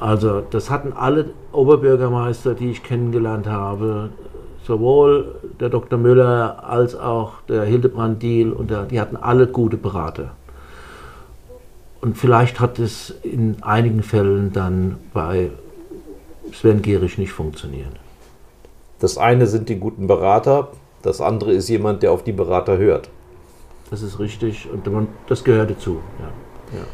Also 0.00 0.40
das 0.40 0.70
hatten 0.70 0.94
alle 0.94 1.26
Oberbürgermeister, 1.52 2.54
die 2.54 2.70
ich 2.70 2.82
kennengelernt 2.82 3.46
habe, 3.46 4.08
sowohl 4.64 5.34
der 5.60 5.68
Dr. 5.68 5.98
Müller 5.98 6.64
als 6.66 6.96
auch 6.96 7.34
der 7.48 7.64
Hildebrand 7.64 8.22
Diel, 8.22 8.52
und 8.52 8.70
der, 8.70 8.84
die 8.84 8.98
hatten 8.98 9.16
alle 9.16 9.46
gute 9.46 9.76
Berater. 9.76 10.32
Und 12.00 12.16
vielleicht 12.16 12.60
hat 12.60 12.78
es 12.78 13.14
in 13.22 13.62
einigen 13.62 14.02
Fällen 14.02 14.54
dann 14.54 14.96
bei 15.12 15.50
Sven 16.50 16.80
Gehrig 16.80 17.18
nicht 17.18 17.32
funktioniert. 17.32 17.92
Das 19.00 19.18
eine 19.18 19.46
sind 19.46 19.68
die 19.68 19.78
guten 19.78 20.06
Berater, 20.06 20.68
das 21.02 21.20
andere 21.20 21.52
ist 21.52 21.68
jemand, 21.68 22.02
der 22.02 22.12
auf 22.12 22.24
die 22.24 22.32
Berater 22.32 22.78
hört. 22.78 23.10
Das 23.90 24.02
ist 24.02 24.18
richtig 24.18 24.68
und 24.70 25.08
das 25.26 25.44
gehört 25.44 25.70
dazu. 25.70 26.00
Ja. 26.18 26.78
Ja. 26.78 26.84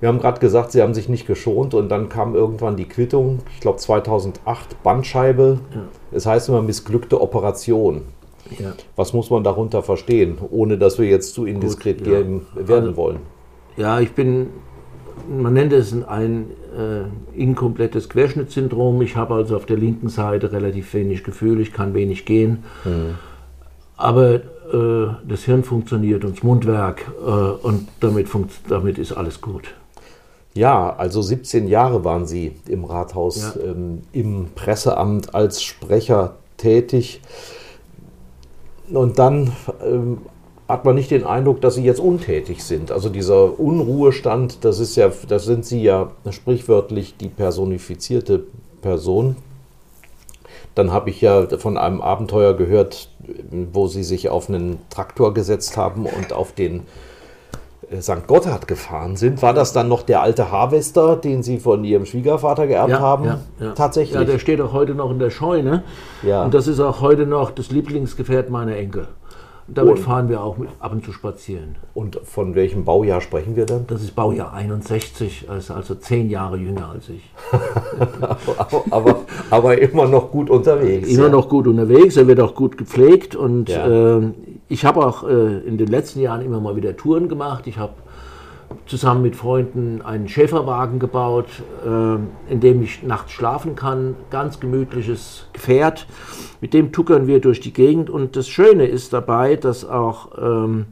Wir 0.00 0.08
haben 0.08 0.18
gerade 0.18 0.40
gesagt, 0.40 0.72
Sie 0.72 0.80
haben 0.80 0.94
sich 0.94 1.08
nicht 1.08 1.26
geschont 1.26 1.74
und 1.74 1.90
dann 1.90 2.08
kam 2.08 2.34
irgendwann 2.34 2.76
die 2.76 2.86
Quittung, 2.86 3.40
ich 3.54 3.60
glaube 3.60 3.78
2008, 3.78 4.82
Bandscheibe. 4.82 5.60
Ja. 5.74 5.80
Das 6.10 6.26
heißt 6.26 6.48
immer 6.48 6.62
missglückte 6.62 7.20
Operation. 7.20 8.02
Ja. 8.58 8.72
Was 8.96 9.12
muss 9.12 9.30
man 9.30 9.44
darunter 9.44 9.82
verstehen, 9.82 10.38
ohne 10.50 10.78
dass 10.78 10.98
wir 10.98 11.06
jetzt 11.06 11.34
zu 11.34 11.44
indiskret 11.44 11.98
Gut, 11.98 12.06
ja. 12.06 12.12
werden 12.12 12.46
also, 12.56 12.96
wollen? 12.96 13.18
Ja, 13.76 14.00
ich 14.00 14.12
bin, 14.12 14.48
man 15.28 15.52
nennt 15.52 15.72
es 15.72 15.92
ein 15.92 16.50
äh, 16.76 17.38
inkomplettes 17.38 18.08
Querschnittssyndrom. 18.08 19.02
Ich 19.02 19.16
habe 19.16 19.34
also 19.34 19.56
auf 19.56 19.66
der 19.66 19.76
linken 19.76 20.08
Seite 20.08 20.50
relativ 20.52 20.92
wenig 20.94 21.24
Gefühl, 21.24 21.60
ich 21.60 21.72
kann 21.72 21.94
wenig 21.94 22.24
gehen. 22.24 22.64
Mhm. 22.84 23.16
Aber 23.96 24.34
äh, 24.34 24.40
das 25.28 25.44
Hirn 25.44 25.62
funktioniert 25.62 26.24
und 26.24 26.36
das 26.36 26.42
Mundwerk 26.42 27.04
äh, 27.24 27.30
und 27.30 27.88
damit, 28.00 28.28
damit 28.68 28.98
ist 28.98 29.12
alles 29.12 29.40
gut. 29.42 29.74
Ja, 30.54 30.96
also 30.96 31.22
17 31.22 31.68
Jahre 31.68 32.04
waren 32.04 32.26
Sie 32.26 32.52
im 32.66 32.84
Rathaus, 32.84 33.54
ja. 33.54 33.70
ähm, 33.70 34.02
im 34.12 34.48
Presseamt 34.54 35.34
als 35.34 35.62
Sprecher 35.62 36.36
tätig. 36.56 37.20
Und 38.92 39.18
dann 39.20 39.52
ähm, 39.84 40.18
hat 40.68 40.84
man 40.84 40.96
nicht 40.96 41.10
den 41.10 41.24
Eindruck, 41.24 41.60
dass 41.60 41.76
Sie 41.76 41.84
jetzt 41.84 42.00
untätig 42.00 42.64
sind. 42.64 42.90
Also 42.90 43.08
dieser 43.08 43.58
Unruhestand, 43.60 44.64
das 44.64 44.80
ist 44.80 44.96
ja, 44.96 45.10
das 45.28 45.44
sind 45.44 45.64
Sie 45.64 45.82
ja 45.82 46.10
sprichwörtlich 46.30 47.16
die 47.16 47.28
personifizierte 47.28 48.44
Person. 48.82 49.36
Dann 50.74 50.92
habe 50.92 51.10
ich 51.10 51.20
ja 51.20 51.46
von 51.58 51.76
einem 51.76 52.00
Abenteuer 52.00 52.54
gehört, 52.54 53.10
wo 53.72 53.86
Sie 53.86 54.04
sich 54.04 54.28
auf 54.28 54.48
einen 54.48 54.78
Traktor 54.90 55.34
gesetzt 55.34 55.76
haben 55.76 56.06
und 56.06 56.32
auf 56.32 56.52
den 56.52 56.82
St. 57.98 58.26
Gotthard 58.28 58.68
gefahren 58.68 59.16
sind, 59.16 59.42
war 59.42 59.52
das 59.52 59.72
dann 59.72 59.88
noch 59.88 60.02
der 60.02 60.22
alte 60.22 60.52
Harvester, 60.52 61.16
den 61.16 61.42
Sie 61.42 61.58
von 61.58 61.82
Ihrem 61.82 62.06
Schwiegervater 62.06 62.68
geerbt 62.68 62.90
ja, 62.90 63.00
haben? 63.00 63.24
Ja, 63.24 63.40
ja. 63.58 63.72
Tatsächlich. 63.72 64.14
Ja, 64.14 64.24
der 64.24 64.38
steht 64.38 64.60
auch 64.60 64.72
heute 64.72 64.94
noch 64.94 65.10
in 65.10 65.18
der 65.18 65.30
Scheune. 65.30 65.82
Ja. 66.22 66.44
Und 66.44 66.54
das 66.54 66.68
ist 66.68 66.78
auch 66.78 67.00
heute 67.00 67.26
noch 67.26 67.50
das 67.50 67.70
Lieblingsgefährt 67.70 68.48
meiner 68.48 68.76
Enkel. 68.76 69.08
Damit 69.74 69.96
und, 69.96 70.00
fahren 70.00 70.28
wir 70.28 70.42
auch 70.42 70.56
ab 70.78 70.92
und 70.92 71.04
zu 71.04 71.12
spazieren. 71.12 71.76
Und 71.94 72.20
von 72.24 72.54
welchem 72.54 72.84
Baujahr 72.84 73.20
sprechen 73.20 73.56
wir 73.56 73.66
dann? 73.66 73.86
Das 73.86 74.02
ist 74.02 74.14
Baujahr 74.14 74.52
61, 74.52 75.46
also, 75.48 75.74
also 75.74 75.94
zehn 75.94 76.28
Jahre 76.28 76.56
jünger 76.56 76.88
als 76.90 77.08
ich. 77.08 77.30
aber, 78.20 78.84
aber, 78.90 79.20
aber, 79.50 79.78
immer 79.78 80.06
noch 80.06 80.30
gut 80.30 80.50
unterwegs. 80.50 81.08
Immer 81.08 81.24
ja. 81.24 81.28
noch 81.30 81.48
gut 81.48 81.66
unterwegs, 81.66 82.16
er 82.16 82.26
wird 82.26 82.40
auch 82.40 82.54
gut 82.54 82.76
gepflegt 82.76 83.36
und 83.36 83.68
ja. 83.68 84.18
äh, 84.18 84.30
ich 84.68 84.84
habe 84.84 85.04
auch 85.06 85.28
äh, 85.28 85.58
in 85.58 85.78
den 85.78 85.88
letzten 85.88 86.20
Jahren 86.20 86.42
immer 86.42 86.60
mal 86.60 86.76
wieder 86.76 86.96
Touren 86.96 87.28
gemacht. 87.28 87.66
Ich 87.66 87.78
habe 87.78 87.92
zusammen 88.86 89.22
mit 89.22 89.36
Freunden 89.36 90.02
einen 90.02 90.28
Schäferwagen 90.28 90.98
gebaut, 90.98 91.46
äh, 91.84 92.52
in 92.52 92.60
dem 92.60 92.82
ich 92.82 93.02
nachts 93.02 93.32
schlafen 93.32 93.74
kann. 93.74 94.16
Ganz 94.30 94.60
gemütliches 94.60 95.46
Gefährt. 95.52 96.06
Mit 96.60 96.74
dem 96.74 96.92
tuckern 96.92 97.26
wir 97.26 97.40
durch 97.40 97.60
die 97.60 97.72
Gegend. 97.72 98.10
Und 98.10 98.36
das 98.36 98.48
Schöne 98.48 98.86
ist 98.86 99.12
dabei, 99.12 99.56
dass 99.56 99.84
auch, 99.84 100.30
ähm, 100.40 100.86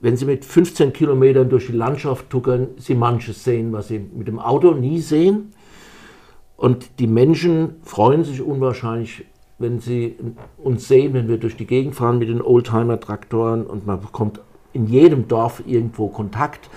wenn 0.00 0.16
Sie 0.16 0.24
mit 0.24 0.44
15 0.44 0.92
Kilometern 0.92 1.48
durch 1.48 1.66
die 1.66 1.72
Landschaft 1.72 2.30
tuckern, 2.30 2.68
Sie 2.76 2.94
manches 2.94 3.44
sehen, 3.44 3.72
was 3.72 3.88
Sie 3.88 3.98
mit 3.98 4.28
dem 4.28 4.38
Auto 4.38 4.72
nie 4.72 5.00
sehen. 5.00 5.52
Und 6.56 6.98
die 6.98 7.06
Menschen 7.06 7.76
freuen 7.82 8.24
sich 8.24 8.42
unwahrscheinlich 8.42 9.24
wenn 9.60 9.78
Sie 9.78 10.16
uns 10.56 10.88
sehen, 10.88 11.12
wenn 11.12 11.28
wir 11.28 11.36
durch 11.36 11.54
die 11.54 11.66
Gegend 11.66 11.94
fahren 11.94 12.18
mit 12.18 12.30
den 12.30 12.40
Oldtimer-Traktoren 12.40 13.66
und 13.66 13.86
man 13.86 14.00
bekommt 14.00 14.40
in 14.72 14.86
jedem 14.86 15.28
Dorf 15.28 15.62
irgendwo 15.66 16.08
Kontakt. 16.08 16.70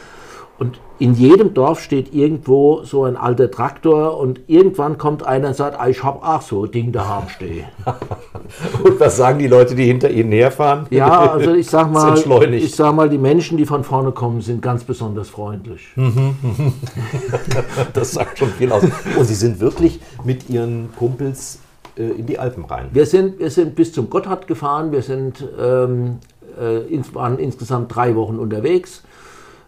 Und 0.60 0.80
in 1.00 1.16
jedem 1.16 1.54
Dorf 1.54 1.82
steht 1.82 2.14
irgendwo 2.14 2.84
so 2.84 3.04
ein 3.04 3.18
alter 3.18 3.50
Traktor 3.50 4.18
und 4.18 4.42
irgendwann 4.48 4.98
kommt 4.98 5.26
einer 5.26 5.50
und 5.50 5.56
sagt, 5.56 5.78
ah, 5.80 5.90
ich 5.90 6.04
habe 6.04 6.24
auch 6.24 6.42
so 6.42 6.66
ein 6.66 6.72
Ding 6.72 6.92
daheim 6.92 7.28
stehen. 7.28 7.66
und 8.84 9.00
was 9.00 9.18
sagen 9.18 9.40
die 9.40 9.48
Leute, 9.48 9.74
die 9.74 9.86
hinter 9.86 10.12
ihnen 10.12 10.32
herfahren? 10.32 10.86
Ja, 10.92 11.32
also 11.32 11.54
ich 11.54 11.68
sag 11.68 11.92
mal, 11.92 12.16
ich 12.54 12.76
sag 12.76 12.96
mal, 12.96 13.10
die 13.10 13.18
Menschen, 13.18 13.58
die 13.58 13.66
von 13.66 13.84
vorne 13.84 14.12
kommen, 14.12 14.42
sind 14.42 14.62
ganz 14.62 14.84
besonders 14.84 15.28
freundlich. 15.28 15.82
das 17.94 18.12
sagt 18.12 18.38
schon 18.38 18.50
viel 18.50 18.72
aus. 18.72 18.84
Und 18.84 19.26
Sie 19.26 19.36
sind 19.36 19.60
wirklich 19.60 20.00
mit 20.24 20.50
Ihren 20.50 20.90
Kumpels 20.96 21.60
äh, 21.98 22.04
in 22.04 22.26
die 22.26 22.40
Alpen 22.40 22.66
rein. 22.66 22.90
Wir 22.92 23.06
sind, 23.06 23.40
wir 23.40 23.50
sind 23.52 23.76
bis 23.76 23.94
zum 23.94 24.10
Gotthard 24.10 24.48
gefahren, 24.48 24.92
wir 24.92 25.02
sind, 25.02 25.46
ähm, 25.60 26.20
äh, 26.60 27.14
waren 27.14 27.40
insgesamt 27.40 27.96
drei 27.96 28.16
Wochen 28.16 28.40
unterwegs. 28.40 29.04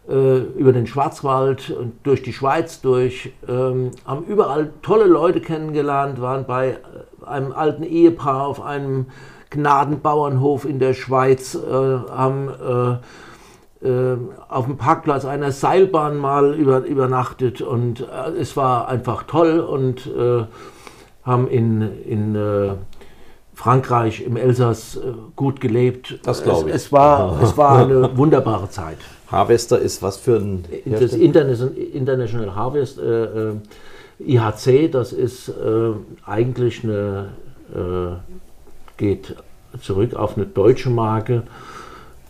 äh, 0.08 0.38
über 0.38 0.72
den 0.72 0.88
Schwarzwald 0.88 1.72
und 1.72 1.94
durch 2.04 2.22
die 2.22 2.34
Schweiz 2.34 2.82
durch, 2.82 3.34
ähm, 3.48 3.92
haben 4.06 4.26
überall 4.26 4.72
tolle 4.82 5.06
Leute 5.06 5.42
kennengelernt, 5.42 6.22
waren 6.22 6.46
bei 6.46 6.72
äh, 6.72 7.26
einem 7.26 7.52
alten 7.52 7.84
Ehepaar 7.84 8.48
auf 8.48 8.62
einem 8.62 9.08
Gnadenbauernhof 9.50 10.66
in 10.66 10.80
der 10.80 10.94
Schweiz, 10.94 11.56
äh, 11.56 11.60
haben 11.70 12.50
äh, 12.50 13.88
äh, 13.88 14.18
auf 14.50 14.66
dem 14.66 14.78
Parkplatz 14.78 15.26
einer 15.26 15.52
Seilbahn 15.52 16.18
mal 16.18 16.54
über, 16.54 16.86
übernachtet 16.86 17.62
und 17.62 18.08
es 18.40 18.56
war 18.58 18.88
einfach 18.88 19.24
toll 19.24 19.60
und 19.60 20.10
haben 21.24 21.48
in, 21.48 21.82
in 22.04 22.36
Frankreich, 23.56 24.22
im 24.22 24.38
Elsass 24.38 25.00
gut 25.36 25.62
gelebt. 25.62 26.20
Das 26.24 26.44
glaube 26.44 26.70
ich. 26.70 26.76
Es, 26.76 26.86
es, 26.86 26.92
war, 26.92 27.40
es 27.44 27.58
war 27.58 27.80
eine 27.80 28.16
wunderbare 28.18 28.70
Zeit. 28.70 28.98
Harvester 29.32 29.80
ist 29.80 30.04
was 30.04 30.18
für 30.18 30.38
ein. 30.38 30.66
Das 30.86 31.14
International 31.14 32.56
Harvest 32.56 33.00
äh, 33.00 33.52
äh 33.52 33.56
IHC, 34.20 34.90
das 34.90 35.12
ist 35.12 35.50
äh, 35.50 35.92
eigentlich 36.26 36.84
eine, 36.84 37.30
äh, 37.74 38.16
geht 38.98 39.36
zurück 39.82 40.14
auf 40.16 40.38
eine 40.38 40.46
deutsche 40.46 40.90
Marke. 40.90 41.44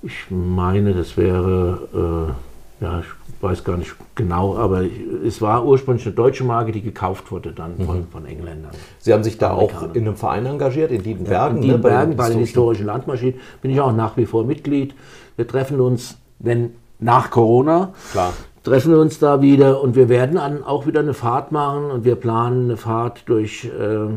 Ich 0.02 0.30
meine, 0.30 0.94
das 0.94 1.16
wäre, 1.18 2.36
äh, 2.82 2.84
ja, 2.84 3.00
ich 3.00 3.25
weiß 3.46 3.64
gar 3.64 3.78
nicht 3.78 3.96
genau, 4.16 4.58
aber 4.58 4.84
es 5.26 5.42
war 5.42 5.66
ursprünglich 5.66 6.06
eine 6.06 6.16
deutsche 6.16 6.44
Marke, 6.44 6.72
die 6.72 6.82
gekauft 6.82 7.32
wurde 7.32 7.52
dann 7.52 7.78
von, 7.78 8.00
mhm. 8.00 8.08
von 8.08 8.26
Engländern. 8.26 8.72
Sie 9.00 9.14
haben 9.14 9.24
sich 9.24 9.38
da 9.38 9.52
auch 9.52 9.94
in 9.94 10.06
einem 10.06 10.16
Verein 10.16 10.46
engagiert, 10.46 10.92
in 10.92 11.04
Diedenbergen? 11.04 11.58
Ja, 11.58 11.62
in 11.62 11.62
Diedenbergen, 11.62 12.10
ne, 12.10 12.16
bei, 12.16 12.24
bei 12.24 12.30
den 12.30 12.40
historischen 12.40 12.86
Landmaschinen 12.86 13.40
bin 13.62 13.72
ich 13.72 13.80
auch 13.80 13.94
nach 13.94 14.18
wie 14.18 14.26
vor 14.26 14.44
Mitglied. 14.44 14.94
Wir 15.38 15.48
treffen 15.48 15.80
uns, 15.80 16.18
wenn 16.40 16.72
nach 17.00 17.30
Corona. 17.30 17.94
Klar. 18.12 18.34
Treffen 18.64 18.92
wir 18.92 19.00
uns 19.00 19.20
da 19.20 19.42
wieder 19.42 19.82
und 19.82 19.96
wir 19.96 20.10
werden 20.10 20.38
dann 20.38 20.64
auch 20.64 20.88
wieder 20.88 21.02
eine 21.02 21.14
Fahrt 21.14 21.52
machen 21.52 21.92
und 21.92 22.04
wir 22.04 22.16
planen 22.16 22.66
eine 22.66 22.78
Fahrt 22.78 23.30
durch 23.30 23.66
äh, 23.66 24.08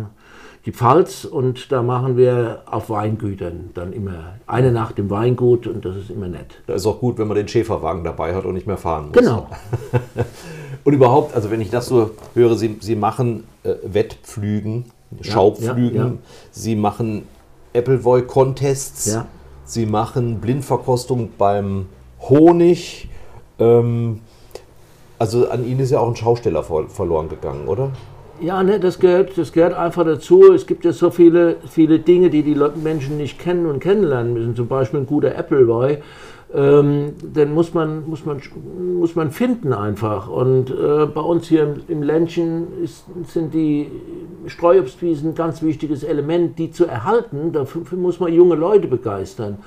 die 0.69 0.73
Pfalz 0.73 1.25
und 1.25 1.73
da 1.73 1.83
machen 1.83 2.19
wir 2.19 2.61
auf 2.67 2.91
Weingütern 2.91 3.71
dann 3.73 3.95
immer 3.95 4.35
eine 4.47 4.71
Nacht 4.71 4.99
im 4.99 5.09
Weingut 5.09 5.67
und 5.67 5.83
das 5.83 5.97
ist 5.97 6.11
immer 6.11 6.29
nett. 6.29 6.61
Da 6.67 6.75
ist 6.75 6.85
auch 6.85 7.01
gut, 7.01 7.17
wenn 7.17 7.27
man 7.27 7.39
den 7.39 7.49
Schäferwagen 7.49 8.05
dabei 8.05 8.35
hat 8.35 8.45
und 8.45 8.53
nicht 8.53 8.67
mehr 8.67 8.77
fahren 8.77 9.07
muss. 9.07 9.17
Genau. 9.17 9.47
und 10.85 10.93
überhaupt, 10.93 11.35
also 11.35 11.51
wenn 11.51 11.63
ich 11.63 11.71
das 11.71 11.87
so 11.87 12.11
höre, 12.35 12.55
Sie, 12.57 12.77
Sie 12.81 12.97
machen 12.97 13.45
äh, 13.63 13.77
Wettpflügen, 13.83 14.85
ja, 15.23 15.33
Schaupflügen, 15.33 15.97
ja, 15.97 16.07
ja. 16.09 16.13
Sie 16.51 16.77
machen 16.77 17.23
Appleboy-Contests, 17.73 19.21
Sie 19.65 19.87
machen 19.87 20.39
Blindverkostung 20.39 21.31
beim 21.39 21.87
Honig. 22.21 23.09
Ähm, 23.59 24.21
also 25.19 25.49
an 25.49 25.67
ihn 25.67 25.79
ist 25.81 25.93
ja 25.93 26.01
auch 26.01 26.09
ein 26.09 26.17
Schausteller 26.17 26.63
verloren 26.63 27.31
gegangen, 27.31 27.69
oder? 27.69 27.91
Ja, 28.41 28.63
ne, 28.63 28.79
das 28.79 29.01
gehört, 29.01 29.37
das 29.37 29.53
gehört 29.53 29.75
einfach 29.75 30.05
dazu. 30.05 30.53
Es 30.53 30.67
gibt 30.67 30.85
ja 30.85 30.93
so 30.93 31.11
viele, 31.11 31.57
viele 31.69 31.99
Dinge, 31.99 32.31
die 32.31 32.43
die 32.43 32.57
Menschen 32.83 33.17
nicht 33.17 33.39
kennen 33.39 33.67
und 33.67 33.81
kennenlernen 33.81 34.33
müssen. 34.33 34.55
Zum 34.55 34.69
Beispiel 34.69 35.01
ein 35.01 35.07
guter 35.07 35.37
Appleboy. 35.37 35.99
Ähm, 36.55 37.15
den 37.21 37.53
muss 37.53 37.75
man, 37.75 38.09
muss, 38.09 38.25
man, 38.25 38.41
muss 38.99 39.17
man 39.17 39.33
finden 39.33 39.73
einfach. 39.73 40.29
Und 40.29 40.71
äh, 40.71 41.07
bei 41.07 41.21
uns 41.21 41.49
hier 41.49 41.65
im, 41.65 41.81
im 41.89 42.03
Ländchen 42.03 42.83
ist, 42.83 43.05
sind 43.27 43.53
die 43.53 43.91
Streuobstwiesen 44.47 45.31
ein 45.31 45.35
ganz 45.35 45.63
wichtiges 45.63 46.05
Element, 46.05 46.59
die 46.59 46.71
zu 46.71 46.87
erhalten. 46.87 47.53
Dafür 47.53 47.83
muss 47.99 48.21
man 48.21 48.33
junge 48.33 48.55
Leute 48.55 48.87
begeistern. 48.87 49.59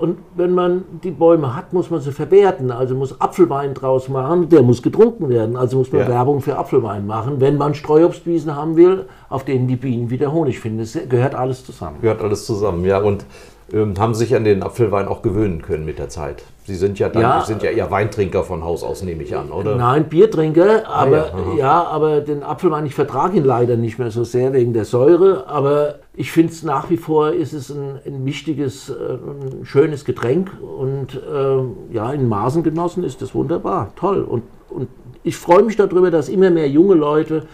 Und 0.00 0.16
wenn 0.34 0.54
man 0.54 0.84
die 1.04 1.10
Bäume 1.10 1.54
hat, 1.54 1.74
muss 1.74 1.90
man 1.90 2.00
sie 2.00 2.10
verwerten. 2.10 2.70
Also 2.70 2.94
muss 2.94 3.20
Apfelwein 3.20 3.74
draus 3.74 4.08
machen, 4.08 4.48
der 4.48 4.62
muss 4.62 4.82
getrunken 4.82 5.28
werden. 5.28 5.58
Also 5.58 5.76
muss 5.76 5.92
man 5.92 6.00
ja. 6.00 6.08
Werbung 6.08 6.40
für 6.40 6.56
Apfelwein 6.56 7.06
machen, 7.06 7.38
wenn 7.38 7.58
man 7.58 7.74
Streuobstwiesen 7.74 8.56
haben 8.56 8.76
will, 8.76 9.04
auf 9.28 9.44
denen 9.44 9.68
die 9.68 9.76
Bienen 9.76 10.08
wieder 10.08 10.32
Honig 10.32 10.58
finden. 10.58 10.78
Das 10.78 10.98
gehört 11.06 11.34
alles 11.34 11.66
zusammen. 11.66 11.98
Gehört 12.00 12.22
alles 12.22 12.46
zusammen, 12.46 12.86
ja. 12.86 12.98
Und 12.98 13.26
ähm, 13.72 13.94
haben 13.98 14.14
sich 14.14 14.34
an 14.34 14.44
den 14.44 14.62
Apfelwein 14.62 15.08
auch 15.08 15.22
gewöhnen 15.22 15.62
können 15.62 15.84
mit 15.84 15.98
der 15.98 16.08
Zeit. 16.08 16.42
Sie 16.64 16.74
sind 16.76 16.98
ja 16.98 17.08
dann, 17.08 17.22
ja, 17.22 17.40
sind 17.42 17.62
ja 17.62 17.70
eher 17.70 17.90
Weintrinker 17.90 18.44
von 18.44 18.62
Haus 18.62 18.84
aus, 18.84 19.02
nehme 19.02 19.22
ich 19.22 19.36
an, 19.36 19.50
oder? 19.50 19.76
Nein, 19.76 20.08
Biertrinker, 20.08 20.84
ah, 20.86 21.02
aber 21.02 21.16
ja, 21.16 21.56
ja, 21.56 21.82
aber 21.84 22.20
den 22.20 22.42
Apfelwein, 22.42 22.86
ich 22.86 22.94
vertrage 22.94 23.38
ihn 23.38 23.44
leider 23.44 23.76
nicht 23.76 23.98
mehr 23.98 24.10
so 24.10 24.24
sehr 24.24 24.52
wegen 24.52 24.72
der 24.72 24.84
Säure, 24.84 25.46
aber 25.48 25.96
ich 26.14 26.30
finde 26.30 26.52
es 26.52 26.62
nach 26.62 26.90
wie 26.90 26.96
vor 26.96 27.32
ist 27.32 27.52
es 27.52 27.70
ein, 27.70 27.98
ein 28.06 28.24
wichtiges, 28.24 28.90
ein 28.90 29.64
schönes 29.64 30.04
Getränk 30.04 30.50
und 30.60 31.14
äh, 31.14 31.94
ja, 31.94 32.12
in 32.12 32.28
Maßen 32.28 32.62
genossen 32.62 33.02
ist 33.04 33.22
das 33.22 33.34
wunderbar, 33.34 33.92
toll. 33.96 34.22
Und, 34.22 34.42
und 34.68 34.88
ich 35.22 35.36
freue 35.36 35.62
mich 35.62 35.76
darüber, 35.76 36.10
dass 36.10 36.28
immer 36.28 36.50
mehr 36.50 36.68
junge 36.68 36.94
Leute 36.94 37.46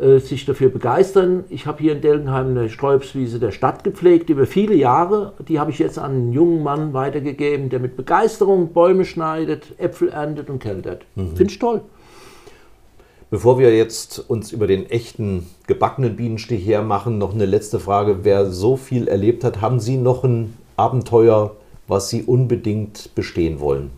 äh, 0.00 0.18
sich 0.18 0.46
dafür 0.46 0.70
begeistern. 0.70 1.44
Ich 1.50 1.66
habe 1.66 1.82
hier 1.82 1.92
in 1.92 2.00
Delgenheim 2.00 2.48
eine 2.48 2.70
Sträubswiese 2.70 3.38
der 3.38 3.50
Stadt 3.50 3.84
gepflegt 3.84 4.30
über 4.30 4.46
viele 4.46 4.74
Jahre. 4.74 5.34
Die 5.46 5.60
habe 5.60 5.70
ich 5.70 5.78
jetzt 5.78 5.98
an 5.98 6.12
einen 6.12 6.32
jungen 6.32 6.62
Mann 6.62 6.94
weitergegeben, 6.94 7.68
der 7.68 7.80
mit 7.80 7.96
Begeisterung 7.96 8.72
Bäume 8.72 9.04
schneidet, 9.04 9.74
Äpfel 9.78 10.08
erntet 10.08 10.48
und 10.48 10.58
keltert. 10.58 11.02
Mhm. 11.16 11.36
Finde 11.36 11.52
ich 11.52 11.58
toll. 11.58 11.82
Bevor 13.30 13.58
wir 13.58 13.76
jetzt 13.76 14.30
uns 14.30 14.50
über 14.50 14.66
den 14.66 14.90
echten 14.90 15.46
gebackenen 15.66 16.16
Bienenstich 16.16 16.66
hermachen, 16.66 17.18
noch 17.18 17.32
eine 17.32 17.46
letzte 17.46 17.78
Frage. 17.78 18.20
Wer 18.24 18.50
so 18.50 18.76
viel 18.76 19.06
erlebt 19.06 19.44
hat, 19.44 19.60
haben 19.60 19.80
Sie 19.80 19.98
noch 19.98 20.24
ein 20.24 20.54
Abenteuer, 20.76 21.54
was 21.86 22.08
Sie 22.08 22.22
unbedingt 22.22 23.14
bestehen 23.14 23.60
wollen? 23.60 23.90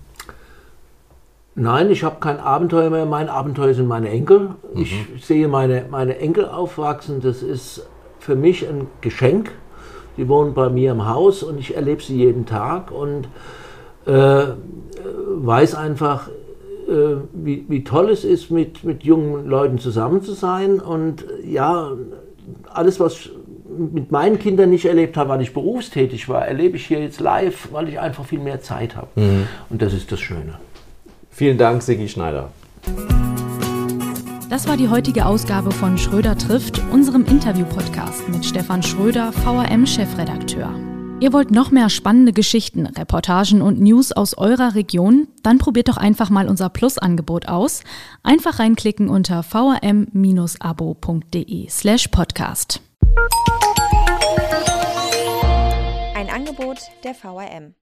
Nein, 1.55 1.91
ich 1.91 2.03
habe 2.03 2.17
kein 2.21 2.41
Abenteuer 2.41 2.89
mehr. 2.89 3.05
Mein 3.05 3.29
Abenteuer 3.29 3.75
sind 3.75 3.87
meine 3.87 4.09
Enkel. 4.09 4.51
Mhm. 4.75 4.83
Ich 4.83 5.07
sehe 5.21 5.49
meine, 5.49 5.87
meine 5.91 6.19
Enkel 6.19 6.47
aufwachsen. 6.47 7.21
Das 7.21 7.43
ist 7.43 7.87
für 8.19 8.37
mich 8.37 8.67
ein 8.67 8.87
Geschenk. 9.01 9.53
Die 10.17 10.29
wohnen 10.29 10.55
bei 10.55 10.69
mir 10.69 10.93
im 10.93 11.07
Haus 11.09 11.43
und 11.43 11.59
ich 11.59 11.75
erlebe 11.75 12.03
sie 12.03 12.17
jeden 12.17 12.47
Tag 12.47 12.91
und 12.91 13.29
äh, 14.07 14.45
weiß 15.37 15.75
einfach, 15.75 16.29
äh, 16.89 17.17
wie, 17.33 17.65
wie 17.69 17.85
toll 17.85 18.11
es 18.11 18.25
ist, 18.25 18.51
mit, 18.51 18.85
mit 18.85 19.05
jungen 19.05 19.47
Leuten 19.47 19.79
zusammen 19.79 20.23
zu 20.23 20.33
sein. 20.33 20.81
Und 20.81 21.25
ja, 21.45 21.93
alles, 22.73 22.99
was 23.01 23.31
mit 23.69 24.11
meinen 24.11 24.39
Kindern 24.39 24.71
nicht 24.71 24.85
erlebt 24.85 25.17
habe, 25.17 25.31
weil 25.31 25.43
ich 25.43 25.55
berufstätig 25.55 26.29
war, 26.29 26.47
erlebe 26.47 26.77
ich 26.77 26.87
hier 26.87 27.01
jetzt 27.01 27.21
live, 27.21 27.69
weil 27.73 27.89
ich 27.89 28.01
einfach 28.01 28.25
viel 28.25 28.41
mehr 28.41 28.61
Zeit 28.61 28.97
habe. 28.97 29.09
Mhm. 29.17 29.47
Und 29.71 29.83
das 29.83 29.95
ist 29.95 30.13
das 30.13 30.21
Schöne. 30.21 30.59
Vielen 31.33 31.59
Dank, 31.59 31.83
Sigi 31.83 32.09
Schneider. 32.09 32.51
Das 34.51 34.69
war 34.69 34.77
die 34.77 34.89
heutige 34.89 35.25
Ausgabe 35.25 35.71
von 35.71 35.97
Schröder 35.97 36.37
trifft, 36.37 36.79
unserem 36.93 37.25
Interview-Podcast 37.25 38.29
mit 38.29 38.45
Stefan 38.45 38.83
Schröder, 38.83 39.33
VRM-Chefredakteur. 39.33 40.79
Ihr 41.21 41.33
wollt 41.33 41.51
noch 41.51 41.71
mehr 41.71 41.89
spannende 41.89 42.35
Geschichten, 42.35 42.85
Reportagen 42.85 43.63
und 43.63 43.81
News 43.81 44.13
aus 44.13 44.37
eurer 44.37 44.75
Region? 44.75 45.29
Dann 45.43 45.57
probiert 45.57 45.89
doch 45.89 45.97
einfach 45.97 46.29
mal 46.29 46.49
unser 46.49 46.69
Plus-Angebot 46.69 47.49
aus. 47.49 47.83
Einfach 48.23 48.59
reinklicken 48.59 49.09
unter 49.09 49.43
vrm-abo.de 49.43 50.09
slash 51.71 52.09
podcast. 52.09 52.83
Ein 56.15 56.29
Angebot 56.29 56.79
der 57.05 57.15
VRM. 57.15 57.75